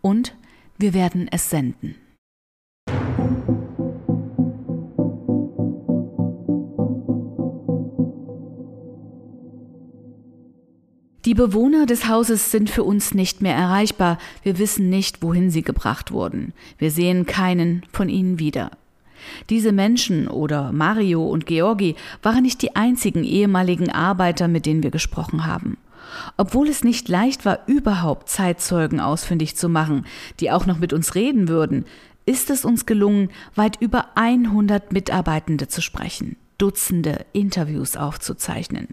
Und 0.00 0.34
wir 0.78 0.94
werden 0.94 1.28
es 1.30 1.50
senden. 1.50 1.96
Die 11.30 11.34
Bewohner 11.34 11.86
des 11.86 12.08
Hauses 12.08 12.50
sind 12.50 12.70
für 12.70 12.82
uns 12.82 13.14
nicht 13.14 13.40
mehr 13.40 13.54
erreichbar. 13.54 14.18
Wir 14.42 14.58
wissen 14.58 14.90
nicht, 14.90 15.22
wohin 15.22 15.48
sie 15.48 15.62
gebracht 15.62 16.10
wurden. 16.10 16.52
Wir 16.76 16.90
sehen 16.90 17.24
keinen 17.24 17.84
von 17.92 18.08
ihnen 18.08 18.40
wieder. 18.40 18.72
Diese 19.48 19.70
Menschen 19.70 20.26
oder 20.26 20.72
Mario 20.72 21.24
und 21.24 21.46
Georgi 21.46 21.94
waren 22.24 22.42
nicht 22.42 22.62
die 22.62 22.74
einzigen 22.74 23.22
ehemaligen 23.22 23.92
Arbeiter, 23.92 24.48
mit 24.48 24.66
denen 24.66 24.82
wir 24.82 24.90
gesprochen 24.90 25.46
haben. 25.46 25.76
Obwohl 26.36 26.66
es 26.66 26.82
nicht 26.82 27.08
leicht 27.08 27.44
war, 27.44 27.60
überhaupt 27.68 28.28
Zeitzeugen 28.28 28.98
ausfindig 28.98 29.54
zu 29.54 29.68
machen, 29.68 30.06
die 30.40 30.50
auch 30.50 30.66
noch 30.66 30.80
mit 30.80 30.92
uns 30.92 31.14
reden 31.14 31.46
würden, 31.46 31.84
ist 32.26 32.50
es 32.50 32.64
uns 32.64 32.86
gelungen, 32.86 33.30
weit 33.54 33.80
über 33.80 34.08
100 34.16 34.92
Mitarbeitende 34.92 35.68
zu 35.68 35.80
sprechen, 35.80 36.34
Dutzende 36.58 37.24
Interviews 37.32 37.96
aufzuzeichnen. 37.96 38.88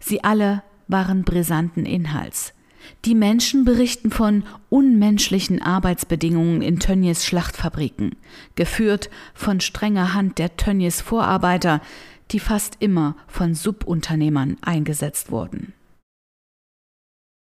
Sie 0.00 0.24
alle 0.24 0.64
waren 0.92 1.24
brisanten 1.24 1.84
Inhalts. 1.86 2.54
Die 3.04 3.14
Menschen 3.14 3.64
berichten 3.64 4.10
von 4.10 4.44
unmenschlichen 4.68 5.62
Arbeitsbedingungen 5.62 6.62
in 6.62 6.78
Tönnies 6.78 7.24
Schlachtfabriken, 7.24 8.16
geführt 8.54 9.10
von 9.34 9.60
strenger 9.60 10.14
Hand 10.14 10.38
der 10.38 10.56
Tönnies 10.56 11.00
Vorarbeiter, 11.00 11.80
die 12.30 12.40
fast 12.40 12.76
immer 12.80 13.16
von 13.26 13.54
Subunternehmern 13.54 14.56
eingesetzt 14.62 15.30
wurden. 15.30 15.72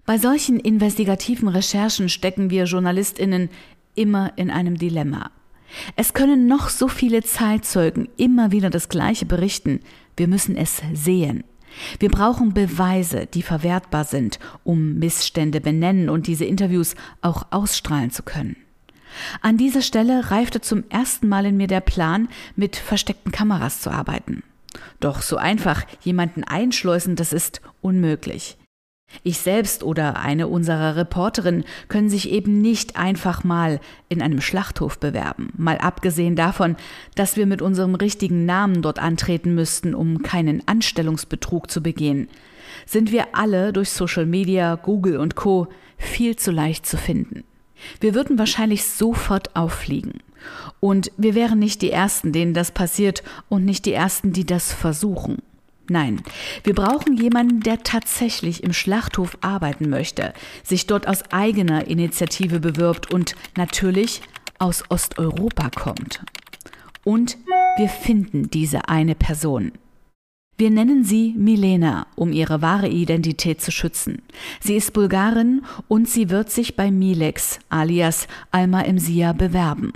Bei 0.07 0.17
solchen 0.17 0.59
investigativen 0.59 1.49
Recherchen 1.49 2.09
stecken 2.09 2.51
wir 2.51 2.65
Journalistinnen 2.65 3.51
immer 3.95 4.33
in 4.37 4.51
einem 4.51 4.79
Dilemma. 4.79 5.31
Es 5.97 6.15
können 6.15 6.47
noch 6.47 6.71
so 6.71 6.89
viele 6.89 7.23
Zeitzeugen 7.23 8.09
immer 8.17 8.51
wieder 8.53 8.71
das 8.71 8.89
Gleiche 8.89 9.27
berichten, 9.27 9.81
wir 10.17 10.27
müssen 10.27 10.57
es 10.57 10.81
sehen. 10.95 11.45
Wir 11.99 12.09
brauchen 12.09 12.55
Beweise, 12.55 13.27
die 13.27 13.43
verwertbar 13.43 14.05
sind, 14.05 14.38
um 14.64 14.99
Missstände 14.99 15.61
benennen 15.61 16.09
und 16.09 16.27
diese 16.27 16.45
Interviews 16.45 16.95
auch 17.23 17.47
ausstrahlen 17.51 18.11
zu 18.11 18.23
können. 18.23 18.57
An 19.41 19.57
dieser 19.57 19.83
Stelle 19.83 20.31
reifte 20.31 20.61
zum 20.61 20.85
ersten 20.91 21.29
Mal 21.29 21.47
in 21.47 21.57
mir 21.57 21.67
der 21.67 21.81
Plan, 21.81 22.29
mit 22.57 22.77
versteckten 22.77 23.33
Kameras 23.33 23.81
zu 23.81 23.91
arbeiten. 23.91 24.43
Doch 25.01 25.23
so 25.23 25.37
einfach 25.37 25.85
jemanden 26.03 26.45
einschleusen, 26.45 27.17
das 27.17 27.33
ist 27.33 27.62
unmöglich. 27.81 28.58
Ich 29.23 29.38
selbst 29.38 29.83
oder 29.83 30.21
eine 30.21 30.49
unserer 30.49 30.97
Reporterinnen 30.97 31.64
können 31.88 32.11
sich 32.11 32.31
eben 32.31 32.61
nicht 32.61 32.97
einfach 32.97 33.42
mal 33.42 33.81
in 34.09 34.23
einem 34.23 34.40
Schlachthof 34.40 34.99
bewerben, 34.99 35.51
mal 35.57 35.79
abgesehen 35.79 36.37
davon, 36.37 36.77
dass 37.14 37.37
wir 37.37 37.47
mit 37.47 37.62
unserem 37.62 37.94
richtigen 37.94 38.44
Namen 38.44 38.83
dort 38.83 38.99
antreten 38.99 39.55
müssten, 39.55 39.94
um 39.94 40.23
keinen 40.23 40.66
Anstellungsbetrug 40.66 41.71
zu 41.71 41.83
begehen. 41.83 42.29
Sind 42.87 43.11
wir 43.11 43.35
alle 43.35 43.73
durch 43.73 43.90
Social 43.90 44.27
Media, 44.27 44.75
Google 44.77 45.16
und 45.16 45.35
Co 45.35 45.68
viel 45.97 46.37
zu 46.37 46.51
leicht 46.51 46.87
zu 46.87 46.97
finden. 46.97 47.44
Wir 48.01 48.14
würden 48.14 48.38
wahrscheinlich 48.38 48.85
sofort 48.85 49.57
auffliegen. 49.57 50.21
Und 50.81 51.11
wir 51.16 51.35
wären 51.35 51.59
nicht 51.59 51.83
die 51.83 51.90
Ersten, 51.90 52.33
denen 52.33 52.55
das 52.55 52.71
passiert 52.71 53.23
und 53.49 53.64
nicht 53.64 53.87
die 53.87 53.92
Ersten, 53.92 54.33
die 54.33 54.47
das 54.47 54.73
versuchen. 54.73 55.38
Nein, 55.88 56.22
wir 56.64 56.74
brauchen 56.74 57.16
jemanden, 57.16 57.61
der 57.61 57.83
tatsächlich 57.83 58.62
im 58.62 58.72
Schlachthof 58.72 59.38
arbeiten 59.40 59.88
möchte, 59.88 60.35
sich 60.62 60.87
dort 60.87 61.09
aus 61.09 61.22
eigener 61.31 61.87
Initiative 61.87 62.61
bewirbt 62.61 63.12
und 63.12 63.35
natürlich 63.57 64.20
aus 64.59 64.85
Osteuropa 64.90 65.70
kommt. 65.70 66.22
Und 67.05 67.38
wir 67.79 67.88
finden 67.88 68.51
diese 68.51 68.88
eine 68.88 69.14
Person. 69.14 69.72
Wir 70.59 70.70
nennen 70.70 71.05
sie 71.05 71.35
Milena, 71.38 72.09
um 72.16 72.33
ihre 72.33 72.61
wahre 72.61 72.88
Identität 72.88 73.62
zu 73.62 73.70
schützen. 73.70 74.22
Sie 74.61 74.74
ist 74.74 74.92
Bulgarin 74.92 75.62
und 75.87 76.09
sie 76.09 76.31
wird 76.31 76.51
sich 76.51 76.74
bei 76.74 76.90
Milex 76.90 77.61
alias 77.68 78.27
Alma 78.51 78.83
Emsia 78.83 79.33
bewerben. 79.33 79.92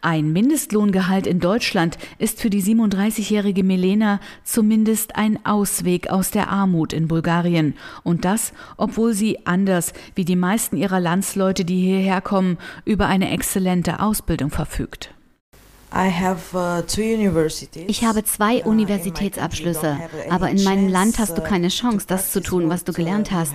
Ein 0.00 0.32
Mindestlohngehalt 0.32 1.26
in 1.26 1.40
Deutschland 1.40 1.98
ist 2.18 2.40
für 2.40 2.50
die 2.50 2.62
37-jährige 2.62 3.64
Milena 3.64 4.20
zumindest 4.44 5.16
ein 5.16 5.44
Ausweg 5.44 6.08
aus 6.10 6.30
der 6.30 6.48
Armut 6.48 6.92
in 6.92 7.08
Bulgarien. 7.08 7.74
Und 8.02 8.24
das, 8.24 8.52
obwohl 8.76 9.14
sie 9.14 9.46
anders 9.46 9.92
wie 10.14 10.24
die 10.24 10.36
meisten 10.36 10.76
ihrer 10.76 11.00
Landsleute, 11.00 11.64
die 11.64 11.80
hierher 11.80 12.20
kommen, 12.20 12.58
über 12.84 13.06
eine 13.06 13.30
exzellente 13.30 14.00
Ausbildung 14.00 14.50
verfügt. 14.50 15.14
Uh, 15.94 17.50
ich 17.86 18.04
habe 18.04 18.24
zwei 18.24 18.64
Universitätsabschlüsse, 18.64 19.98
aber 20.30 20.48
in 20.48 20.64
meinem 20.64 20.88
Land 20.88 21.18
hast 21.18 21.36
du 21.36 21.42
uh, 21.42 21.44
keine 21.44 21.68
Chance, 21.68 22.06
das 22.08 22.32
zu 22.32 22.40
tun, 22.40 22.70
was 22.70 22.84
du 22.84 22.92
gelernt 22.92 23.30
hast. 23.30 23.52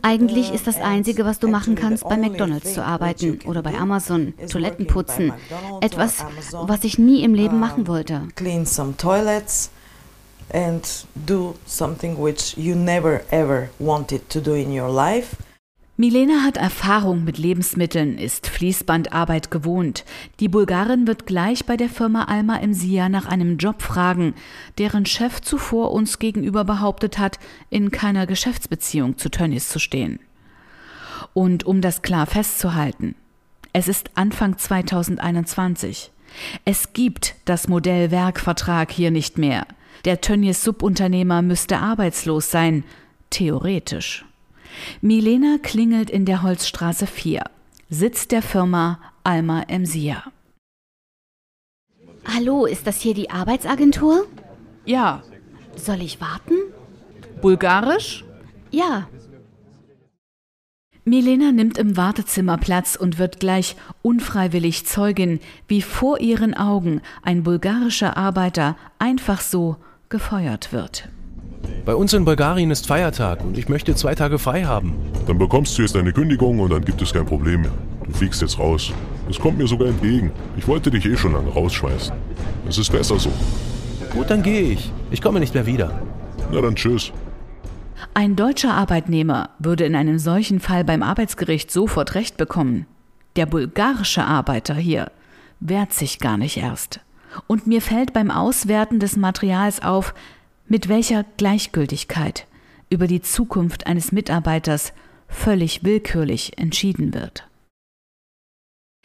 Eigentlich 0.00 0.52
ist 0.52 0.68
das 0.68 0.80
Einzige, 0.80 1.24
was 1.24 1.40
du 1.40 1.48
machen 1.48 1.74
kannst, 1.74 2.04
bei 2.08 2.16
McDonald's 2.16 2.74
zu 2.74 2.84
arbeiten 2.84 3.40
oder 3.46 3.62
bei 3.62 3.74
Amazon, 3.74 4.34
Toiletten 4.48 4.86
putzen. 4.86 5.32
Etwas, 5.80 6.24
was 6.52 6.84
ich 6.84 6.98
nie 6.98 7.24
im 7.24 7.34
Leben 7.34 7.58
machen 7.58 7.88
wollte. 7.88 8.22
And 10.52 11.06
do 11.14 11.54
something 11.66 12.16
which 12.18 12.54
you 12.56 12.76
never 12.76 13.22
ever 13.30 13.70
wanted 13.78 14.28
to 14.28 14.40
do 14.40 14.54
in 14.54 14.70
your 14.70 14.90
life. 14.90 15.36
Milena 15.96 16.42
hat 16.42 16.56
Erfahrung 16.56 17.22
mit 17.22 17.38
Lebensmitteln, 17.38 18.18
ist 18.18 18.48
Fließbandarbeit 18.48 19.52
gewohnt. 19.52 20.04
Die 20.40 20.48
Bulgarin 20.48 21.06
wird 21.06 21.24
gleich 21.24 21.66
bei 21.66 21.76
der 21.76 21.88
Firma 21.88 22.24
Alma 22.24 22.56
im 22.56 22.74
Sia 22.74 23.08
nach 23.08 23.26
einem 23.26 23.58
Job 23.58 23.80
fragen, 23.80 24.34
deren 24.78 25.06
Chef 25.06 25.40
zuvor 25.40 25.92
uns 25.92 26.18
gegenüber 26.18 26.64
behauptet 26.64 27.18
hat, 27.18 27.38
in 27.70 27.92
keiner 27.92 28.26
Geschäftsbeziehung 28.26 29.18
zu 29.18 29.28
Tönnies 29.30 29.68
zu 29.68 29.78
stehen. 29.78 30.18
Und 31.32 31.62
um 31.62 31.80
das 31.80 32.02
klar 32.02 32.26
festzuhalten, 32.26 33.14
es 33.72 33.86
ist 33.86 34.10
Anfang 34.16 34.58
2021. 34.58 36.10
Es 36.64 36.92
gibt 36.92 37.36
das 37.44 37.68
Modell 37.68 38.10
Werkvertrag 38.10 38.90
hier 38.90 39.12
nicht 39.12 39.38
mehr. 39.38 39.64
Der 40.04 40.20
Tönnies 40.20 40.64
Subunternehmer 40.64 41.40
müsste 41.40 41.78
arbeitslos 41.78 42.50
sein, 42.50 42.82
theoretisch. 43.30 44.24
Milena 45.00 45.58
klingelt 45.62 46.10
in 46.10 46.24
der 46.24 46.42
Holzstraße 46.42 47.06
4, 47.06 47.44
Sitz 47.90 48.28
der 48.28 48.42
Firma 48.42 49.00
Alma 49.22 49.62
Emsia. 49.68 50.24
Hallo, 52.26 52.66
ist 52.66 52.86
das 52.86 53.00
hier 53.00 53.14
die 53.14 53.30
Arbeitsagentur? 53.30 54.26
Ja. 54.84 55.22
Soll 55.76 56.02
ich 56.02 56.20
warten? 56.20 56.54
Bulgarisch? 57.40 58.24
Ja. 58.70 59.08
Milena 61.04 61.52
nimmt 61.52 61.76
im 61.76 61.98
Wartezimmer 61.98 62.56
Platz 62.56 62.96
und 62.96 63.18
wird 63.18 63.38
gleich 63.38 63.76
unfreiwillig 64.00 64.86
Zeugin, 64.86 65.40
wie 65.68 65.82
vor 65.82 66.20
ihren 66.20 66.54
Augen 66.54 67.02
ein 67.22 67.42
bulgarischer 67.42 68.16
Arbeiter 68.16 68.76
einfach 68.98 69.42
so 69.42 69.76
gefeuert 70.08 70.72
wird. 70.72 71.10
Bei 71.84 71.94
uns 71.94 72.12
in 72.12 72.24
Bulgarien 72.24 72.70
ist 72.70 72.86
Feiertag 72.86 73.44
und 73.44 73.58
ich 73.58 73.68
möchte 73.68 73.94
zwei 73.94 74.14
Tage 74.14 74.38
frei 74.38 74.64
haben. 74.64 74.94
Dann 75.26 75.38
bekommst 75.38 75.76
du 75.76 75.82
jetzt 75.82 75.94
deine 75.94 76.12
Kündigung 76.12 76.58
und 76.60 76.70
dann 76.70 76.84
gibt 76.84 77.02
es 77.02 77.12
kein 77.12 77.26
Problem 77.26 77.62
mehr. 77.62 77.72
Du 78.06 78.12
fliegst 78.12 78.42
jetzt 78.42 78.58
raus. 78.58 78.92
Das 79.28 79.38
kommt 79.38 79.58
mir 79.58 79.66
sogar 79.66 79.88
entgegen. 79.88 80.32
Ich 80.56 80.66
wollte 80.68 80.90
dich 80.90 81.04
eh 81.06 81.16
schon 81.16 81.32
lange 81.32 81.50
rausschmeißen. 81.50 82.14
Es 82.68 82.78
ist 82.78 82.90
besser 82.90 83.18
so. 83.18 83.30
Gut, 84.10 84.30
dann 84.30 84.42
gehe 84.42 84.62
ich. 84.62 84.92
Ich 85.10 85.20
komme 85.20 85.40
nicht 85.40 85.54
mehr 85.54 85.66
wieder. 85.66 86.02
Na 86.52 86.60
dann 86.60 86.76
tschüss. 86.76 87.12
Ein 88.12 88.36
deutscher 88.36 88.74
Arbeitnehmer 88.74 89.50
würde 89.58 89.84
in 89.84 89.96
einem 89.96 90.18
solchen 90.18 90.60
Fall 90.60 90.84
beim 90.84 91.02
Arbeitsgericht 91.02 91.70
sofort 91.70 92.14
Recht 92.14 92.36
bekommen. 92.36 92.86
Der 93.36 93.46
bulgarische 93.46 94.24
Arbeiter 94.24 94.74
hier 94.74 95.10
wehrt 95.60 95.92
sich 95.92 96.18
gar 96.18 96.36
nicht 96.36 96.56
erst. 96.56 97.00
Und 97.46 97.66
mir 97.66 97.82
fällt 97.82 98.12
beim 98.12 98.30
Auswerten 98.30 99.00
des 99.00 99.16
Materials 99.16 99.82
auf, 99.82 100.14
mit 100.66 100.88
welcher 100.88 101.24
Gleichgültigkeit 101.36 102.46
über 102.90 103.06
die 103.06 103.22
Zukunft 103.22 103.86
eines 103.86 104.12
Mitarbeiters 104.12 104.92
völlig 105.28 105.84
willkürlich 105.84 106.58
entschieden 106.58 107.14
wird. 107.14 107.48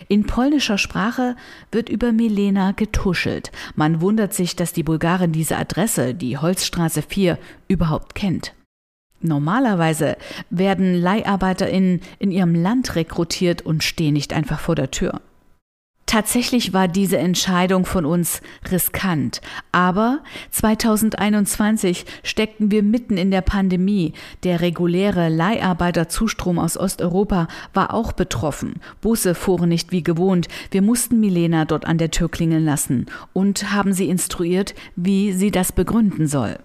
In 0.08 0.26
polnischer 0.26 0.78
Sprache 0.78 1.36
wird 1.72 1.90
über 1.90 2.12
Milena 2.12 2.72
getuschelt. 2.72 3.52
Man 3.76 4.00
wundert 4.00 4.34
sich, 4.34 4.56
dass 4.56 4.72
die 4.72 4.84
Bulgarin 4.84 5.34
diese 5.34 5.58
Adresse, 5.58 6.16
die 6.16 6.38
Holzstraße 6.38 7.02
4, 7.02 7.38
überhaupt 7.68 8.16
kennt. 8.16 8.54
Normalerweise 9.22 10.16
werden 10.50 10.94
LeiharbeiterInnen 10.94 12.02
in 12.20 12.32
ihrem 12.32 12.56
Land 12.56 12.96
rekrutiert 12.96 13.62
und 13.64 13.84
stehen 13.84 14.14
nicht 14.14 14.32
einfach 14.32 14.60
vor 14.60 14.76
der 14.76 14.92
Tür. 14.92 15.22
Tatsächlich 16.10 16.74
war 16.74 16.88
diese 16.88 17.20
Entscheidung 17.20 17.86
von 17.86 18.04
uns 18.04 18.42
riskant. 18.72 19.42
Aber 19.72 20.22
2021 20.50 22.04
steckten 22.24 22.72
wir 22.72 22.82
mitten 22.82 23.16
in 23.16 23.30
der 23.30 23.42
Pandemie. 23.42 24.14
Der 24.42 24.60
reguläre 24.60 25.30
Leiharbeiterzustrom 25.30 26.58
aus 26.58 26.78
Osteuropa 26.78 27.48
war 27.76 27.94
auch 27.94 28.12
betroffen. 28.12 28.82
Busse 29.02 29.36
fuhren 29.36 29.70
nicht 29.70 29.92
wie 29.92 30.02
gewohnt. 30.02 30.48
Wir 30.72 30.82
mussten 30.82 31.20
Milena 31.20 31.66
dort 31.66 31.86
an 31.86 32.00
der 32.00 32.10
Tür 32.10 32.28
klingeln 32.28 32.66
lassen 32.66 33.06
und 33.32 33.72
haben 33.72 33.94
sie 33.94 34.10
instruiert, 34.10 34.74
wie 34.96 35.32
sie 35.32 35.52
das 35.52 35.72
begründen 35.72 36.26
soll. 36.26 36.58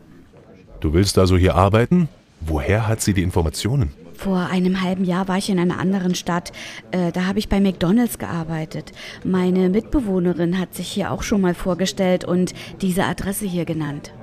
Du 0.81 0.95
willst 0.95 1.19
also 1.19 1.37
hier 1.37 1.55
arbeiten? 1.55 2.09
Woher 2.41 2.89
hat 2.89 3.03
sie 3.03 3.13
die 3.13 3.23
Informationen? 3.23 3.93
Vor 4.25 4.47
einem 4.47 4.81
halben 4.81 5.05
Jahr 5.05 5.29
war 5.29 5.37
ich 5.37 5.51
in 5.51 5.59
einer 5.59 5.79
anderen 5.79 6.15
Stadt. 6.15 6.51
Äh, 6.93 7.13
da 7.13 7.27
habe 7.27 7.39
ich 7.39 7.51
bei 7.51 7.61
McDonald's 7.61 8.17
gearbeitet. 8.17 8.93
Meine 9.23 9.69
Mitbewohnerin 9.69 10.59
hat 10.59 10.75
sich 10.75 10.89
hier 10.89 11.11
auch 11.11 11.23
schon 11.23 11.43
mal 11.43 11.53
vorgestellt 11.53 12.25
und 12.25 12.55
diese 12.81 13.05
Adresse 13.05 13.45
hier 13.45 13.67
genannt. 13.67 14.15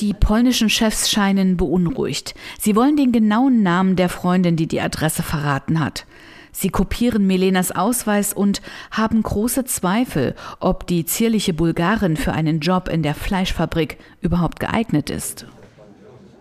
Die 0.00 0.12
polnischen 0.12 0.68
Chefs 0.68 1.08
scheinen 1.08 1.56
beunruhigt. 1.56 2.34
Sie 2.58 2.74
wollen 2.74 2.96
den 2.96 3.12
genauen 3.12 3.62
Namen 3.62 3.94
der 3.94 4.08
Freundin, 4.08 4.56
die 4.56 4.66
die 4.66 4.80
Adresse 4.80 5.22
verraten 5.22 5.78
hat. 5.78 6.04
Sie 6.50 6.70
kopieren 6.70 7.24
Milenas 7.24 7.70
Ausweis 7.70 8.32
und 8.32 8.60
haben 8.90 9.22
große 9.22 9.64
Zweifel, 9.66 10.34
ob 10.58 10.88
die 10.88 11.04
zierliche 11.04 11.54
Bulgarin 11.54 12.16
für 12.16 12.32
einen 12.32 12.58
Job 12.58 12.88
in 12.88 13.04
der 13.04 13.14
Fleischfabrik 13.14 13.98
überhaupt 14.20 14.58
geeignet 14.58 15.10
ist. 15.10 15.46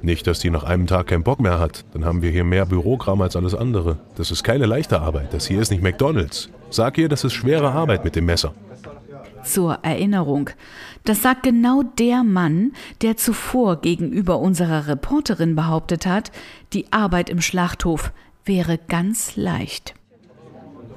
Nicht, 0.01 0.27
dass 0.27 0.39
die 0.39 0.49
nach 0.49 0.63
einem 0.63 0.85
Tag 0.85 1.07
keinen 1.07 1.23
Bock 1.23 1.39
mehr 1.39 1.59
hat. 1.59 1.83
Dann 1.93 2.05
haben 2.05 2.21
wir 2.21 2.29
hier 2.29 2.43
mehr 2.43 2.65
Bürokram 2.65 3.21
als 3.21 3.35
alles 3.35 3.55
andere. 3.55 3.97
Das 4.15 4.29
ist 4.31 4.43
keine 4.43 4.65
leichte 4.65 5.01
Arbeit. 5.01 5.33
Das 5.33 5.47
hier 5.47 5.59
ist 5.59 5.71
nicht 5.71 5.81
McDonalds. 5.81 6.49
Sag 6.69 6.97
ihr, 6.97 7.09
das 7.09 7.23
ist 7.23 7.33
schwere 7.33 7.71
Arbeit 7.71 8.03
mit 8.03 8.15
dem 8.15 8.25
Messer. 8.25 8.53
Zur 9.43 9.79
Erinnerung, 9.81 10.49
das 11.05 11.21
sagt 11.21 11.43
genau 11.43 11.81
der 11.97 12.23
Mann, 12.23 12.73
der 13.01 13.17
zuvor 13.17 13.81
gegenüber 13.81 14.39
unserer 14.39 14.87
Reporterin 14.87 15.55
behauptet 15.55 16.05
hat, 16.05 16.31
die 16.73 16.91
Arbeit 16.91 17.29
im 17.29 17.39
Schlachthof 17.41 18.11
wäre 18.45 18.77
ganz 18.77 19.35
leicht. 19.35 19.93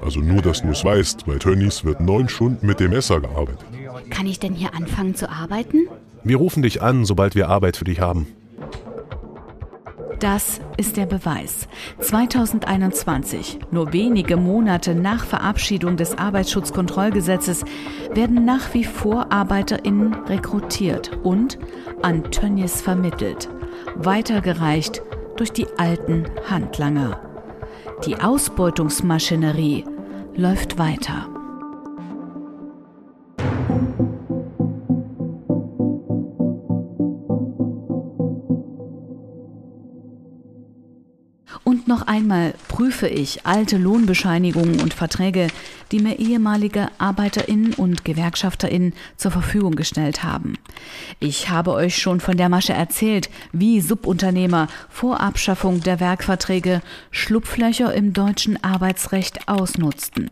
Also 0.01 0.19
nur, 0.19 0.41
dass 0.41 0.63
du 0.63 0.69
es 0.69 0.83
weißt, 0.83 1.25
bei 1.27 1.37
Tönnies 1.37 1.85
wird 1.85 2.01
neun 2.01 2.27
Stunden 2.27 2.65
mit 2.65 2.79
dem 2.79 2.91
Messer 2.91 3.21
gearbeitet. 3.21 3.65
Kann 4.09 4.25
ich 4.25 4.39
denn 4.39 4.53
hier 4.53 4.73
anfangen 4.73 5.15
zu 5.15 5.29
arbeiten? 5.29 5.87
Wir 6.23 6.37
rufen 6.37 6.63
dich 6.63 6.81
an, 6.81 7.05
sobald 7.05 7.35
wir 7.35 7.49
Arbeit 7.49 7.77
für 7.77 7.85
dich 7.85 7.99
haben. 7.99 8.27
Das 10.21 10.61
ist 10.77 10.97
der 10.97 11.07
Beweis. 11.07 11.67
2021, 11.99 13.57
nur 13.71 13.91
wenige 13.91 14.37
Monate 14.37 14.93
nach 14.93 15.25
Verabschiedung 15.25 15.97
des 15.97 16.15
Arbeitsschutzkontrollgesetzes, 16.15 17.65
werden 18.13 18.45
nach 18.45 18.71
wie 18.75 18.83
vor 18.83 19.31
ArbeiterInnen 19.31 20.13
rekrutiert 20.25 21.17
und 21.23 21.57
an 22.03 22.29
Tönnies 22.29 22.81
vermittelt, 22.83 23.49
weitergereicht 23.95 25.01
durch 25.37 25.53
die 25.53 25.65
alten 25.77 26.25
Handlanger. 26.47 27.19
Die 28.05 28.17
Ausbeutungsmaschinerie 28.17 29.85
läuft 30.35 30.77
weiter. 30.77 31.30
Noch 41.91 42.07
einmal 42.07 42.53
prüfe 42.69 43.09
ich 43.09 43.45
alte 43.45 43.77
Lohnbescheinigungen 43.77 44.79
und 44.79 44.93
Verträge, 44.93 45.47
die 45.91 45.99
mir 45.99 46.19
ehemalige 46.19 46.87
Arbeiterinnen 46.99 47.73
und 47.73 48.05
Gewerkschafterinnen 48.05 48.93
zur 49.17 49.31
Verfügung 49.31 49.75
gestellt 49.75 50.23
haben. 50.23 50.53
Ich 51.19 51.49
habe 51.49 51.73
euch 51.73 51.97
schon 51.97 52.21
von 52.21 52.37
der 52.37 52.47
Masche 52.47 52.71
erzählt, 52.71 53.29
wie 53.51 53.81
Subunternehmer 53.81 54.69
vor 54.89 55.19
Abschaffung 55.19 55.81
der 55.81 55.99
Werkverträge 55.99 56.81
Schlupflöcher 57.11 57.93
im 57.93 58.13
deutschen 58.13 58.63
Arbeitsrecht 58.63 59.49
ausnutzten. 59.49 60.29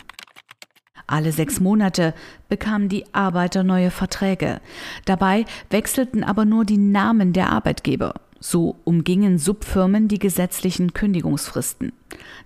Alle 1.08 1.34
sechs 1.34 1.60
Monate 1.60 2.14
bekamen 2.48 2.88
die 2.88 3.04
Arbeiter 3.14 3.64
neue 3.64 3.92
Verträge. 3.92 4.62
Dabei 5.04 5.46
wechselten 5.70 6.24
aber 6.24 6.46
nur 6.46 6.64
die 6.64 6.78
Namen 6.78 7.34
der 7.34 7.50
Arbeitgeber. 7.50 8.14
So 8.40 8.78
umgingen 8.86 9.38
Subfirmen 9.38 10.08
die 10.08 10.20
gesetzlichen 10.20 10.94
Kündigungsfristen. 10.94 11.92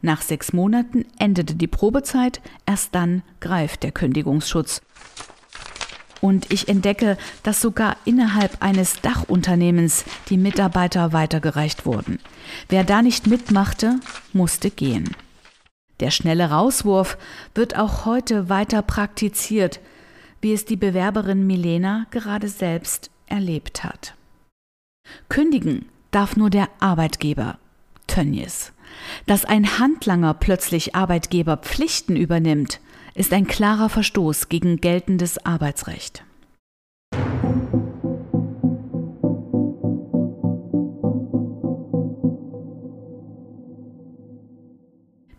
Nach 0.02 0.22
sechs 0.22 0.54
Monaten 0.54 1.06
endete 1.20 1.56
die 1.56 1.68
Probezeit, 1.68 2.42
erst 2.66 2.96
dann 2.96 3.22
greift 3.40 3.84
der 3.84 3.92
Kündigungsschutz. 3.92 4.82
Und 6.20 6.52
ich 6.54 6.70
entdecke, 6.70 7.18
dass 7.44 7.62
sogar 7.62 7.98
innerhalb 8.06 8.64
eines 8.64 9.02
Dachunternehmens 9.02 10.06
die 10.30 10.38
Mitarbeiter 10.38 11.12
weitergereicht 11.12 11.86
wurden. 11.86 12.20
Wer 12.70 12.86
da 12.86 13.02
nicht 13.02 13.28
mitmachte, 13.28 14.00
musste 14.32 14.70
gehen. 14.70 15.16
Der 16.00 16.12
schnelle 16.12 16.50
Rauswurf 16.50 17.18
wird 17.54 17.78
auch 17.78 18.06
heute 18.06 18.50
weiter 18.50 18.82
praktiziert, 18.82 19.80
wie 20.42 20.54
es 20.54 20.66
die 20.66 20.76
Bewerberin 20.76 21.46
Milena 21.46 22.08
gerade 22.10 22.48
selbst 22.48 23.12
erlebt 23.28 23.84
hat. 23.84 24.16
Kündigen 25.30 25.86
darf 26.12 26.36
nur 26.36 26.50
der 26.50 26.70
Arbeitgeber. 26.80 27.58
Tönnies. 28.08 28.72
Dass 29.26 29.46
ein 29.46 29.80
Handlanger 29.80 30.36
plötzlich 30.36 30.96
Arbeitgeberpflichten 30.96 32.16
übernimmt, 32.16 32.80
ist 33.16 33.34
ein 33.34 33.48
klarer 33.48 33.90
Verstoß 33.90 34.50
gegen 34.50 34.78
geltendes 34.78 35.44
Arbeitsrecht. 35.44 36.24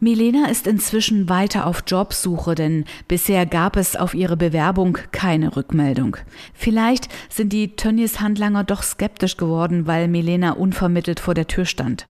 Milena 0.05 0.51
ist 0.51 0.67
inzwischen 0.67 1.31
weiter 1.31 1.67
auf 1.67 1.83
Jobsuche, 1.87 2.55
denn 2.55 2.85
bisher 3.09 3.47
gab 3.47 3.75
es 3.75 3.97
auf 3.97 4.13
ihre 4.13 4.37
Bewerbung 4.37 4.99
keine 5.13 5.57
Rückmeldung. 5.57 6.19
Vielleicht 6.53 7.09
sind 7.31 7.55
die 7.55 7.75
Tönnies 7.75 8.21
Handlanger 8.21 8.65
doch 8.65 8.83
skeptisch 8.83 9.39
geworden, 9.39 9.87
weil 9.87 10.09
Milena 10.09 10.51
unvermittelt 10.53 11.21
vor 11.21 11.33
der 11.33 11.47
Tür 11.47 11.65
stand. 11.65 12.05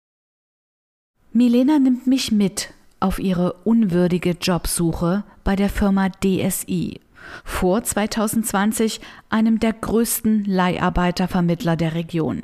Milena 1.34 1.78
nimmt 1.78 2.08
mich 2.08 2.32
mit 2.32 2.74
auf 3.00 3.20
ihre 3.20 3.54
unwürdige 3.64 4.32
Jobsuche 4.42 5.24
bei 5.44 5.56
der 5.56 5.70
Firma 5.70 6.10
DSI 6.10 7.00
vor 7.44 7.84
2020 7.84 9.02
einem 9.30 9.60
der 9.60 9.74
größten 9.74 10.46
Leiharbeitervermittler 10.46 11.76
der 11.76 11.94
Region. 11.94 12.44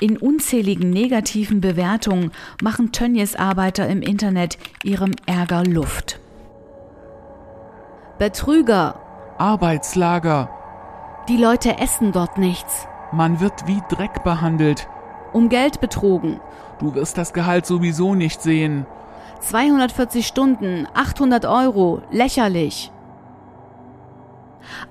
In 0.00 0.16
unzähligen 0.16 0.90
negativen 0.90 1.60
Bewertungen 1.60 2.32
machen 2.62 2.92
Tönnies 2.92 3.36
Arbeiter 3.36 3.88
im 3.88 4.02
Internet 4.02 4.58
ihrem 4.84 5.12
Ärger 5.26 5.64
Luft. 5.64 6.20
Betrüger. 8.18 9.00
Arbeitslager. 9.38 10.50
Die 11.28 11.36
Leute 11.36 11.78
essen 11.78 12.12
dort 12.12 12.38
nichts. 12.38 12.86
Man 13.12 13.40
wird 13.40 13.66
wie 13.66 13.80
Dreck 13.88 14.22
behandelt. 14.24 14.88
Um 15.32 15.48
Geld 15.48 15.80
betrogen. 15.80 16.40
Du 16.80 16.94
wirst 16.94 17.18
das 17.18 17.32
Gehalt 17.32 17.66
sowieso 17.66 18.14
nicht 18.14 18.42
sehen. 18.42 18.86
240 19.40 20.26
Stunden, 20.26 20.86
800 20.94 21.46
Euro, 21.46 22.02
lächerlich. 22.10 22.90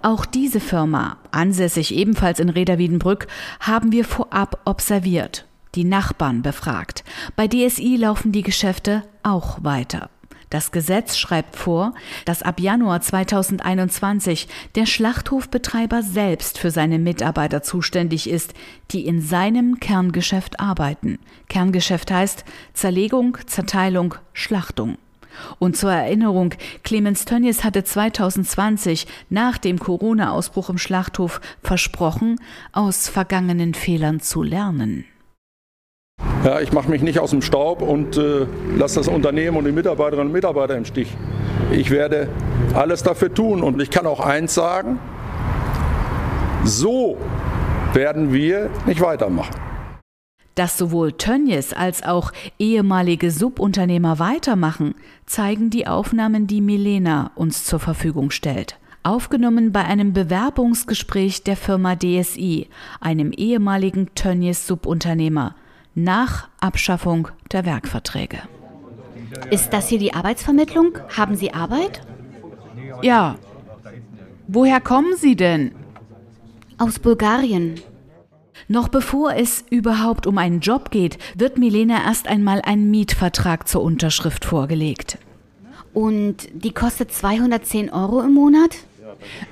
Auch 0.02 0.26
diese 0.26 0.60
Firma, 0.60 1.18
ansässig 1.32 1.94
ebenfalls 1.94 2.40
in 2.40 2.50
Reda-Wiedenbrück, 2.50 3.28
haben 3.60 3.92
wir 3.92 4.06
vorab 4.06 4.62
observiert, 4.66 5.46
die 5.76 5.84
Nachbarn 5.84 6.42
befragt. 6.42 7.04
Bei 7.36 7.48
DSI 7.48 7.96
laufen 7.98 8.32
die 8.32 8.44
Geschäfte 8.44 9.04
auch 9.24 9.64
weiter. 9.64 10.10
Das 10.50 10.72
Gesetz 10.72 11.18
schreibt 11.18 11.56
vor, 11.56 11.94
dass 12.26 12.42
ab 12.42 12.60
Januar 12.60 13.02
2021 13.02 14.48
der 14.76 14.88
Schlachthofbetreiber 14.88 16.02
selbst 16.02 16.58
für 16.58 16.72
seine 16.72 16.98
Mitarbeiter 16.98 17.62
zuständig 17.62 18.30
ist, 18.30 18.54
die 18.92 19.06
in 19.06 19.22
seinem 19.22 19.80
Kerngeschäft 19.80 20.60
arbeiten. 20.60 21.20
Kerngeschäft 21.50 22.12
heißt 22.12 22.46
Zerlegung, 22.74 23.38
Zerteilung, 23.46 24.16
Schlachtung. 24.34 24.98
Und 25.60 25.78
zur 25.78 25.92
Erinnerung, 25.92 26.54
Clemens 26.84 27.26
Tönnies 27.26 27.64
hatte 27.64 27.84
2020 27.84 29.08
nach 29.30 29.58
dem 29.58 29.80
Corona-Ausbruch 29.80 30.70
im 30.70 30.78
Schlachthof 30.78 31.42
versprochen, 31.62 32.40
aus 32.72 33.08
vergangenen 33.08 33.74
Fehlern 33.74 34.20
zu 34.20 34.44
lernen. 34.44 35.06
Ja, 36.44 36.62
ich 36.62 36.72
mache 36.72 36.90
mich 36.90 37.02
nicht 37.02 37.20
aus 37.20 37.32
dem 37.32 37.42
Staub 37.42 37.82
und 37.82 38.18
äh, 38.18 38.46
lasse 38.78 39.00
das 39.00 39.08
Unternehmen 39.08 39.58
und 39.58 39.66
die 39.66 39.72
Mitarbeiterinnen 39.72 40.28
und 40.28 40.34
Mitarbeiter 40.34 40.76
im 40.76 40.86
Stich. 40.86 41.16
Ich 41.72 41.92
werde 41.92 42.30
alles 42.74 43.04
dafür 43.04 43.34
tun 43.34 43.62
und 43.62 43.82
ich 43.82 43.90
kann 43.90 44.06
auch 44.06 44.20
eins 44.20 44.54
sagen, 44.54 45.00
so 46.64 47.18
werden 47.94 48.34
wir 48.34 48.70
nicht 48.86 49.02
weitermachen. 49.02 49.69
Dass 50.60 50.78
sowohl 50.78 51.14
Tönnies 51.14 51.72
als 51.72 52.04
auch 52.04 52.34
ehemalige 52.58 53.32
Subunternehmer 53.32 54.20
weitermachen, 54.20 54.94
zeigen 55.26 55.70
die 55.70 55.88
Aufnahmen, 55.88 56.48
die 56.48 56.60
Milena 56.60 57.32
uns 57.36 57.64
zur 57.64 57.80
Verfügung 57.80 58.30
stellt. 58.30 58.78
Aufgenommen 59.02 59.72
bei 59.72 59.86
einem 59.86 60.12
Bewerbungsgespräch 60.12 61.44
der 61.44 61.56
Firma 61.56 61.96
DSI, 61.96 62.68
einem 63.00 63.32
ehemaligen 63.32 64.14
Tönnies 64.16 64.68
Subunternehmer, 64.68 65.56
nach 65.96 66.50
Abschaffung 66.60 67.30
der 67.54 67.66
Werkverträge. 67.66 68.40
Ist 69.52 69.70
das 69.70 69.88
hier 69.88 70.00
die 70.00 70.14
Arbeitsvermittlung? 70.14 70.98
Haben 71.16 71.38
Sie 71.38 71.54
Arbeit? 71.54 72.02
Ja. 73.02 73.38
Woher 74.50 74.82
kommen 74.82 75.16
Sie 75.16 75.38
denn? 75.38 75.72
Aus 76.78 77.00
Bulgarien. 77.00 77.76
Noch 78.72 78.88
bevor 78.88 79.34
es 79.34 79.66
überhaupt 79.72 80.28
um 80.28 80.38
einen 80.38 80.60
Job 80.60 80.92
geht, 80.92 81.18
wird 81.36 81.58
Milena 81.58 82.04
erst 82.06 82.28
einmal 82.28 82.62
ein 82.64 82.92
Mietvertrag 82.92 83.68
zur 83.68 83.82
Unterschrift 83.82 84.46
vorgelegt. 84.46 85.18
Und 85.92 86.48
die 86.54 86.72
kostet 86.72 87.12
210 87.12 87.90
Euro 87.90 88.22
im 88.22 88.36
Monat? 88.36 88.78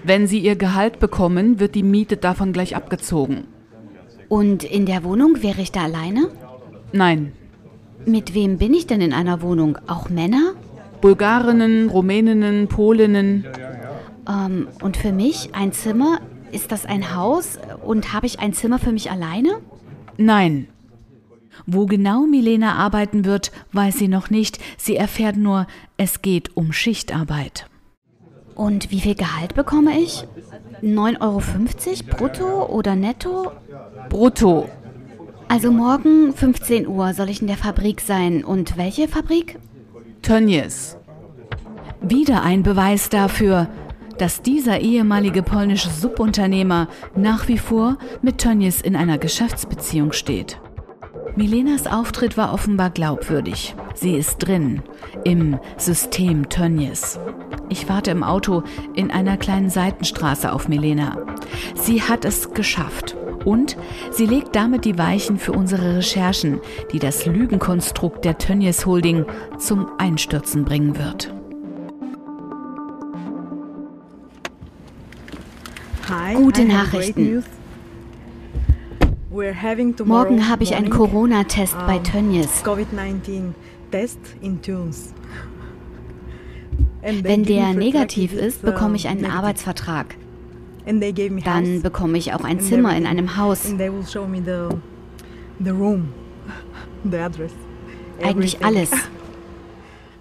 Wenn 0.04 0.28
Sie 0.28 0.38
Ihr 0.38 0.56
Gehalt 0.56 1.00
bekommen, 1.00 1.60
wird 1.60 1.74
die 1.74 1.82
Miete 1.82 2.16
davon 2.16 2.54
gleich 2.54 2.76
abgezogen. 2.76 3.46
Und 4.30 4.64
in 4.64 4.86
der 4.86 5.04
Wohnung 5.04 5.42
wäre 5.42 5.62
ich 5.62 5.72
da 5.72 5.86
alleine? 5.86 6.30
Nein. 6.92 7.32
Mit 8.06 8.36
wem 8.36 8.60
bin 8.60 8.76
ich 8.76 8.86
denn 8.86 9.02
in 9.02 9.14
einer 9.14 9.42
Wohnung? 9.42 9.80
Auch 9.88 10.10
Männer? 10.10 10.54
Bulgarinnen, 11.02 11.90
Rumäninnen, 11.90 12.68
Polinnen. 12.68 13.46
Ähm, 14.30 14.68
und 14.80 14.96
für 14.96 15.12
mich 15.12 15.56
ein 15.56 15.72
Zimmer 15.72 16.20
ist 16.52 16.72
das 16.72 16.86
ein 16.86 17.16
Haus 17.16 17.60
und 17.86 18.14
habe 18.14 18.26
ich 18.26 18.40
ein 18.40 18.54
Zimmer 18.54 18.80
für 18.80 18.92
mich 18.92 19.12
alleine? 19.12 19.60
Nein. 20.18 20.68
Wo 21.66 21.86
genau 21.86 22.26
Milena 22.26 22.76
arbeiten 22.76 23.26
wird, 23.26 23.52
weiß 23.74 23.98
sie 23.98 24.08
noch 24.08 24.30
nicht. 24.30 24.60
Sie 24.78 24.96
erfährt 24.96 25.38
nur, 25.38 25.68
es 25.98 26.22
geht 26.22 26.56
um 26.56 26.72
Schichtarbeit. 26.72 27.68
Und 28.56 28.92
wie 28.92 29.02
viel 29.02 29.16
Gehalt 29.16 29.54
bekomme 29.54 30.00
ich? 30.00 30.26
9,50 30.82 31.22
Euro 31.22 32.18
brutto 32.18 32.66
oder 32.68 32.96
netto? 32.96 33.52
Brutto. 34.10 34.70
Also 35.48 35.72
morgen 35.72 36.34
15 36.34 36.88
Uhr 36.88 37.14
soll 37.14 37.30
ich 37.30 37.42
in 37.42 37.48
der 37.48 37.58
Fabrik 37.58 38.02
sein. 38.02 38.44
Und 38.44 38.78
welche 38.78 39.08
Fabrik? 39.08 39.60
Tönnies. 40.22 40.98
Wieder 42.02 42.44
ein 42.44 42.64
Beweis 42.64 43.10
dafür, 43.10 43.68
dass 44.18 44.42
dieser 44.42 44.80
ehemalige 44.80 45.44
polnische 45.44 45.90
Subunternehmer 45.90 46.88
nach 47.16 47.48
wie 47.48 47.58
vor 47.58 47.98
mit 48.22 48.40
Tönnies 48.40 48.82
in 48.82 48.96
einer 48.96 49.18
Geschäftsbeziehung 49.18 50.12
steht. 50.12 50.60
Milenas 51.36 51.86
Auftritt 51.86 52.36
war 52.36 52.52
offenbar 52.52 52.90
glaubwürdig. 52.90 53.76
Sie 53.94 54.16
ist 54.16 54.40
drin, 54.40 54.82
im 55.24 55.60
System 55.78 56.50
Tönnies. 56.50 57.20
Ich 57.70 57.88
warte 57.90 58.10
im 58.12 58.24
Auto 58.24 58.64
in 58.96 59.12
einer 59.12 59.38
kleinen 59.38 59.70
Seitenstraße 59.70 60.52
auf 60.52 60.68
Milena. 60.68 61.18
Sie 61.76 62.02
hat 62.02 62.26
es 62.26 62.54
geschafft 62.54 63.16
Und 63.46 63.78
sie 64.12 64.26
legt 64.26 64.56
damit 64.56 64.84
die 64.84 64.98
Weichen 64.98 65.38
für 65.38 65.52
unsere 65.52 65.98
Recherchen, 65.98 66.60
die 66.92 67.00
das 67.00 67.26
Lügenkonstrukt 67.26 68.26
der 68.26 68.38
Tönnies 68.38 68.86
Holding 68.86 69.26
zum 69.58 69.88
Einstürzen 70.00 70.66
bringen 70.66 70.98
wird. 70.98 71.37
Gute 76.36 76.66
Nachrichten. 76.66 77.44
Morgen 80.06 80.50
habe 80.50 80.64
ich 80.64 80.76
einen 80.76 80.90
Corona-Test 80.90 81.76
bei 81.86 82.00
Tönnies. 82.00 82.64
Wenn 87.02 87.44
der 87.44 87.74
negativ 87.74 88.34
ist, 88.34 88.62
bekomme 88.62 88.96
ich 88.96 89.08
einen 89.08 89.26
Arbeitsvertrag. 89.26 90.16
Dann 91.44 91.82
bekomme 91.82 92.18
ich 92.18 92.34
auch 92.34 92.44
ein 92.44 92.60
Zimmer 92.62 92.96
in 92.96 93.06
einem 93.06 93.36
Haus. 93.38 93.66
Eigentlich 98.24 98.64
alles. 98.66 98.92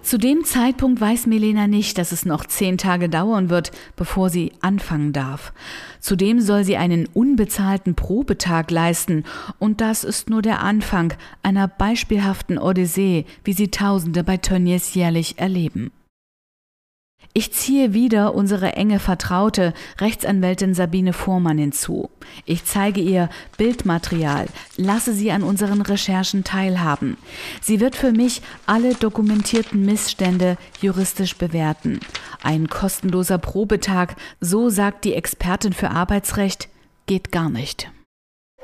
Zu 0.07 0.17
dem 0.17 0.45
Zeitpunkt 0.45 1.01
weiß 1.01 1.27
Melena 1.27 1.67
nicht, 1.67 1.97
dass 1.97 2.13
es 2.13 2.23
noch 2.23 2.45
zehn 2.45 2.77
Tage 2.77 3.09
dauern 3.09 3.49
wird, 3.49 3.73
bevor 3.97 4.29
sie 4.29 4.53
anfangen 4.61 5.11
darf. 5.11 5.51
Zudem 5.99 6.39
soll 6.39 6.63
sie 6.63 6.77
einen 6.77 7.07
unbezahlten 7.07 7.93
Probetag 7.93 8.71
leisten, 8.71 9.25
und 9.59 9.81
das 9.81 10.05
ist 10.05 10.29
nur 10.29 10.41
der 10.41 10.61
Anfang 10.63 11.13
einer 11.43 11.67
beispielhaften 11.67 12.57
Odyssee, 12.57 13.25
wie 13.43 13.51
sie 13.51 13.69
Tausende 13.69 14.23
bei 14.23 14.37
Tönnies 14.37 14.93
jährlich 14.93 15.39
erleben. 15.39 15.91
Ich 17.37 17.53
ziehe 17.53 17.93
wieder 17.93 18.33
unsere 18.33 18.73
enge 18.73 18.97
Vertraute, 18.97 19.75
Rechtsanwältin 20.01 20.73
Sabine 20.73 21.13
Vormann 21.13 21.59
hinzu. 21.59 22.09
Ich 22.45 22.65
zeige 22.65 22.99
ihr 22.99 23.29
Bildmaterial, 23.57 24.47
lasse 24.75 25.13
sie 25.13 25.31
an 25.31 25.43
unseren 25.43 25.81
Recherchen 25.81 26.43
teilhaben. 26.43 27.15
Sie 27.61 27.79
wird 27.79 27.95
für 27.95 28.11
mich 28.11 28.41
alle 28.65 28.95
dokumentierten 28.95 29.85
Missstände 29.85 30.57
juristisch 30.81 31.37
bewerten. 31.37 31.99
Ein 32.41 32.69
kostenloser 32.69 33.37
Probetag, 33.37 34.15
so 34.41 34.71
sagt 34.71 35.05
die 35.05 35.13
Expertin 35.13 35.73
für 35.73 35.91
Arbeitsrecht, 35.91 36.69
geht 37.05 37.31
gar 37.31 37.51
nicht 37.51 37.91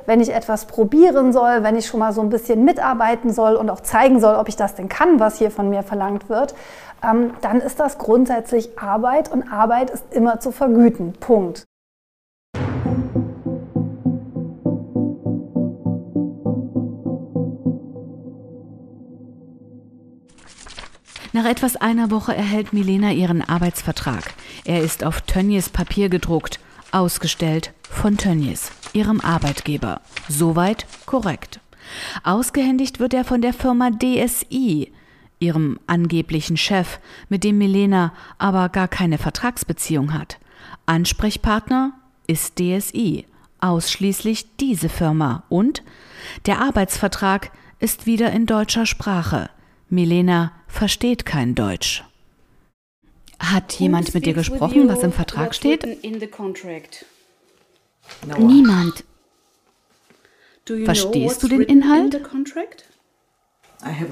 wenn 0.06 0.20
ich 0.20 0.34
etwas 0.34 0.66
probieren 0.66 1.34
soll, 1.34 1.64
wenn 1.64 1.76
ich 1.76 1.86
schon 1.86 2.00
mal 2.00 2.14
so 2.14 2.22
ein 2.22 2.30
bisschen 2.30 2.64
mitarbeiten 2.64 3.32
soll 3.32 3.56
und 3.56 3.70
auch 3.70 3.82
zeigen 3.82 4.20
soll, 4.20 4.36
ob 4.36 4.50
ich 4.50 4.56
das 4.56 4.76
denn 4.76 4.90
kann, 4.90 5.20
was 5.20 5.38
hier 5.38 5.52
von 5.52 5.70
mir 5.70 5.84
verlangt 5.84 6.30
wird, 6.30 6.56
ähm, 7.04 7.32
dann 7.42 7.62
ist 7.62 7.80
das 7.80 7.98
grundsätzlich 7.98 8.80
Arbeit 8.80 9.32
und 9.32 9.52
Arbeit 9.52 9.90
ist 9.90 10.06
immer 10.12 10.40
zu 10.40 10.52
vergüten. 10.52 11.14
Punkt. 11.20 11.66
Nach 21.36 21.46
etwas 21.46 21.76
einer 21.76 22.12
Woche 22.12 22.36
erhält 22.36 22.74
Milena 22.74 23.10
ihren 23.10 23.42
Arbeitsvertrag. 23.42 24.36
Er 24.66 24.82
ist 24.82 25.04
auf 25.04 25.22
Tönnies 25.22 25.68
Papier 25.68 26.08
gedruckt, 26.08 26.60
ausgestellt 26.94 27.74
von 27.90 28.18
Tönnies, 28.18 28.72
ihrem 28.94 29.22
Arbeitgeber. 29.22 30.02
Soweit 30.30 30.86
korrekt. 31.06 31.60
Ausgehändigt 32.24 33.00
wird 33.00 33.14
er 33.14 33.26
von 33.26 33.42
der 33.42 33.54
Firma 33.54 33.90
DSI, 33.92 34.92
ihrem 35.40 35.80
angeblichen 35.88 36.58
Chef, 36.58 37.00
mit 37.30 37.44
dem 37.44 37.58
Milena 37.58 38.14
aber 38.38 38.70
gar 38.70 38.88
keine 38.88 39.18
Vertragsbeziehung 39.18 40.14
hat. 40.14 40.40
Ansprechpartner 40.86 41.94
ist 42.28 42.60
DSI, 42.60 43.26
ausschließlich 43.60 44.56
diese 44.58 44.90
Firma 44.90 45.44
und 45.50 45.84
der 46.46 46.62
Arbeitsvertrag 46.62 47.52
ist 47.80 48.06
wieder 48.06 48.32
in 48.32 48.46
deutscher 48.46 48.86
Sprache. 48.86 49.50
Milena 49.90 50.54
versteht 50.68 51.26
kein 51.26 51.54
Deutsch. 51.54 52.04
Hat 53.40 53.74
jemand 53.74 54.14
mit 54.14 54.26
dir 54.26 54.34
gesprochen, 54.34 54.88
was 54.88 55.04
im 55.04 55.12
Vertrag 55.12 55.54
steht? 55.56 55.86
Niemand. 58.38 59.04
Verstehst 60.86 61.44
du 61.44 61.48
den 61.48 61.62
Inhalt? 61.62 62.22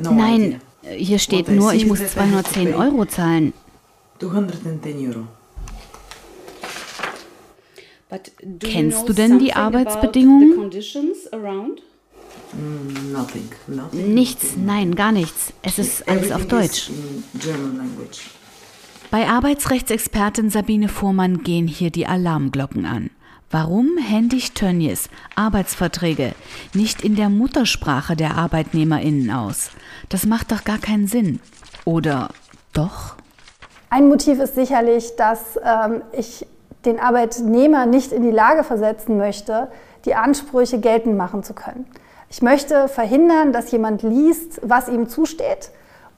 Nein, 0.01 0.61
hier 0.83 1.19
steht 1.19 1.47
nur, 1.47 1.73
ich 1.73 1.85
muss 1.85 2.05
210 2.05 2.73
Euro 2.73 3.05
zahlen. 3.05 3.53
210 4.19 5.07
Euro. 5.07 5.27
Kennst 8.59 9.07
du 9.07 9.13
denn 9.13 9.39
die 9.39 9.53
Arbeitsbedingungen? 9.53 10.69
Mm, 12.53 14.13
nichts, 14.13 14.57
nein, 14.57 14.95
gar 14.95 15.13
nichts. 15.13 15.53
Es 15.61 15.79
ist 15.79 16.07
alles 16.09 16.31
auf 16.31 16.45
Deutsch. 16.47 16.89
Bei 19.11 19.27
Arbeitsrechtsexpertin 19.27 20.49
Sabine 20.49 20.87
Fuhrmann 20.87 21.43
gehen 21.43 21.67
hier 21.67 21.91
die 21.91 22.07
Alarmglocken 22.07 22.85
an. 22.85 23.09
Warum 23.49 23.97
händigt 23.97 24.55
Tönnies 24.55 25.09
Arbeitsverträge 25.35 26.33
nicht 26.73 27.01
in 27.03 27.17
der 27.17 27.27
Muttersprache 27.27 28.15
der 28.15 28.37
ArbeitnehmerInnen 28.37 29.29
aus? 29.29 29.71
Das 30.07 30.25
macht 30.25 30.53
doch 30.53 30.63
gar 30.63 30.77
keinen 30.77 31.07
Sinn. 31.07 31.41
Oder 31.83 32.29
doch? 32.71 33.17
Ein 33.89 34.07
Motiv 34.07 34.39
ist 34.39 34.55
sicherlich, 34.55 35.17
dass 35.17 35.59
ähm, 35.61 36.03
ich 36.13 36.47
den 36.85 36.97
Arbeitnehmer 36.97 37.85
nicht 37.87 38.13
in 38.13 38.23
die 38.23 38.31
Lage 38.31 38.63
versetzen 38.63 39.17
möchte, 39.17 39.67
die 40.05 40.15
Ansprüche 40.15 40.79
geltend 40.79 41.17
machen 41.17 41.43
zu 41.43 41.53
können. 41.53 41.85
Ich 42.29 42.41
möchte 42.41 42.87
verhindern, 42.87 43.51
dass 43.51 43.71
jemand 43.71 44.03
liest, 44.03 44.61
was 44.63 44.87
ihm 44.87 45.09
zusteht 45.09 45.71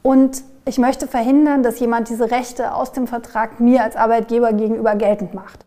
und 0.04 0.44
ich 0.66 0.78
möchte 0.78 1.08
verhindern, 1.08 1.64
dass 1.64 1.80
jemand 1.80 2.10
diese 2.10 2.32
Rechte 2.32 2.74
aus 2.74 2.92
dem 2.92 3.08
Vertrag 3.08 3.60
mir 3.60 3.84
als 3.84 3.96
Arbeitgeber 3.96 4.54
gegenüber 4.54 4.96
geltend 4.96 5.34
macht. 5.34 5.66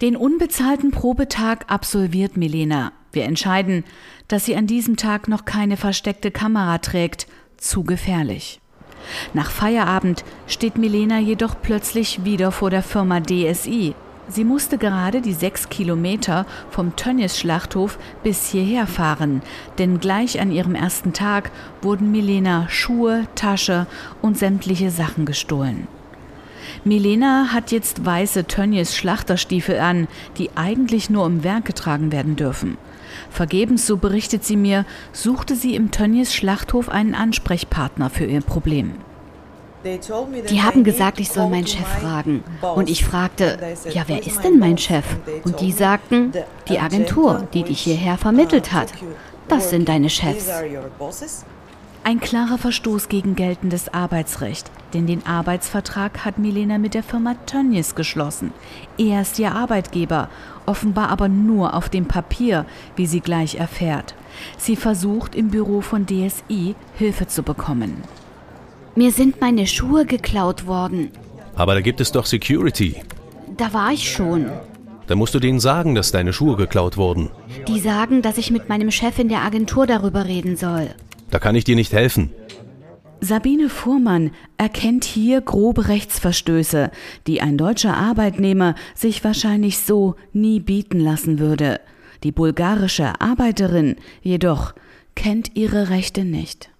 Den 0.00 0.16
unbezahlten 0.16 0.92
Probetag 0.92 1.64
absolviert 1.66 2.36
Milena. 2.36 2.92
Wir 3.10 3.24
entscheiden, 3.24 3.84
dass 4.28 4.44
sie 4.44 4.54
an 4.54 4.68
diesem 4.68 4.96
Tag 4.96 5.26
noch 5.26 5.44
keine 5.44 5.76
versteckte 5.76 6.30
Kamera 6.30 6.78
trägt. 6.78 7.26
Zu 7.56 7.82
gefährlich. 7.82 8.60
Nach 9.34 9.50
Feierabend 9.50 10.24
steht 10.46 10.78
Milena 10.78 11.18
jedoch 11.18 11.56
plötzlich 11.60 12.24
wieder 12.24 12.52
vor 12.52 12.70
der 12.70 12.84
Firma 12.84 13.20
DSI. 13.20 13.94
Sie 14.28 14.44
musste 14.44 14.76
gerade 14.76 15.22
die 15.22 15.32
sechs 15.32 15.70
Kilometer 15.70 16.44
vom 16.70 16.96
Tönnies 16.96 17.38
Schlachthof 17.38 17.98
bis 18.22 18.46
hierher 18.46 18.86
fahren, 18.86 19.42
denn 19.78 20.00
gleich 20.00 20.40
an 20.40 20.52
ihrem 20.52 20.74
ersten 20.74 21.14
Tag 21.14 21.50
wurden 21.80 22.10
Milena 22.12 22.68
Schuhe, 22.68 23.24
Tasche 23.34 23.86
und 24.20 24.36
sämtliche 24.36 24.90
Sachen 24.90 25.24
gestohlen. 25.24 25.88
Milena 26.84 27.48
hat 27.52 27.72
jetzt 27.72 28.04
weiße 28.04 28.44
Tönnies 28.44 28.94
Schlachterstiefel 28.94 29.78
an, 29.78 30.08
die 30.36 30.50
eigentlich 30.54 31.08
nur 31.08 31.26
im 31.26 31.42
Werk 31.42 31.64
getragen 31.64 32.12
werden 32.12 32.36
dürfen. 32.36 32.76
Vergebens, 33.30 33.86
so 33.86 33.96
berichtet 33.96 34.44
sie 34.44 34.56
mir, 34.56 34.84
suchte 35.12 35.56
sie 35.56 35.74
im 35.74 35.90
Tönnies 35.90 36.34
Schlachthof 36.34 36.90
einen 36.90 37.14
Ansprechpartner 37.14 38.10
für 38.10 38.26
ihr 38.26 38.42
Problem. 38.42 38.92
Die 39.84 40.62
haben 40.62 40.82
gesagt, 40.84 41.20
ich 41.20 41.30
soll 41.30 41.48
meinen 41.48 41.66
Chef 41.66 41.86
fragen. 41.86 42.42
Und 42.74 42.90
ich 42.90 43.04
fragte, 43.04 43.58
ja, 43.90 44.04
wer 44.06 44.26
ist 44.26 44.42
denn 44.42 44.58
mein 44.58 44.78
Chef? 44.78 45.04
Und 45.44 45.60
die 45.60 45.72
sagten, 45.72 46.32
die 46.68 46.78
Agentur, 46.78 47.46
die 47.54 47.62
dich 47.62 47.80
hierher 47.80 48.18
vermittelt 48.18 48.72
hat. 48.72 48.92
Das 49.48 49.70
sind 49.70 49.88
deine 49.88 50.10
Chefs. 50.10 50.50
Ein 52.04 52.20
klarer 52.20 52.58
Verstoß 52.58 53.08
gegen 53.08 53.34
geltendes 53.34 53.92
Arbeitsrecht, 53.92 54.70
denn 54.94 55.06
den 55.06 55.26
Arbeitsvertrag 55.26 56.24
hat 56.24 56.38
Milena 56.38 56.78
mit 56.78 56.94
der 56.94 57.02
Firma 57.02 57.34
Tönnies 57.44 57.94
geschlossen. 57.94 58.52
Er 58.96 59.22
ist 59.22 59.38
ihr 59.38 59.52
Arbeitgeber, 59.52 60.30
offenbar 60.64 61.10
aber 61.10 61.28
nur 61.28 61.74
auf 61.74 61.88
dem 61.88 62.06
Papier, 62.06 62.64
wie 62.96 63.06
sie 63.06 63.20
gleich 63.20 63.56
erfährt. 63.56 64.14
Sie 64.56 64.76
versucht 64.76 65.34
im 65.34 65.48
Büro 65.48 65.80
von 65.82 66.06
DSI 66.06 66.76
Hilfe 66.94 67.26
zu 67.26 67.42
bekommen. 67.42 68.02
Mir 68.98 69.12
sind 69.12 69.40
meine 69.40 69.68
Schuhe 69.68 70.06
geklaut 70.06 70.66
worden. 70.66 71.12
Aber 71.54 71.74
da 71.74 71.80
gibt 71.80 72.00
es 72.00 72.10
doch 72.10 72.26
Security. 72.26 72.96
Da 73.56 73.72
war 73.72 73.92
ich 73.92 74.10
schon. 74.10 74.46
Da 75.06 75.14
musst 75.14 75.36
du 75.36 75.38
denen 75.38 75.60
sagen, 75.60 75.94
dass 75.94 76.10
deine 76.10 76.32
Schuhe 76.32 76.56
geklaut 76.56 76.96
wurden. 76.96 77.30
Die 77.68 77.78
sagen, 77.78 78.22
dass 78.22 78.38
ich 78.38 78.50
mit 78.50 78.68
meinem 78.68 78.90
Chef 78.90 79.20
in 79.20 79.28
der 79.28 79.42
Agentur 79.42 79.86
darüber 79.86 80.24
reden 80.24 80.56
soll. 80.56 80.90
Da 81.30 81.38
kann 81.38 81.54
ich 81.54 81.62
dir 81.62 81.76
nicht 81.76 81.92
helfen. 81.92 82.32
Sabine 83.20 83.68
Fuhrmann 83.68 84.32
erkennt 84.56 85.04
hier 85.04 85.42
grobe 85.42 85.86
Rechtsverstöße, 85.86 86.90
die 87.28 87.40
ein 87.40 87.56
deutscher 87.56 87.96
Arbeitnehmer 87.96 88.74
sich 88.96 89.22
wahrscheinlich 89.22 89.78
so 89.78 90.16
nie 90.32 90.58
bieten 90.58 90.98
lassen 90.98 91.38
würde. 91.38 91.80
Die 92.24 92.32
bulgarische 92.32 93.20
Arbeiterin 93.20 93.94
jedoch 94.22 94.74
kennt 95.14 95.54
ihre 95.54 95.88
Rechte 95.88 96.24
nicht. 96.24 96.70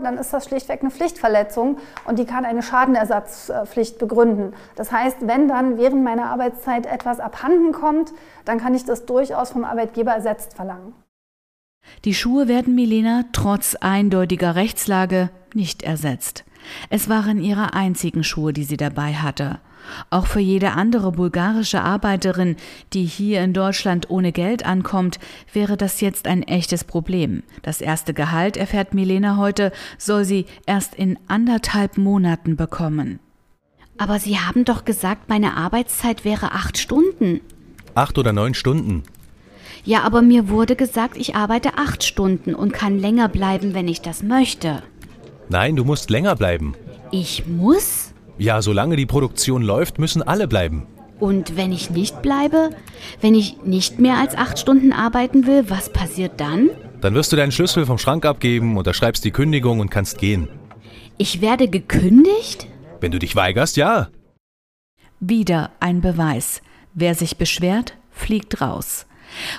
Dann 0.00 0.18
ist 0.18 0.32
das 0.32 0.46
schlichtweg 0.46 0.80
eine 0.80 0.90
Pflichtverletzung 0.90 1.78
und 2.06 2.18
die 2.18 2.24
kann 2.24 2.44
eine 2.44 2.62
Schadenersatzpflicht 2.62 3.98
begründen. 3.98 4.54
Das 4.74 4.90
heißt, 4.90 5.18
wenn 5.22 5.48
dann 5.48 5.78
während 5.78 6.02
meiner 6.02 6.26
Arbeitszeit 6.26 6.86
etwas 6.86 7.20
abhanden 7.20 7.72
kommt, 7.72 8.12
dann 8.44 8.58
kann 8.58 8.74
ich 8.74 8.84
das 8.84 9.06
durchaus 9.06 9.50
vom 9.50 9.64
Arbeitgeber 9.64 10.12
ersetzt 10.12 10.54
verlangen. 10.54 10.94
Die 12.04 12.14
Schuhe 12.14 12.48
werden 12.48 12.74
Milena 12.74 13.24
trotz 13.32 13.74
eindeutiger 13.74 14.54
Rechtslage 14.54 15.30
nicht 15.52 15.82
ersetzt. 15.82 16.44
Es 16.90 17.08
waren 17.08 17.42
ihre 17.42 17.74
einzigen 17.74 18.22
Schuhe, 18.24 18.52
die 18.52 18.64
sie 18.64 18.76
dabei 18.76 19.14
hatte. 19.14 19.58
Auch 20.10 20.26
für 20.26 20.40
jede 20.40 20.72
andere 20.72 21.12
bulgarische 21.12 21.80
Arbeiterin, 21.80 22.56
die 22.92 23.04
hier 23.04 23.42
in 23.42 23.52
Deutschland 23.52 24.10
ohne 24.10 24.32
Geld 24.32 24.64
ankommt, 24.64 25.18
wäre 25.52 25.76
das 25.76 26.00
jetzt 26.00 26.26
ein 26.26 26.42
echtes 26.42 26.84
Problem. 26.84 27.42
Das 27.62 27.80
erste 27.80 28.14
Gehalt, 28.14 28.56
erfährt 28.56 28.94
Milena 28.94 29.36
heute, 29.36 29.72
soll 29.98 30.24
sie 30.24 30.46
erst 30.66 30.94
in 30.94 31.18
anderthalb 31.28 31.98
Monaten 31.98 32.56
bekommen. 32.56 33.18
Aber 33.98 34.18
Sie 34.18 34.38
haben 34.38 34.64
doch 34.64 34.84
gesagt, 34.84 35.28
meine 35.28 35.56
Arbeitszeit 35.56 36.24
wäre 36.24 36.52
acht 36.52 36.78
Stunden. 36.78 37.40
Acht 37.94 38.18
oder 38.18 38.32
neun 38.32 38.54
Stunden. 38.54 39.02
Ja, 39.84 40.02
aber 40.02 40.22
mir 40.22 40.48
wurde 40.48 40.76
gesagt, 40.76 41.16
ich 41.16 41.34
arbeite 41.34 41.76
acht 41.76 42.04
Stunden 42.04 42.54
und 42.54 42.72
kann 42.72 42.98
länger 42.98 43.28
bleiben, 43.28 43.74
wenn 43.74 43.88
ich 43.88 44.00
das 44.00 44.22
möchte. 44.22 44.82
Nein, 45.48 45.76
du 45.76 45.84
musst 45.84 46.08
länger 46.08 46.36
bleiben. 46.36 46.74
Ich 47.10 47.46
muss? 47.46 48.11
Ja, 48.42 48.60
solange 48.60 48.96
die 48.96 49.06
Produktion 49.06 49.62
läuft, 49.62 50.00
müssen 50.00 50.20
alle 50.20 50.48
bleiben. 50.48 50.88
Und 51.20 51.56
wenn 51.56 51.70
ich 51.70 51.90
nicht 51.90 52.22
bleibe? 52.22 52.70
Wenn 53.20 53.36
ich 53.36 53.62
nicht 53.62 54.00
mehr 54.00 54.16
als 54.18 54.34
acht 54.34 54.58
Stunden 54.58 54.92
arbeiten 54.92 55.46
will, 55.46 55.70
was 55.70 55.92
passiert 55.92 56.40
dann? 56.40 56.70
Dann 57.00 57.14
wirst 57.14 57.30
du 57.30 57.36
deinen 57.36 57.52
Schlüssel 57.52 57.86
vom 57.86 57.98
Schrank 57.98 58.26
abgeben, 58.26 58.76
unterschreibst 58.76 59.24
die 59.24 59.30
Kündigung 59.30 59.78
und 59.78 59.92
kannst 59.92 60.18
gehen. 60.18 60.48
Ich 61.18 61.40
werde 61.40 61.68
gekündigt? 61.68 62.66
Wenn 63.00 63.12
du 63.12 63.20
dich 63.20 63.36
weigerst, 63.36 63.76
ja. 63.76 64.08
Wieder 65.20 65.70
ein 65.78 66.00
Beweis. 66.00 66.62
Wer 66.94 67.14
sich 67.14 67.36
beschwert, 67.36 67.96
fliegt 68.10 68.60
raus. 68.60 69.06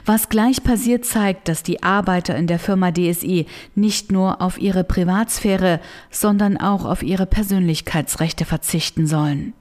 Was 0.05 0.29
gleich 0.29 0.63
passiert, 0.63 1.05
zeigt, 1.05 1.47
dass 1.47 1.63
die 1.63 1.83
Arbeiter 1.83 2.35
in 2.35 2.47
der 2.47 2.59
Firma 2.59 2.91
DSI 2.91 3.45
nicht 3.75 4.11
nur 4.11 4.41
auf 4.41 4.59
ihre 4.59 4.83
Privatsphäre, 4.83 5.79
sondern 6.09 6.57
auch 6.57 6.85
auf 6.85 7.03
ihre 7.03 7.25
Persönlichkeitsrechte 7.25 8.45
verzichten 8.45 9.07
sollen. 9.07 9.53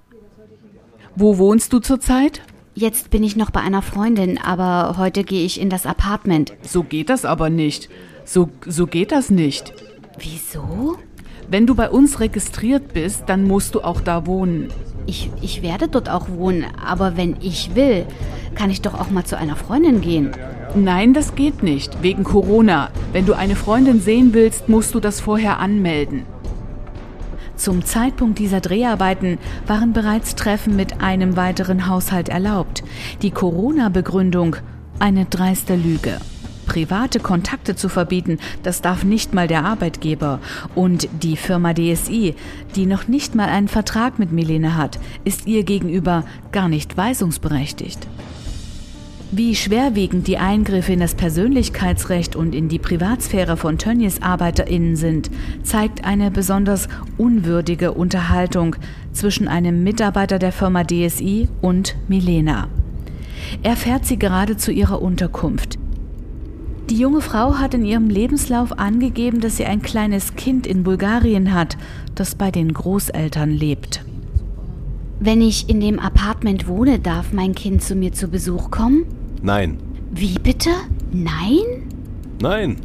Wo 1.14 1.38
wohnst 1.38 1.72
du 1.72 1.78
zurzeit? 1.78 2.42
Jetzt 2.74 3.10
bin 3.10 3.22
ich 3.22 3.36
noch 3.36 3.50
bei 3.50 3.60
einer 3.60 3.82
Freundin, 3.82 4.38
aber 4.38 4.96
heute 4.96 5.24
gehe 5.24 5.44
ich 5.44 5.60
in 5.60 5.68
das 5.68 5.84
Apartment. 5.84 6.54
So 6.62 6.82
geht 6.82 7.10
das 7.10 7.24
aber 7.24 7.50
nicht. 7.50 7.90
So, 8.24 8.48
so 8.66 8.86
geht 8.86 9.12
das 9.12 9.28
nicht. 9.30 9.74
Wieso? 10.18 10.96
Wenn 11.52 11.66
du 11.66 11.74
bei 11.74 11.90
uns 11.90 12.18
registriert 12.18 12.94
bist, 12.94 13.24
dann 13.26 13.44
musst 13.44 13.74
du 13.74 13.82
auch 13.82 14.00
da 14.00 14.24
wohnen. 14.24 14.68
Ich, 15.04 15.30
ich 15.42 15.60
werde 15.60 15.86
dort 15.86 16.08
auch 16.08 16.30
wohnen, 16.30 16.64
aber 16.82 17.18
wenn 17.18 17.36
ich 17.42 17.74
will, 17.74 18.06
kann 18.54 18.70
ich 18.70 18.80
doch 18.80 18.98
auch 18.98 19.10
mal 19.10 19.24
zu 19.24 19.36
einer 19.36 19.54
Freundin 19.54 20.00
gehen. 20.00 20.30
Nein, 20.74 21.12
das 21.12 21.34
geht 21.34 21.62
nicht, 21.62 22.02
wegen 22.02 22.24
Corona. 22.24 22.88
Wenn 23.12 23.26
du 23.26 23.34
eine 23.34 23.54
Freundin 23.54 24.00
sehen 24.00 24.32
willst, 24.32 24.70
musst 24.70 24.94
du 24.94 25.00
das 25.00 25.20
vorher 25.20 25.58
anmelden. 25.58 26.22
Zum 27.54 27.84
Zeitpunkt 27.84 28.38
dieser 28.38 28.62
Dreharbeiten 28.62 29.36
waren 29.66 29.92
bereits 29.92 30.34
Treffen 30.34 30.74
mit 30.74 31.02
einem 31.02 31.36
weiteren 31.36 31.86
Haushalt 31.86 32.30
erlaubt. 32.30 32.82
Die 33.20 33.30
Corona-Begründung 33.30 34.56
eine 34.98 35.26
dreiste 35.26 35.76
Lüge 35.76 36.18
private 36.66 37.20
Kontakte 37.20 37.76
zu 37.76 37.88
verbieten, 37.88 38.38
das 38.62 38.80
darf 38.82 39.04
nicht 39.04 39.34
mal 39.34 39.48
der 39.48 39.64
Arbeitgeber. 39.64 40.40
Und 40.74 41.08
die 41.22 41.36
Firma 41.36 41.74
DSI, 41.74 42.34
die 42.76 42.86
noch 42.86 43.08
nicht 43.08 43.34
mal 43.34 43.48
einen 43.48 43.68
Vertrag 43.68 44.18
mit 44.18 44.32
Milene 44.32 44.76
hat, 44.76 44.98
ist 45.24 45.46
ihr 45.46 45.64
gegenüber 45.64 46.24
gar 46.52 46.68
nicht 46.68 46.96
weisungsberechtigt. 46.96 48.08
Wie 49.34 49.56
schwerwiegend 49.56 50.26
die 50.26 50.36
Eingriffe 50.36 50.92
in 50.92 51.00
das 51.00 51.14
Persönlichkeitsrecht 51.14 52.36
und 52.36 52.54
in 52.54 52.68
die 52.68 52.78
Privatsphäre 52.78 53.56
von 53.56 53.78
Tönnies 53.78 54.20
ArbeiterInnen 54.20 54.94
sind, 54.94 55.30
zeigt 55.62 56.04
eine 56.04 56.30
besonders 56.30 56.86
unwürdige 57.16 57.92
Unterhaltung 57.92 58.76
zwischen 59.14 59.48
einem 59.48 59.82
Mitarbeiter 59.82 60.38
der 60.38 60.52
Firma 60.52 60.84
DSI 60.84 61.48
und 61.62 61.96
Milena. 62.08 62.68
Er 63.62 63.74
fährt 63.74 64.04
sie 64.04 64.18
gerade 64.18 64.58
zu 64.58 64.70
ihrer 64.70 65.00
Unterkunft. 65.00 65.78
Die 66.92 66.98
junge 66.98 67.22
Frau 67.22 67.54
hat 67.54 67.72
in 67.72 67.86
ihrem 67.86 68.10
Lebenslauf 68.10 68.78
angegeben, 68.78 69.40
dass 69.40 69.56
sie 69.56 69.64
ein 69.64 69.80
kleines 69.80 70.34
Kind 70.34 70.66
in 70.66 70.82
Bulgarien 70.82 71.54
hat, 71.54 71.78
das 72.14 72.34
bei 72.34 72.50
den 72.50 72.74
Großeltern 72.74 73.48
lebt. 73.48 74.04
Wenn 75.18 75.40
ich 75.40 75.70
in 75.70 75.80
dem 75.80 75.98
Apartment 75.98 76.68
wohne, 76.68 76.98
darf 76.98 77.32
mein 77.32 77.54
Kind 77.54 77.80
zu 77.80 77.94
mir 77.94 78.12
zu 78.12 78.28
Besuch 78.28 78.70
kommen? 78.70 79.06
Nein. 79.40 79.78
Wie 80.10 80.34
bitte? 80.34 80.68
Nein? 81.10 81.88
Nein. 82.42 82.76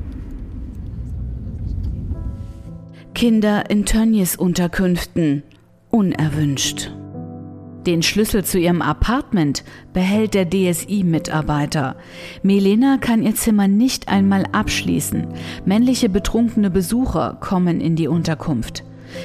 Kinder 3.14 3.70
in 3.70 3.84
Tönnies 3.84 4.38
Unterkünften. 4.38 5.44
Unerwünscht. 5.90 6.94
Den 7.88 8.04
Schlüssel 8.04 8.44
zu 8.44 8.60
ihrem 8.60 8.82
Apartment 8.82 9.64
behält 9.94 10.34
der 10.34 10.50
DSI-Mitarbeiter. 10.50 11.96
Melena 12.44 12.98
kann 12.98 13.24
ihr 13.24 13.34
Zimmer 13.34 13.70
nicht 13.70 14.10
einmal 14.10 14.46
abschließen. 14.52 15.26
Männliche 15.64 16.10
betrunkene 16.10 16.70
Besucher 16.70 17.38
kommen 17.40 17.80
in 17.80 17.96
die 17.96 18.10
Unterkunft. 18.10 18.84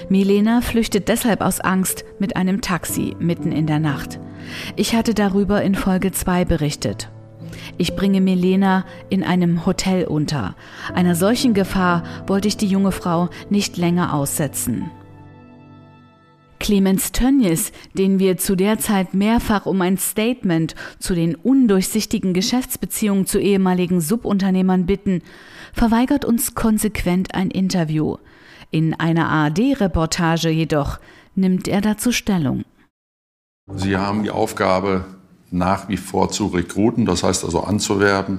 Milena 0.09 0.61
flüchtet 0.61 1.09
deshalb 1.09 1.41
aus 1.41 1.59
Angst 1.59 2.05
mit 2.21 2.37
einem 2.37 2.61
Taxi 2.61 3.17
mitten 3.19 3.51
in 3.51 3.67
der 3.67 3.81
Nacht. 3.81 4.21
Ich 4.77 4.95
hatte 4.95 5.13
darüber 5.13 5.61
in 5.63 5.75
Folge 5.75 6.13
2 6.13 6.45
berichtet. 6.45 7.11
Ich 7.79 7.97
bringe 7.97 8.21
Milena 8.21 8.85
in 9.11 9.25
einem 9.25 9.67
Hotel 9.67 10.05
unter. 10.05 10.55
Einer 10.95 11.17
solchen 11.17 11.53
Gefahr 11.53 12.05
wollte 12.29 12.47
ich 12.47 12.59
die 12.59 12.69
junge 12.69 12.93
Frau 12.93 13.29
nicht 13.51 13.77
länger 13.77 14.15
aussetzen. 14.15 14.89
Clemens 16.63 17.11
Tönnies, 17.11 17.73
den 17.93 18.21
wir 18.21 18.39
zu 18.39 18.55
der 18.55 18.79
Zeit 18.79 19.15
mehrfach 19.15 19.67
um 19.67 19.83
ein 19.83 19.99
Statement 19.99 20.77
zu 21.01 21.13
den 21.17 21.35
undurchsichtigen 21.35 22.35
Geschäftsbeziehungen 22.35 23.27
zu 23.27 23.41
ehemaligen 23.41 24.01
Subunternehmern 24.01 24.87
bitten, 24.87 25.23
verweigert 25.73 26.25
uns 26.25 26.55
konsequent 26.55 27.35
ein 27.35 27.51
Interview. 27.51 28.17
In 28.71 28.95
einer 28.95 29.29
ARD-Reportage 29.29 30.51
jedoch 30.51 31.01
nimmt 31.35 31.67
er 31.67 31.81
dazu 31.81 32.13
Stellung. 32.13 32.65
Sie 33.75 33.97
haben 33.97 34.23
die 34.23 34.31
Aufgabe, 34.31 35.05
nach 35.51 35.89
wie 35.89 35.97
vor 35.97 36.31
zu 36.31 36.47
rekruten, 36.47 37.07
das 37.07 37.25
heißt 37.25 37.45
also 37.45 37.65
anzuwerben 37.65 38.39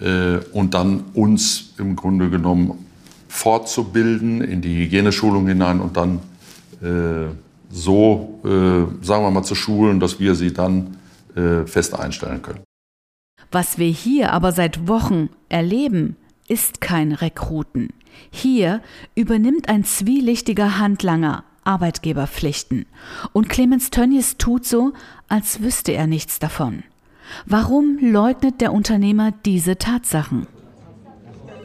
äh, 0.00 0.36
und 0.52 0.74
dann 0.74 1.04
uns 1.14 1.72
im 1.78 1.96
Grunde 1.96 2.28
genommen 2.28 2.84
fortzubilden 3.26 4.42
in 4.42 4.60
die 4.60 4.76
Hygieneschulung 4.76 5.46
hinein 5.46 5.80
und 5.80 5.96
dann 5.96 6.20
so, 7.70 8.40
äh, 8.44 9.04
sagen 9.04 9.24
wir 9.24 9.30
mal, 9.30 9.42
zu 9.42 9.54
schulen, 9.54 10.00
dass 10.00 10.20
wir 10.20 10.34
sie 10.34 10.52
dann 10.52 10.96
äh, 11.34 11.66
fest 11.66 11.98
einstellen 11.98 12.42
können. 12.42 12.60
Was 13.50 13.78
wir 13.78 13.88
hier 13.88 14.32
aber 14.32 14.52
seit 14.52 14.88
Wochen 14.88 15.30
erleben, 15.48 16.16
ist 16.48 16.80
kein 16.80 17.12
Rekruten. 17.12 17.90
Hier 18.30 18.80
übernimmt 19.14 19.68
ein 19.68 19.84
zwielichtiger 19.84 20.78
Handlanger 20.78 21.44
Arbeitgeberpflichten. 21.64 22.86
Und 23.32 23.48
Clemens 23.48 23.90
Tönnies 23.90 24.38
tut 24.38 24.64
so, 24.64 24.92
als 25.28 25.62
wüsste 25.62 25.92
er 25.92 26.06
nichts 26.06 26.38
davon. 26.38 26.82
Warum 27.44 27.98
leugnet 28.00 28.62
der 28.62 28.72
Unternehmer 28.72 29.32
diese 29.44 29.76
Tatsachen? 29.76 30.46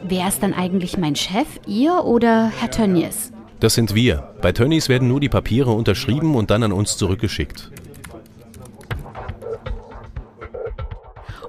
Wer 0.02 0.28
ist 0.28 0.42
dann 0.42 0.52
eigentlich 0.52 0.98
mein 0.98 1.16
Chef, 1.16 1.48
ihr 1.66 2.04
oder 2.04 2.48
Herr 2.48 2.70
Tönnies? 2.70 3.32
Das 3.60 3.74
sind 3.74 3.94
wir. 3.94 4.34
Bei 4.42 4.52
Tönnies 4.52 4.88
werden 4.88 5.08
nur 5.08 5.20
die 5.20 5.28
Papiere 5.28 5.72
unterschrieben 5.72 6.34
und 6.34 6.50
dann 6.50 6.62
an 6.62 6.72
uns 6.72 6.96
zurückgeschickt. 6.96 7.70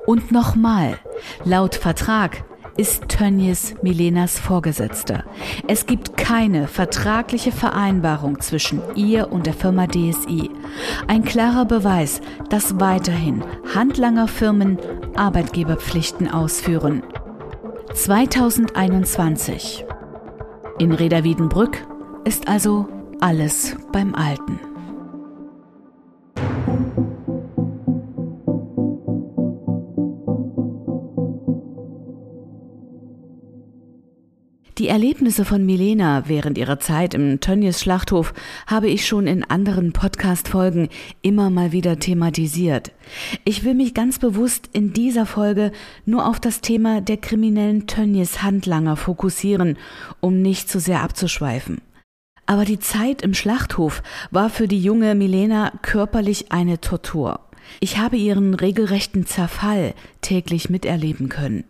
Und 0.05 0.31
nochmal, 0.31 0.99
laut 1.43 1.75
Vertrag 1.75 2.43
ist 2.77 3.07
Tönnies 3.07 3.75
Milenas 3.81 4.37
Vorgesetzter. 4.37 5.23
Es 5.67 5.85
gibt 5.85 6.17
keine 6.17 6.67
vertragliche 6.67 7.51
Vereinbarung 7.51 8.41
zwischen 8.41 8.81
ihr 8.95 9.31
und 9.31 9.45
der 9.45 9.53
Firma 9.53 9.87
DSI. 9.87 10.51
Ein 11.07 11.23
klarer 11.23 11.65
Beweis, 11.65 12.21
dass 12.49 12.79
weiterhin 12.79 13.43
Handlangerfirmen 13.73 14.77
Arbeitgeberpflichten 15.15 16.29
ausführen. 16.29 17.01
2021. 17.93 19.85
In 20.77 20.91
Reda 20.91 21.23
Wiedenbrück 21.23 21.87
ist 22.25 22.47
also 22.47 22.87
alles 23.21 23.77
beim 23.91 24.15
Alten. 24.15 24.59
Die 34.77 34.89
Erlebnisse 34.89 35.45
von 35.45 35.65
Milena 35.65 36.23
während 36.27 36.57
ihrer 36.57 36.79
Zeit 36.79 37.13
im 37.13 37.39
Tönnies 37.39 37.79
Schlachthof 37.79 38.33
habe 38.67 38.89
ich 38.89 39.07
schon 39.07 39.25
in 39.25 39.43
anderen 39.43 39.93
Podcast-Folgen 39.93 40.89
immer 41.21 41.49
mal 41.49 41.71
wieder 41.71 41.97
thematisiert. 41.97 42.91
Ich 43.45 43.63
will 43.63 43.73
mich 43.73 43.93
ganz 43.93 44.19
bewusst 44.19 44.69
in 44.73 44.91
dieser 44.91 45.25
Folge 45.25 45.71
nur 46.05 46.27
auf 46.27 46.41
das 46.41 46.59
Thema 46.59 46.99
der 46.99 47.17
kriminellen 47.17 47.87
Tönnies 47.87 48.43
Handlanger 48.43 48.97
fokussieren, 48.97 49.77
um 50.19 50.41
nicht 50.41 50.69
zu 50.69 50.81
sehr 50.81 51.01
abzuschweifen. 51.01 51.79
Aber 52.45 52.65
die 52.65 52.79
Zeit 52.79 53.21
im 53.21 53.33
Schlachthof 53.33 54.03
war 54.31 54.49
für 54.49 54.67
die 54.67 54.79
junge 54.79 55.15
Milena 55.15 55.71
körperlich 55.81 56.51
eine 56.51 56.79
Tortur. 56.79 57.39
Ich 57.79 57.97
habe 57.97 58.17
ihren 58.17 58.53
regelrechten 58.53 59.25
Zerfall 59.25 59.95
täglich 60.21 60.69
miterleben 60.69 61.29
können. 61.29 61.63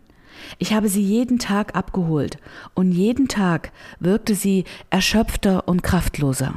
Ich 0.58 0.74
habe 0.74 0.88
sie 0.88 1.02
jeden 1.02 1.38
Tag 1.38 1.74
abgeholt 1.74 2.38
und 2.74 2.92
jeden 2.92 3.28
Tag 3.28 3.72
wirkte 4.00 4.34
sie 4.34 4.64
erschöpfter 4.90 5.66
und 5.66 5.82
kraftloser. 5.82 6.54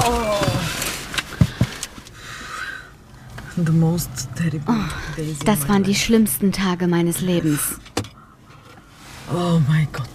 Oh. 0.00 0.04
Oh, 3.56 4.72
das 5.44 5.68
waren 5.68 5.84
die 5.84 5.94
schlimmsten 5.94 6.50
Tage 6.50 6.88
meines 6.88 7.20
Lebens. 7.20 7.78
Oh 9.32 9.60
mein 9.68 9.88
Gott. 9.92 10.08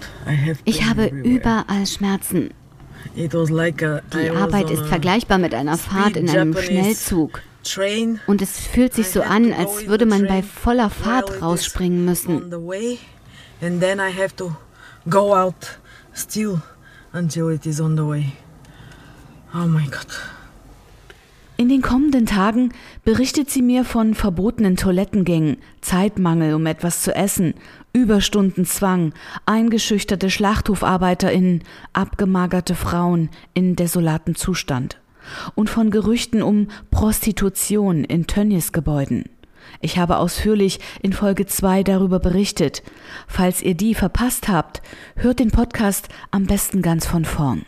Ich 0.66 0.86
habe 0.86 1.08
überall 1.08 1.86
Schmerzen. 1.88 2.52
Die 3.16 4.30
Arbeit 4.30 4.70
ist 4.70 4.86
vergleichbar 4.86 5.38
mit 5.38 5.54
einer 5.54 5.78
Fahrt 5.78 6.16
in 6.16 6.30
einem 6.30 6.56
Schnellzug. 6.56 7.42
Und 8.28 8.42
es 8.42 8.60
fühlt 8.60 8.94
sich 8.94 9.08
so 9.08 9.22
an, 9.22 9.52
als 9.54 9.88
würde 9.88 10.06
man 10.06 10.28
bei 10.28 10.44
voller 10.44 10.90
Fahrt 10.90 11.42
rausspringen 11.42 12.06
müssen. 12.06 12.54
Oh. 12.54 12.74
In 21.58 21.68
den 21.68 21.82
kommenden 21.82 22.26
Tagen 22.26 22.72
berichtet 23.04 23.50
sie 23.50 23.62
mir 23.62 23.84
von 23.84 24.14
verbotenen 24.14 24.78
Toilettengängen, 24.78 25.58
Zeitmangel, 25.82 26.54
um 26.54 26.66
etwas 26.66 27.02
zu 27.02 27.14
essen, 27.14 27.54
Überstundenzwang, 27.94 29.14
eingeschüchterte 29.46 30.30
Schlachthofarbeiterinnen, 30.30 31.64
abgemagerte 31.94 32.76
Frauen 32.76 33.30
in 33.54 33.76
desolatem 33.76 34.36
Zustand 34.36 35.00
und 35.56 35.70
von 35.70 35.92
Gerüchten 35.92 36.42
um 36.42 36.68
Prostitution 36.92 38.04
in 38.04 38.28
Tönnies 38.28 38.72
Gebäuden. 38.72 39.26
Ich 39.82 39.98
habe 39.98 40.18
ausführlich 40.18 40.80
in 41.02 41.14
Folge 41.14 41.46
2 41.46 41.84
darüber 41.84 42.20
berichtet. 42.20 42.84
Falls 43.28 43.62
ihr 43.62 43.76
die 43.76 43.96
verpasst 43.96 44.48
habt, 44.48 44.82
hört 45.16 45.40
den 45.40 45.52
Podcast 45.52 46.10
am 46.32 46.46
besten 46.46 46.82
ganz 46.82 47.06
von 47.06 47.26
vorn. 47.26 47.66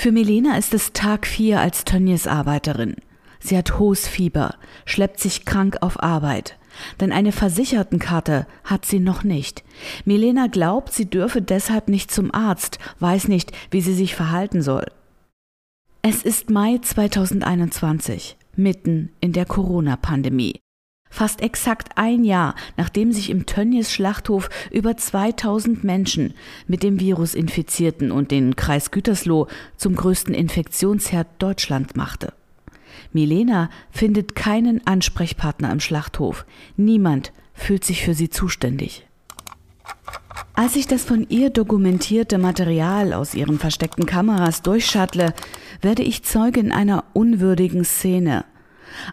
Für 0.00 0.12
Milena 0.12 0.56
ist 0.56 0.72
es 0.72 0.94
Tag 0.94 1.26
4 1.26 1.60
als 1.60 1.84
Tönnies 1.84 2.26
Arbeiterin. 2.26 2.96
Sie 3.38 3.54
hat 3.54 3.78
hohes 3.78 4.08
Fieber, 4.08 4.54
schleppt 4.86 5.20
sich 5.20 5.44
krank 5.44 5.76
auf 5.82 6.02
Arbeit. 6.02 6.58
Denn 7.00 7.12
eine 7.12 7.32
Versichertenkarte 7.32 8.46
hat 8.64 8.86
sie 8.86 8.98
noch 8.98 9.24
nicht. 9.24 9.62
Milena 10.06 10.46
glaubt, 10.46 10.94
sie 10.94 11.04
dürfe 11.04 11.42
deshalb 11.42 11.90
nicht 11.90 12.10
zum 12.10 12.32
Arzt, 12.32 12.78
weiß 13.00 13.28
nicht, 13.28 13.52
wie 13.70 13.82
sie 13.82 13.92
sich 13.92 14.14
verhalten 14.14 14.62
soll. 14.62 14.86
Es 16.00 16.22
ist 16.22 16.48
Mai 16.48 16.78
2021, 16.78 18.38
mitten 18.56 19.10
in 19.20 19.34
der 19.34 19.44
Corona-Pandemie. 19.44 20.60
Fast 21.10 21.42
exakt 21.42 21.90
ein 21.96 22.22
Jahr, 22.24 22.54
nachdem 22.76 23.12
sich 23.12 23.30
im 23.30 23.44
Tönnies 23.44 23.92
Schlachthof 23.92 24.48
über 24.70 24.96
2000 24.96 25.82
Menschen 25.82 26.34
mit 26.68 26.84
dem 26.84 27.00
Virus 27.00 27.34
infizierten 27.34 28.12
und 28.12 28.30
den 28.30 28.54
Kreis 28.54 28.92
Gütersloh 28.92 29.48
zum 29.76 29.96
größten 29.96 30.32
Infektionsherd 30.34 31.26
Deutschland 31.38 31.96
machte. 31.96 32.32
Milena 33.12 33.70
findet 33.90 34.36
keinen 34.36 34.86
Ansprechpartner 34.86 35.72
im 35.72 35.80
Schlachthof. 35.80 36.46
Niemand 36.76 37.32
fühlt 37.54 37.84
sich 37.84 38.04
für 38.04 38.14
sie 38.14 38.30
zuständig. 38.30 39.06
Als 40.54 40.76
ich 40.76 40.86
das 40.86 41.04
von 41.04 41.26
ihr 41.28 41.50
dokumentierte 41.50 42.38
Material 42.38 43.12
aus 43.14 43.34
ihren 43.34 43.58
versteckten 43.58 44.06
Kameras 44.06 44.62
durchschattle, 44.62 45.34
werde 45.80 46.02
ich 46.02 46.22
Zeugin 46.22 46.70
einer 46.70 47.04
unwürdigen 47.14 47.84
Szene. 47.84 48.44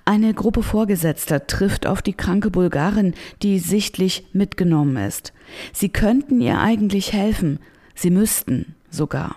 Eine 0.05 0.33
Gruppe 0.33 0.63
Vorgesetzter 0.63 1.47
trifft 1.47 1.87
auf 1.87 2.01
die 2.01 2.13
kranke 2.13 2.49
Bulgarin, 2.49 3.13
die 3.41 3.59
sichtlich 3.59 4.25
mitgenommen 4.33 4.97
ist. 4.97 5.33
Sie 5.73 5.89
könnten 5.89 6.41
ihr 6.41 6.59
eigentlich 6.59 7.13
helfen, 7.13 7.59
sie 7.95 8.09
müssten 8.09 8.75
sogar. 8.89 9.35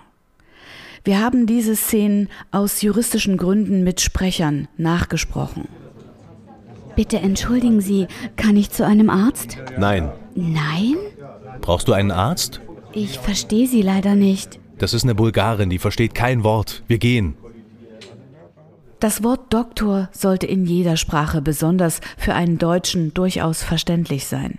Wir 1.05 1.21
haben 1.21 1.47
diese 1.47 1.77
Szenen 1.77 2.29
aus 2.51 2.83
juristischen 2.83 3.37
Gründen 3.37 3.85
mit 3.85 4.01
Sprechern 4.01 4.69
nachgesprochen. 4.77 5.69
Bitte 6.95 7.19
entschuldigen 7.19 7.81
Sie, 7.81 8.07
kann 8.37 8.57
ich 8.57 8.71
zu 8.71 8.85
einem 8.85 9.09
Arzt? 9.09 9.57
Nein. 9.79 10.13
Nein? 10.35 10.97
Brauchst 11.63 11.89
du 11.89 11.93
einen 11.93 12.11
Arzt? 12.11 12.61
Ich 12.93 13.19
verstehe 13.19 13.67
Sie 13.67 13.81
leider 13.81 14.15
nicht. 14.15 14.59
Das 14.79 14.93
ist 14.93 15.05
eine 15.05 15.15
Bulgarin, 15.15 15.71
die 15.71 15.79
versteht 15.79 16.15
kein 16.15 16.45
Wort. 16.45 16.83
Wir 16.87 16.99
gehen. 16.99 17.37
Das 19.01 19.25
Wort 19.25 19.53
Doktor 19.53 20.11
sollte 20.13 20.47
in 20.47 20.67
jeder 20.67 20.99
Sprache, 20.99 21.41
besonders 21.41 22.03
für 22.19 22.35
einen 22.35 22.59
Deutschen, 22.59 23.15
durchaus 23.15 23.63
verständlich 23.63 24.27
sein. 24.27 24.59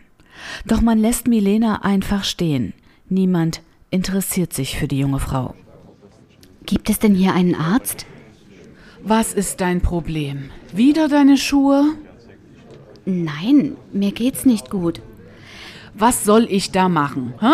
Doch 0.66 0.82
man 0.82 0.98
lässt 0.98 1.28
Milena 1.28 1.84
einfach 1.84 2.24
stehen. 2.24 2.74
Niemand 3.08 3.62
interessiert 3.92 4.52
sich 4.52 4.80
für 4.80 4.88
die 4.88 4.98
junge 4.98 5.20
Frau. 5.20 5.54
Gibt 6.66 6.90
es 6.90 6.98
denn 6.98 7.14
hier 7.14 7.34
einen 7.34 7.54
Arzt? 7.54 8.08
Was 9.04 9.34
ist 9.34 9.62
dein 9.62 9.82
Problem? 9.82 10.50
Wieder 10.74 11.08
deine 11.08 11.38
Schuhe? 11.38 11.94
Nein, 13.06 13.76
mir 13.94 14.12
geht's 14.12 14.46
nicht 14.46 14.72
gut. 14.72 15.02
Was 15.94 16.24
soll 16.24 16.48
ich 16.50 16.72
da 16.72 16.90
machen? 16.90 17.36
Hä? 17.40 17.54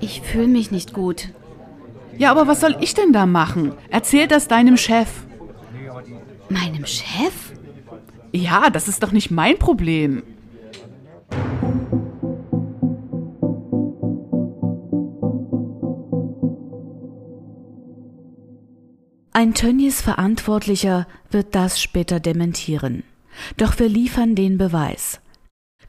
Ich 0.00 0.20
fühle 0.20 0.48
mich 0.48 0.70
nicht 0.70 0.92
gut. 0.92 1.30
Ja, 2.18 2.30
aber 2.30 2.46
was 2.46 2.60
soll 2.60 2.76
ich 2.80 2.94
denn 2.94 3.12
da 3.12 3.26
machen? 3.26 3.74
Erzähl 3.90 4.26
das 4.26 4.48
deinem 4.48 4.76
Chef. 4.76 5.08
Meinem 6.48 6.86
Chef? 6.86 7.52
Ja, 8.32 8.70
das 8.70 8.88
ist 8.88 9.02
doch 9.02 9.12
nicht 9.12 9.30
mein 9.30 9.58
Problem. 9.58 10.22
Ein 19.32 19.52
Tönnies 19.52 20.00
Verantwortlicher 20.00 21.06
wird 21.30 21.54
das 21.54 21.78
später 21.80 22.20
dementieren. 22.20 23.04
Doch 23.58 23.78
wir 23.78 23.88
liefern 23.88 24.34
den 24.34 24.56
Beweis. 24.56 25.20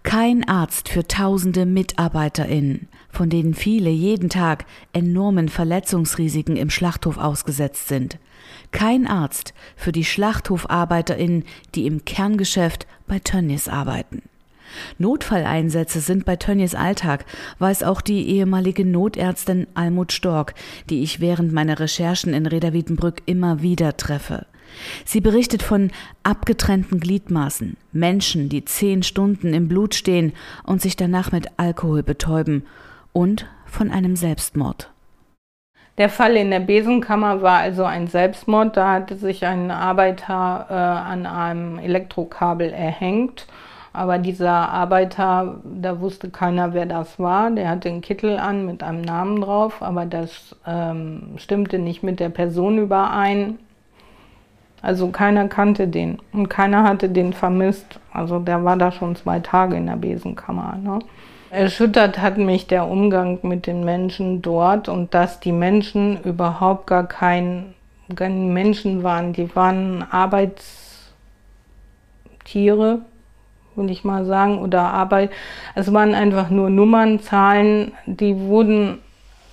Kein 0.08 0.48
Arzt 0.48 0.88
für 0.88 1.06
tausende 1.06 1.66
MitarbeiterInnen, 1.66 2.88
von 3.10 3.30
denen 3.30 3.54
viele 3.54 3.90
jeden 3.90 4.30
Tag 4.30 4.64
enormen 4.94 5.50
Verletzungsrisiken 5.50 6.56
im 6.56 6.70
Schlachthof 6.70 7.18
ausgesetzt 7.18 7.90
sind. 7.90 8.18
Kein 8.72 9.06
Arzt 9.06 9.54
für 9.76 9.92
die 9.92 10.06
SchlachthofarbeiterInnen, 10.06 11.44
die 11.76 11.86
im 11.86 12.06
Kerngeschäft 12.06 12.88
bei 13.06 13.20
Tönnies 13.20 13.68
arbeiten. 13.68 14.22
Notfalleinsätze 14.98 16.00
sind 16.00 16.24
bei 16.24 16.38
Tönnies 16.38 16.74
Alltag, 16.74 17.26
weiß 17.60 17.84
auch 17.84 18.00
die 18.00 18.30
ehemalige 18.30 18.86
Notärztin 18.86 19.68
Almut 19.74 20.14
Stork, 20.14 20.54
die 20.90 21.04
ich 21.04 21.20
während 21.20 21.52
meiner 21.52 21.82
Recherchen 21.82 22.34
in 22.34 22.46
Reda 22.46 22.72
Wiedenbrück 22.72 23.24
immer 23.26 23.62
wieder 23.62 23.98
treffe. 23.98 24.46
Sie 25.06 25.22
berichtet 25.22 25.64
von 25.64 25.92
abgetrennten 26.24 27.00
Gliedmaßen, 27.00 27.78
Menschen, 27.92 28.50
die 28.50 28.66
zehn 28.66 29.04
Stunden 29.04 29.54
im 29.54 29.68
Blut 29.68 29.96
stehen 29.96 30.34
und 30.64 30.82
sich 30.82 30.96
danach 30.96 31.32
mit 31.32 31.48
Alkohol 31.58 32.04
betäuben 32.04 32.66
und 33.14 33.48
von 33.66 33.92
einem 33.92 34.16
Selbstmord. 34.16 34.92
Der 35.98 36.10
Fall 36.10 36.36
in 36.36 36.52
der 36.52 36.60
Besenkammer 36.60 37.42
war 37.42 37.58
also 37.60 37.84
ein 37.84 38.08
Selbstmord. 38.08 38.78
Da 38.78 38.94
hatte 38.94 39.16
sich 39.16 39.46
ein 39.46 39.72
Arbeiter 39.72 40.68
äh, 40.70 40.74
an 40.74 41.26
einem 41.26 41.80
Elektrokabel 41.80 42.72
erhängt 42.72 43.48
aber 43.98 44.20
dieser 44.20 44.52
Arbeiter, 44.52 45.56
da 45.64 46.00
wusste 46.00 46.30
keiner, 46.30 46.76
wer 46.76 46.86
das 46.86 47.18
war. 47.18 47.50
Der 47.50 47.68
hatte 47.68 47.90
einen 47.90 48.02
Kittel 48.02 48.38
an 48.38 48.68
mit 48.68 48.84
einem 48.84 49.02
Namen 49.02 49.42
drauf, 49.42 49.82
aber 49.82 50.06
das 50.06 50.56
ähm, 50.68 51.34
stimmte 51.38 51.80
nicht 51.80 52.04
mit 52.04 52.20
der 52.20 52.30
Person 52.30 52.78
überein. 52.78 53.58
Also 54.82 55.10
keiner 55.10 55.48
kannte 55.48 55.88
den 55.88 56.20
und 56.34 56.50
keiner 56.50 56.84
hatte 56.84 57.10
den 57.10 57.34
vermisst. 57.34 58.00
Also 58.14 58.40
der 58.40 58.64
war 58.64 58.78
da 58.78 58.92
schon 58.92 59.16
zwei 59.16 59.40
Tage 59.40 59.76
in 59.76 59.88
der 59.88 59.96
Besenkammer. 59.96 60.78
Ne? 60.82 61.00
Erschüttert 61.50 62.20
hat 62.20 62.38
mich 62.38 62.68
der 62.68 62.88
Umgang 62.88 63.40
mit 63.42 63.68
den 63.68 63.84
Menschen 63.84 64.42
dort 64.42 64.90
und 64.90 65.14
dass 65.14 65.40
die 65.40 65.52
Menschen 65.52 66.22
überhaupt 66.24 66.88
gar 66.88 67.08
kein 67.08 67.74
keine 68.16 68.36
Menschen 68.36 69.04
waren. 69.04 69.34
Die 69.34 69.54
waren 69.56 70.04
Arbeitstiere, 70.10 73.02
würde 73.76 73.92
ich 73.92 74.04
mal 74.04 74.26
sagen, 74.26 74.60
oder 74.60 74.82
Arbeit. 74.82 75.32
Es 75.76 75.94
waren 75.94 76.16
einfach 76.16 76.50
nur 76.50 76.70
Nummern, 76.70 77.20
Zahlen, 77.20 77.92
die 78.06 78.40
wurden, 78.40 79.00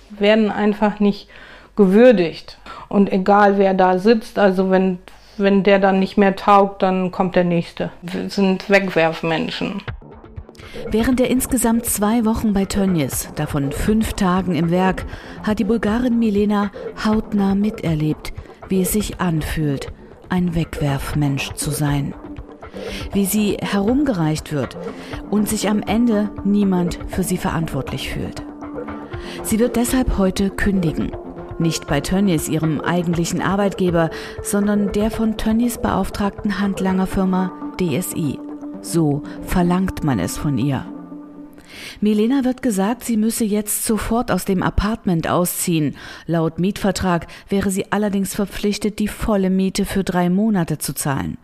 werden 0.09 0.51
einfach 0.51 0.99
nicht 0.99 1.29
gewürdigt. 1.75 2.57
Und 2.95 3.11
egal 3.11 3.57
wer 3.57 3.73
da 3.73 3.99
sitzt, 3.99 4.39
also 4.39 4.71
wenn, 4.71 4.99
wenn 5.35 5.63
der 5.63 5.79
dann 5.79 5.99
nicht 5.99 6.15
mehr 6.15 6.37
taugt, 6.37 6.81
dann 6.81 7.11
kommt 7.11 7.35
der 7.35 7.43
nächste. 7.43 7.91
Wir 8.01 8.29
sind 8.29 8.69
Wegwerfmenschen. 8.69 9.81
Während 10.91 11.19
der 11.19 11.29
insgesamt 11.29 11.85
zwei 11.85 12.23
Wochen 12.23 12.53
bei 12.53 12.63
Tönnies, 12.63 13.27
davon 13.35 13.73
fünf 13.73 14.13
Tagen 14.13 14.55
im 14.55 14.71
Werk, 14.71 15.05
hat 15.43 15.59
die 15.59 15.65
Bulgarin 15.65 16.19
Milena 16.19 16.71
hautnah 17.03 17.53
miterlebt, 17.53 18.31
wie 18.69 18.83
es 18.83 18.93
sich 18.93 19.19
anfühlt, 19.19 19.91
ein 20.29 20.55
Wegwerfmensch 20.55 21.51
zu 21.55 21.71
sein. 21.71 22.13
Wie 23.11 23.25
sie 23.25 23.57
herumgereicht 23.61 24.53
wird 24.53 24.77
und 25.29 25.49
sich 25.49 25.67
am 25.67 25.81
Ende 25.81 26.29
niemand 26.45 26.97
für 27.07 27.23
sie 27.23 27.37
verantwortlich 27.37 28.09
fühlt. 28.09 28.41
Sie 29.43 29.59
wird 29.59 29.75
deshalb 29.75 30.17
heute 30.17 30.49
kündigen. 30.49 31.11
Nicht 31.57 31.87
bei 31.87 32.01
Tönnies, 32.01 32.49
ihrem 32.49 32.81
eigentlichen 32.81 33.41
Arbeitgeber, 33.41 34.09
sondern 34.43 34.91
der 34.91 35.09
von 35.09 35.37
Tönnies 35.37 35.77
beauftragten 35.77 36.59
Handlangerfirma 36.59 37.51
DSI. 37.79 38.39
So 38.81 39.23
verlangt 39.41 40.03
man 40.03 40.19
es 40.19 40.37
von 40.37 40.57
ihr. 40.57 40.85
Milena 42.01 42.43
wird 42.43 42.61
gesagt, 42.61 43.03
sie 43.03 43.17
müsse 43.17 43.45
jetzt 43.45 43.85
sofort 43.85 44.31
aus 44.31 44.45
dem 44.45 44.63
Apartment 44.63 45.27
ausziehen. 45.27 45.95
Laut 46.25 46.59
Mietvertrag 46.59 47.27
wäre 47.49 47.71
sie 47.71 47.91
allerdings 47.91 48.35
verpflichtet, 48.35 48.99
die 48.99 49.07
volle 49.07 49.49
Miete 49.49 49.85
für 49.85 50.03
drei 50.03 50.29
Monate 50.29 50.77
zu 50.77 50.93
zahlen. 50.93 51.37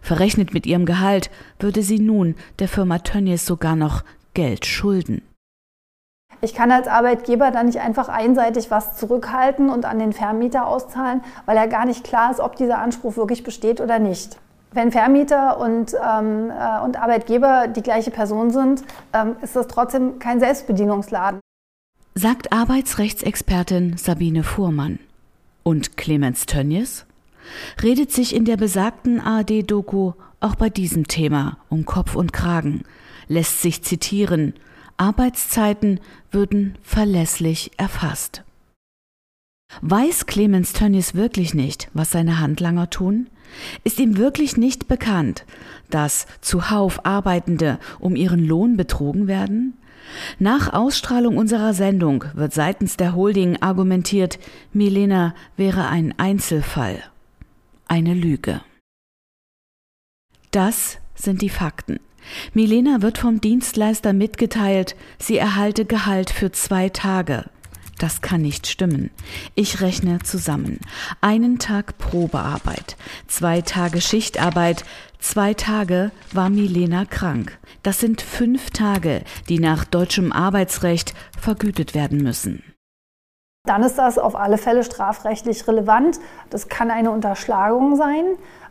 Verrechnet 0.00 0.52
mit 0.52 0.66
ihrem 0.66 0.86
Gehalt 0.86 1.30
würde 1.60 1.82
sie 1.82 2.00
nun 2.00 2.34
der 2.58 2.68
Firma 2.68 2.98
Tönnies 2.98 3.46
sogar 3.46 3.76
noch 3.76 4.02
Geld 4.34 4.66
schulden. 4.66 5.22
Ich 6.44 6.54
kann 6.54 6.72
als 6.72 6.88
Arbeitgeber 6.88 7.52
dann 7.52 7.66
nicht 7.66 7.78
einfach 7.78 8.08
einseitig 8.08 8.68
was 8.68 8.96
zurückhalten 8.96 9.70
und 9.70 9.84
an 9.84 10.00
den 10.00 10.12
Vermieter 10.12 10.66
auszahlen, 10.66 11.22
weil 11.46 11.56
ja 11.56 11.66
gar 11.66 11.86
nicht 11.86 12.02
klar 12.02 12.32
ist, 12.32 12.40
ob 12.40 12.56
dieser 12.56 12.78
Anspruch 12.78 13.16
wirklich 13.16 13.44
besteht 13.44 13.80
oder 13.80 14.00
nicht. 14.00 14.38
Wenn 14.72 14.90
Vermieter 14.90 15.60
und, 15.60 15.94
ähm, 15.94 16.50
äh, 16.50 16.80
und 16.82 17.00
Arbeitgeber 17.00 17.68
die 17.68 17.82
gleiche 17.82 18.10
Person 18.10 18.50
sind, 18.50 18.82
ähm, 19.12 19.36
ist 19.40 19.54
das 19.54 19.68
trotzdem 19.68 20.18
kein 20.18 20.40
Selbstbedienungsladen. 20.40 21.38
Sagt 22.16 22.52
Arbeitsrechtsexpertin 22.52 23.96
Sabine 23.96 24.42
Fuhrmann. 24.42 24.98
Und 25.62 25.96
Clemens 25.96 26.46
Tönnies? 26.46 27.06
Redet 27.80 28.10
sich 28.10 28.34
in 28.34 28.44
der 28.46 28.56
besagten 28.56 29.20
ARD-Doku 29.20 30.14
auch 30.40 30.56
bei 30.56 30.70
diesem 30.70 31.06
Thema 31.06 31.58
um 31.68 31.84
Kopf 31.84 32.16
und 32.16 32.32
Kragen, 32.32 32.82
lässt 33.28 33.62
sich 33.62 33.84
zitieren, 33.84 34.54
Arbeitszeiten 35.02 35.98
würden 36.30 36.78
verlässlich 36.80 37.72
erfasst. 37.76 38.44
Weiß 39.80 40.26
Clemens 40.26 40.74
Tönnies 40.74 41.16
wirklich 41.16 41.54
nicht, 41.54 41.88
was 41.92 42.12
seine 42.12 42.38
Handlanger 42.38 42.88
tun? 42.88 43.28
Ist 43.82 43.98
ihm 43.98 44.16
wirklich 44.16 44.56
nicht 44.56 44.86
bekannt, 44.86 45.44
dass 45.90 46.26
zuhauf 46.40 47.04
Arbeitende 47.04 47.80
um 47.98 48.14
ihren 48.14 48.46
Lohn 48.46 48.76
betrogen 48.76 49.26
werden? 49.26 49.76
Nach 50.38 50.72
Ausstrahlung 50.72 51.36
unserer 51.36 51.74
Sendung 51.74 52.24
wird 52.34 52.52
seitens 52.52 52.96
der 52.96 53.16
Holding 53.16 53.60
argumentiert, 53.60 54.38
Milena 54.72 55.34
wäre 55.56 55.88
ein 55.88 56.14
Einzelfall. 56.16 57.02
Eine 57.88 58.14
Lüge. 58.14 58.60
Das 60.52 60.98
sind 61.16 61.42
die 61.42 61.48
Fakten. 61.48 61.98
Milena 62.54 63.02
wird 63.02 63.18
vom 63.18 63.40
Dienstleister 63.40 64.12
mitgeteilt, 64.12 64.96
sie 65.18 65.38
erhalte 65.38 65.84
Gehalt 65.84 66.30
für 66.30 66.52
zwei 66.52 66.88
Tage. 66.88 67.44
Das 67.98 68.20
kann 68.20 68.42
nicht 68.42 68.66
stimmen. 68.66 69.10
Ich 69.54 69.80
rechne 69.80 70.18
zusammen. 70.18 70.80
Einen 71.20 71.60
Tag 71.60 71.98
Probearbeit, 71.98 72.96
zwei 73.28 73.60
Tage 73.60 74.00
Schichtarbeit, 74.00 74.84
zwei 75.20 75.54
Tage 75.54 76.10
war 76.32 76.50
Milena 76.50 77.04
krank. 77.04 77.58
Das 77.84 78.00
sind 78.00 78.20
fünf 78.20 78.70
Tage, 78.70 79.22
die 79.48 79.60
nach 79.60 79.84
deutschem 79.84 80.32
Arbeitsrecht 80.32 81.14
vergütet 81.38 81.94
werden 81.94 82.22
müssen. 82.22 82.64
Dann 83.64 83.84
ist 83.84 83.96
das 83.96 84.18
auf 84.18 84.34
alle 84.34 84.58
Fälle 84.58 84.82
strafrechtlich 84.82 85.68
relevant. 85.68 86.18
Das 86.50 86.68
kann 86.68 86.90
eine 86.90 87.12
Unterschlagung 87.12 87.94
sein, 87.94 88.24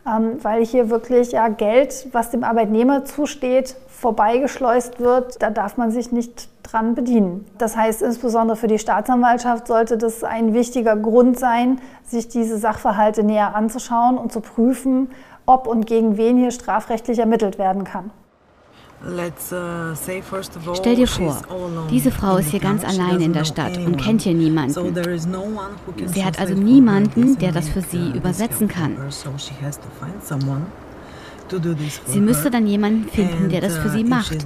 weil 0.04 0.66
hier 0.66 0.90
wirklich 0.90 1.32
ja, 1.32 1.48
Geld, 1.48 2.08
was 2.12 2.32
dem 2.32 2.44
Arbeitnehmer 2.44 3.06
zusteht, 3.06 3.76
vorbeigeschleust 3.88 5.00
wird. 5.00 5.42
Da 5.42 5.50
darf 5.50 5.78
man 5.78 5.92
sich 5.92 6.12
nicht 6.12 6.50
dran 6.64 6.96
bedienen. 6.96 7.46
Das 7.58 7.76
heißt, 7.76 8.02
insbesondere 8.02 8.58
für 8.58 8.68
die 8.68 8.80
Staatsanwaltschaft 8.80 9.68
sollte 9.68 9.98
das 9.98 10.24
ein 10.24 10.54
wichtiger 10.54 10.96
Grund 10.96 11.38
sein, 11.38 11.80
sich 12.04 12.28
diese 12.28 12.58
Sachverhalte 12.58 13.24
näher 13.24 13.56
anzuschauen 13.56 14.18
und 14.18 14.32
zu 14.32 14.42
prüfen, 14.42 15.10
ob 15.46 15.68
und 15.68 15.86
gegen 15.86 16.18
wen 16.18 16.38
hier 16.38 16.52
strafrechtlich 16.52 17.20
ermittelt 17.20 17.58
werden 17.58 17.84
kann. 17.84 18.12
Uh, 19.04 19.96
Stell 20.76 20.96
dir 20.96 21.08
vor, 21.08 21.42
diese 21.90 22.12
Frau 22.12 22.38
ist 22.38 22.52
hier 22.52 22.60
ganz 22.60 22.84
allein 22.84 23.20
in 23.20 23.34
der 23.34 23.46
Stadt 23.46 23.78
und 23.78 23.98
kennt 23.98 24.22
hier 24.22 24.36
niemanden. 24.36 24.94
Sie 26.06 26.24
hat 26.24 26.40
also 26.40 26.54
niemanden, 26.54 27.38
der 27.40 27.52
das 27.52 27.70
für 27.70 27.82
sie 27.82 28.12
übersetzen 28.12 28.68
kann. 28.68 28.98
Sie 32.06 32.22
müsste 32.22 32.52
dann 32.52 32.68
jemanden 32.68 33.10
finden, 33.10 33.50
der 33.50 33.62
das 33.62 33.78
für 33.78 33.90
sie 33.90 34.06
uh, 34.06 34.08
macht. 34.08 34.46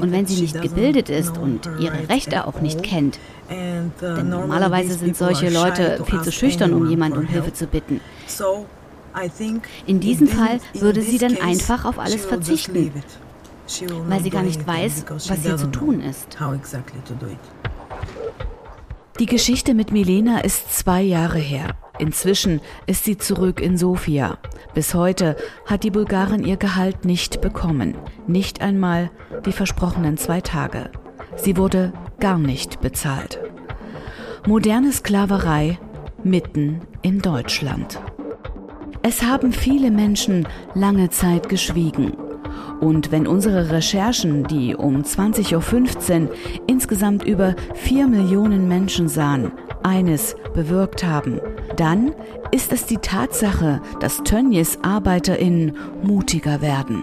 Und 0.00 0.10
wenn 0.10 0.26
sie 0.26 0.42
nicht 0.42 0.60
gebildet 0.60 1.08
ist 1.08 1.38
und 1.38 1.70
ihre 1.78 2.08
Rechte 2.08 2.46
auch 2.48 2.60
nicht 2.60 2.82
kennt, 2.82 3.20
uh, 3.48 4.14
denn 4.16 4.28
normalerweise 4.28 4.94
sind 4.94 5.16
solche 5.16 5.50
Leute 5.50 6.02
viel 6.04 6.20
zu 6.22 6.32
schüchtern, 6.32 6.74
um 6.74 6.90
jemanden 6.90 7.18
um 7.18 7.26
Hilfe 7.26 7.52
zu 7.52 7.66
bitten. 7.68 8.00
In 9.86 10.00
diesem 10.00 10.26
Fall 10.26 10.58
würde 10.74 11.00
sie 11.00 11.18
dann 11.18 11.36
einfach 11.40 11.84
auf 11.84 12.00
alles 12.00 12.26
verzichten, 12.26 12.92
weil 14.08 14.22
sie 14.22 14.30
gar 14.30 14.42
nicht 14.42 14.66
weiß, 14.66 15.04
was 15.08 15.42
hier 15.42 15.56
zu 15.56 15.70
tun 15.70 16.00
ist. 16.00 16.36
Die 19.20 19.26
Geschichte 19.26 19.74
mit 19.74 19.92
Milena 19.92 20.40
ist 20.40 20.76
zwei 20.76 21.00
Jahre 21.00 21.38
her. 21.38 21.76
Inzwischen 21.98 22.60
ist 22.86 23.04
sie 23.04 23.16
zurück 23.16 23.60
in 23.60 23.78
Sofia. 23.78 24.38
Bis 24.74 24.94
heute 24.94 25.36
hat 25.66 25.84
die 25.84 25.92
Bulgarin 25.92 26.44
ihr 26.44 26.56
Gehalt 26.56 27.04
nicht 27.04 27.40
bekommen. 27.40 27.94
Nicht 28.26 28.60
einmal 28.60 29.10
die 29.46 29.52
versprochenen 29.52 30.16
zwei 30.16 30.40
Tage. 30.40 30.90
Sie 31.36 31.56
wurde 31.56 31.92
gar 32.18 32.38
nicht 32.38 32.80
bezahlt. 32.80 33.38
Moderne 34.46 34.92
Sklaverei 34.92 35.78
mitten 36.24 36.80
in 37.02 37.20
Deutschland. 37.20 38.00
Es 39.02 39.22
haben 39.22 39.52
viele 39.52 39.90
Menschen 39.90 40.48
lange 40.74 41.10
Zeit 41.10 41.48
geschwiegen. 41.48 42.14
Und 42.80 43.12
wenn 43.12 43.26
unsere 43.26 43.70
Recherchen, 43.70 44.44
die 44.44 44.74
um 44.74 45.02
20.15 45.02 46.22
Uhr 46.22 46.34
insgesamt 46.66 47.24
über 47.24 47.54
4 47.74 48.06
Millionen 48.06 48.68
Menschen 48.68 49.08
sahen, 49.08 49.52
eines 49.82 50.36
bewirkt 50.54 51.04
haben, 51.04 51.40
dann 51.76 52.12
ist 52.50 52.72
es 52.72 52.86
die 52.86 52.98
Tatsache, 52.98 53.80
dass 54.00 54.22
Tönnies 54.22 54.78
ArbeiterInnen 54.82 55.76
mutiger 56.02 56.60
werden. 56.60 57.02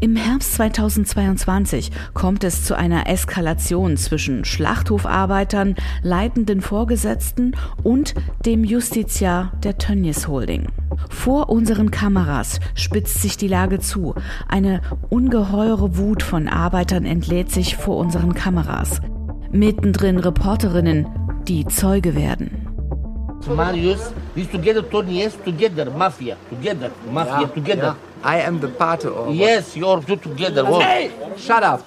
Im 0.00 0.14
Herbst 0.14 0.54
2022 0.54 1.90
kommt 2.14 2.44
es 2.44 2.62
zu 2.62 2.76
einer 2.76 3.08
Eskalation 3.08 3.96
zwischen 3.96 4.44
Schlachthofarbeitern, 4.44 5.74
leitenden 6.04 6.60
Vorgesetzten 6.60 7.56
und 7.82 8.14
dem 8.46 8.62
Justiziar 8.62 9.52
der 9.64 9.76
Tönnies 9.76 10.28
Holding. 10.28 10.68
Vor 11.10 11.48
unseren 11.48 11.90
Kameras 11.90 12.60
spitzt 12.74 13.22
sich 13.22 13.36
die 13.36 13.48
Lage 13.48 13.80
zu. 13.80 14.14
Eine 14.46 14.82
ungeheure 15.10 15.96
Wut 15.96 16.22
von 16.22 16.46
Arbeitern 16.46 17.04
entlädt 17.04 17.50
sich 17.50 17.76
vor 17.76 17.96
unseren 17.96 18.34
Kameras. 18.34 19.00
Mittendrin 19.50 20.18
Reporterinnen, 20.18 21.08
die 21.48 21.66
Zeuge 21.66 22.14
werden. 22.14 22.68
Marius 23.48 24.12
is 24.36 24.48
together, 24.48 24.88
Tony 24.88 25.22
is 25.22 25.36
together, 25.44 25.90
mafia, 25.90 26.36
together, 26.50 26.90
mafia, 27.12 27.40
yeah, 27.40 27.48
together. 27.48 27.82
Yeah. 27.82 28.07
I 28.24 28.40
am 28.46 28.60
the 28.60 28.68
part 28.68 29.04
of. 29.04 29.34
Yes, 29.34 29.76
you're 29.76 30.00
two 30.00 30.16
together. 30.16 30.64
Hey! 30.80 31.10
Shut 31.36 31.62
up. 31.62 31.84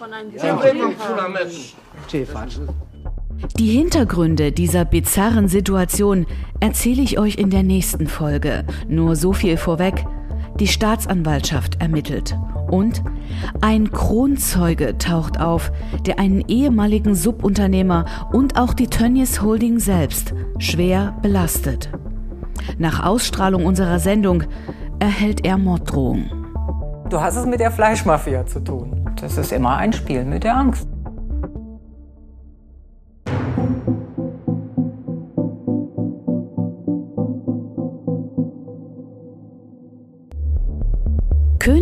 Die 3.57 3.67
Hintergründe 3.67 4.51
dieser 4.51 4.85
bizarren 4.85 5.47
Situation 5.47 6.25
erzähle 6.59 7.01
ich 7.01 7.17
euch 7.17 7.35
in 7.35 7.49
der 7.49 7.63
nächsten 7.63 8.07
Folge. 8.07 8.65
Nur 8.87 9.15
so 9.15 9.33
viel 9.33 9.57
vorweg. 9.57 10.05
Die 10.59 10.67
Staatsanwaltschaft 10.67 11.81
ermittelt 11.81 12.37
Und 12.69 13.01
ein 13.61 13.91
Kronzeuge 13.91 14.97
taucht 14.97 15.39
auf, 15.39 15.71
der 16.05 16.19
einen 16.19 16.47
ehemaligen 16.47 17.15
Subunternehmer 17.15 18.05
und 18.31 18.57
auch 18.57 18.73
die 18.73 18.87
Tönnies 18.87 19.41
Holding 19.41 19.79
selbst 19.79 20.33
schwer 20.59 21.17
belastet. 21.21 21.89
Nach 22.77 23.03
Ausstrahlung 23.03 23.65
unserer 23.65 23.99
Sendung 23.99 24.43
erhält 25.01 25.43
er 25.43 25.57
Morddrohungen. 25.57 26.29
Du 27.09 27.19
hast 27.19 27.35
es 27.35 27.47
mit 27.47 27.59
der 27.59 27.71
Fleischmafia 27.71 28.45
zu 28.45 28.59
tun. 28.59 29.09
Das 29.19 29.35
ist 29.35 29.51
immer 29.51 29.75
ein 29.77 29.91
Spiel 29.93 30.23
mit 30.23 30.43
der 30.43 30.55
Angst. 30.55 30.87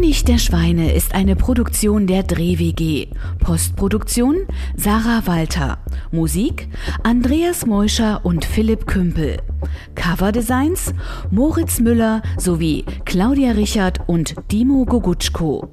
König 0.10 0.26
der 0.26 0.40
Schweine 0.40 0.92
ist 0.96 1.14
eine 1.14 1.36
Produktion 1.36 2.08
der 2.08 2.24
Dreh-WG. 2.24 3.10
Postproduktion 3.44 4.38
Sarah 4.76 5.28
Walter. 5.28 5.78
Musik 6.10 6.68
Andreas 7.04 7.68
Meuscher 7.68 8.26
und 8.26 8.44
Philipp 8.44 8.88
Kümpel. 8.88 9.38
Coverdesigns 9.94 10.96
Moritz 11.30 11.80
Müller 11.80 12.24
sowie 12.40 12.86
Claudia 13.06 13.52
Richard 13.52 14.00
und 14.10 14.34
Dimo 14.52 14.86
Gogutschko. 14.86 15.70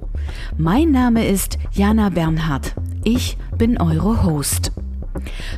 Mein 0.55 0.91
Name 0.91 1.27
ist 1.27 1.57
Jana 1.71 2.09
Bernhardt. 2.09 2.75
Ich 3.03 3.39
bin 3.57 3.81
eure 3.81 4.21
Host. 4.23 4.71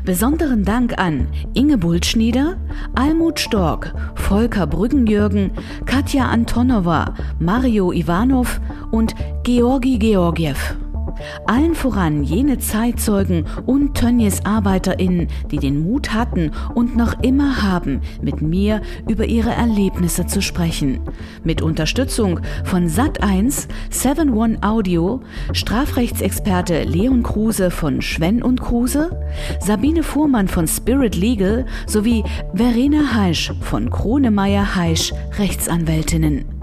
Besonderen 0.05 0.63
Dank 0.63 0.97
an 0.97 1.27
Inge 1.53 1.77
Bultschnieder, 1.77 2.57
Almut 2.95 3.39
Stork, 3.39 3.93
Volker 4.15 4.67
Brüggenjürgen, 4.67 5.51
Katja 5.85 6.25
Antonova, 6.25 7.13
Mario 7.39 7.91
Ivanov 7.91 8.59
und 8.91 9.15
Georgi 9.43 9.97
Georgiev. 9.97 10.75
Allen 11.45 11.75
voran 11.75 12.23
jene 12.23 12.57
Zeitzeugen 12.59 13.45
und 13.65 13.95
Tönnies 13.95 14.45
ArbeiterInnen, 14.45 15.27
die 15.51 15.57
den 15.57 15.83
Mut 15.83 16.13
hatten 16.13 16.51
und 16.75 16.95
noch 16.95 17.21
immer 17.21 17.61
haben, 17.61 18.01
mit 18.21 18.41
mir 18.41 18.81
über 19.07 19.25
ihre 19.25 19.51
Erlebnisse 19.51 20.27
zu 20.27 20.41
sprechen. 20.41 20.99
Mit 21.43 21.61
Unterstützung 21.61 22.39
von 22.63 22.87
Sat1, 22.87 23.67
7-One 23.91 24.59
Audio, 24.61 25.21
Strafrechtsexperte 25.53 26.83
Leon 26.83 27.23
Kruse 27.23 27.71
von 27.71 28.01
Schwenn 28.01 28.41
und 28.43 28.61
Kruse, 28.61 29.11
Sabine 29.59 30.03
Fuhrmann 30.03 30.47
von 30.47 30.67
Spirit 30.67 31.15
Legal 31.15 31.65
sowie 31.87 32.23
Verena 32.53 33.15
Heisch 33.15 33.53
von 33.61 33.89
Kronemeyer 33.89 34.75
Heisch 34.75 35.13
Rechtsanwältinnen. 35.37 36.58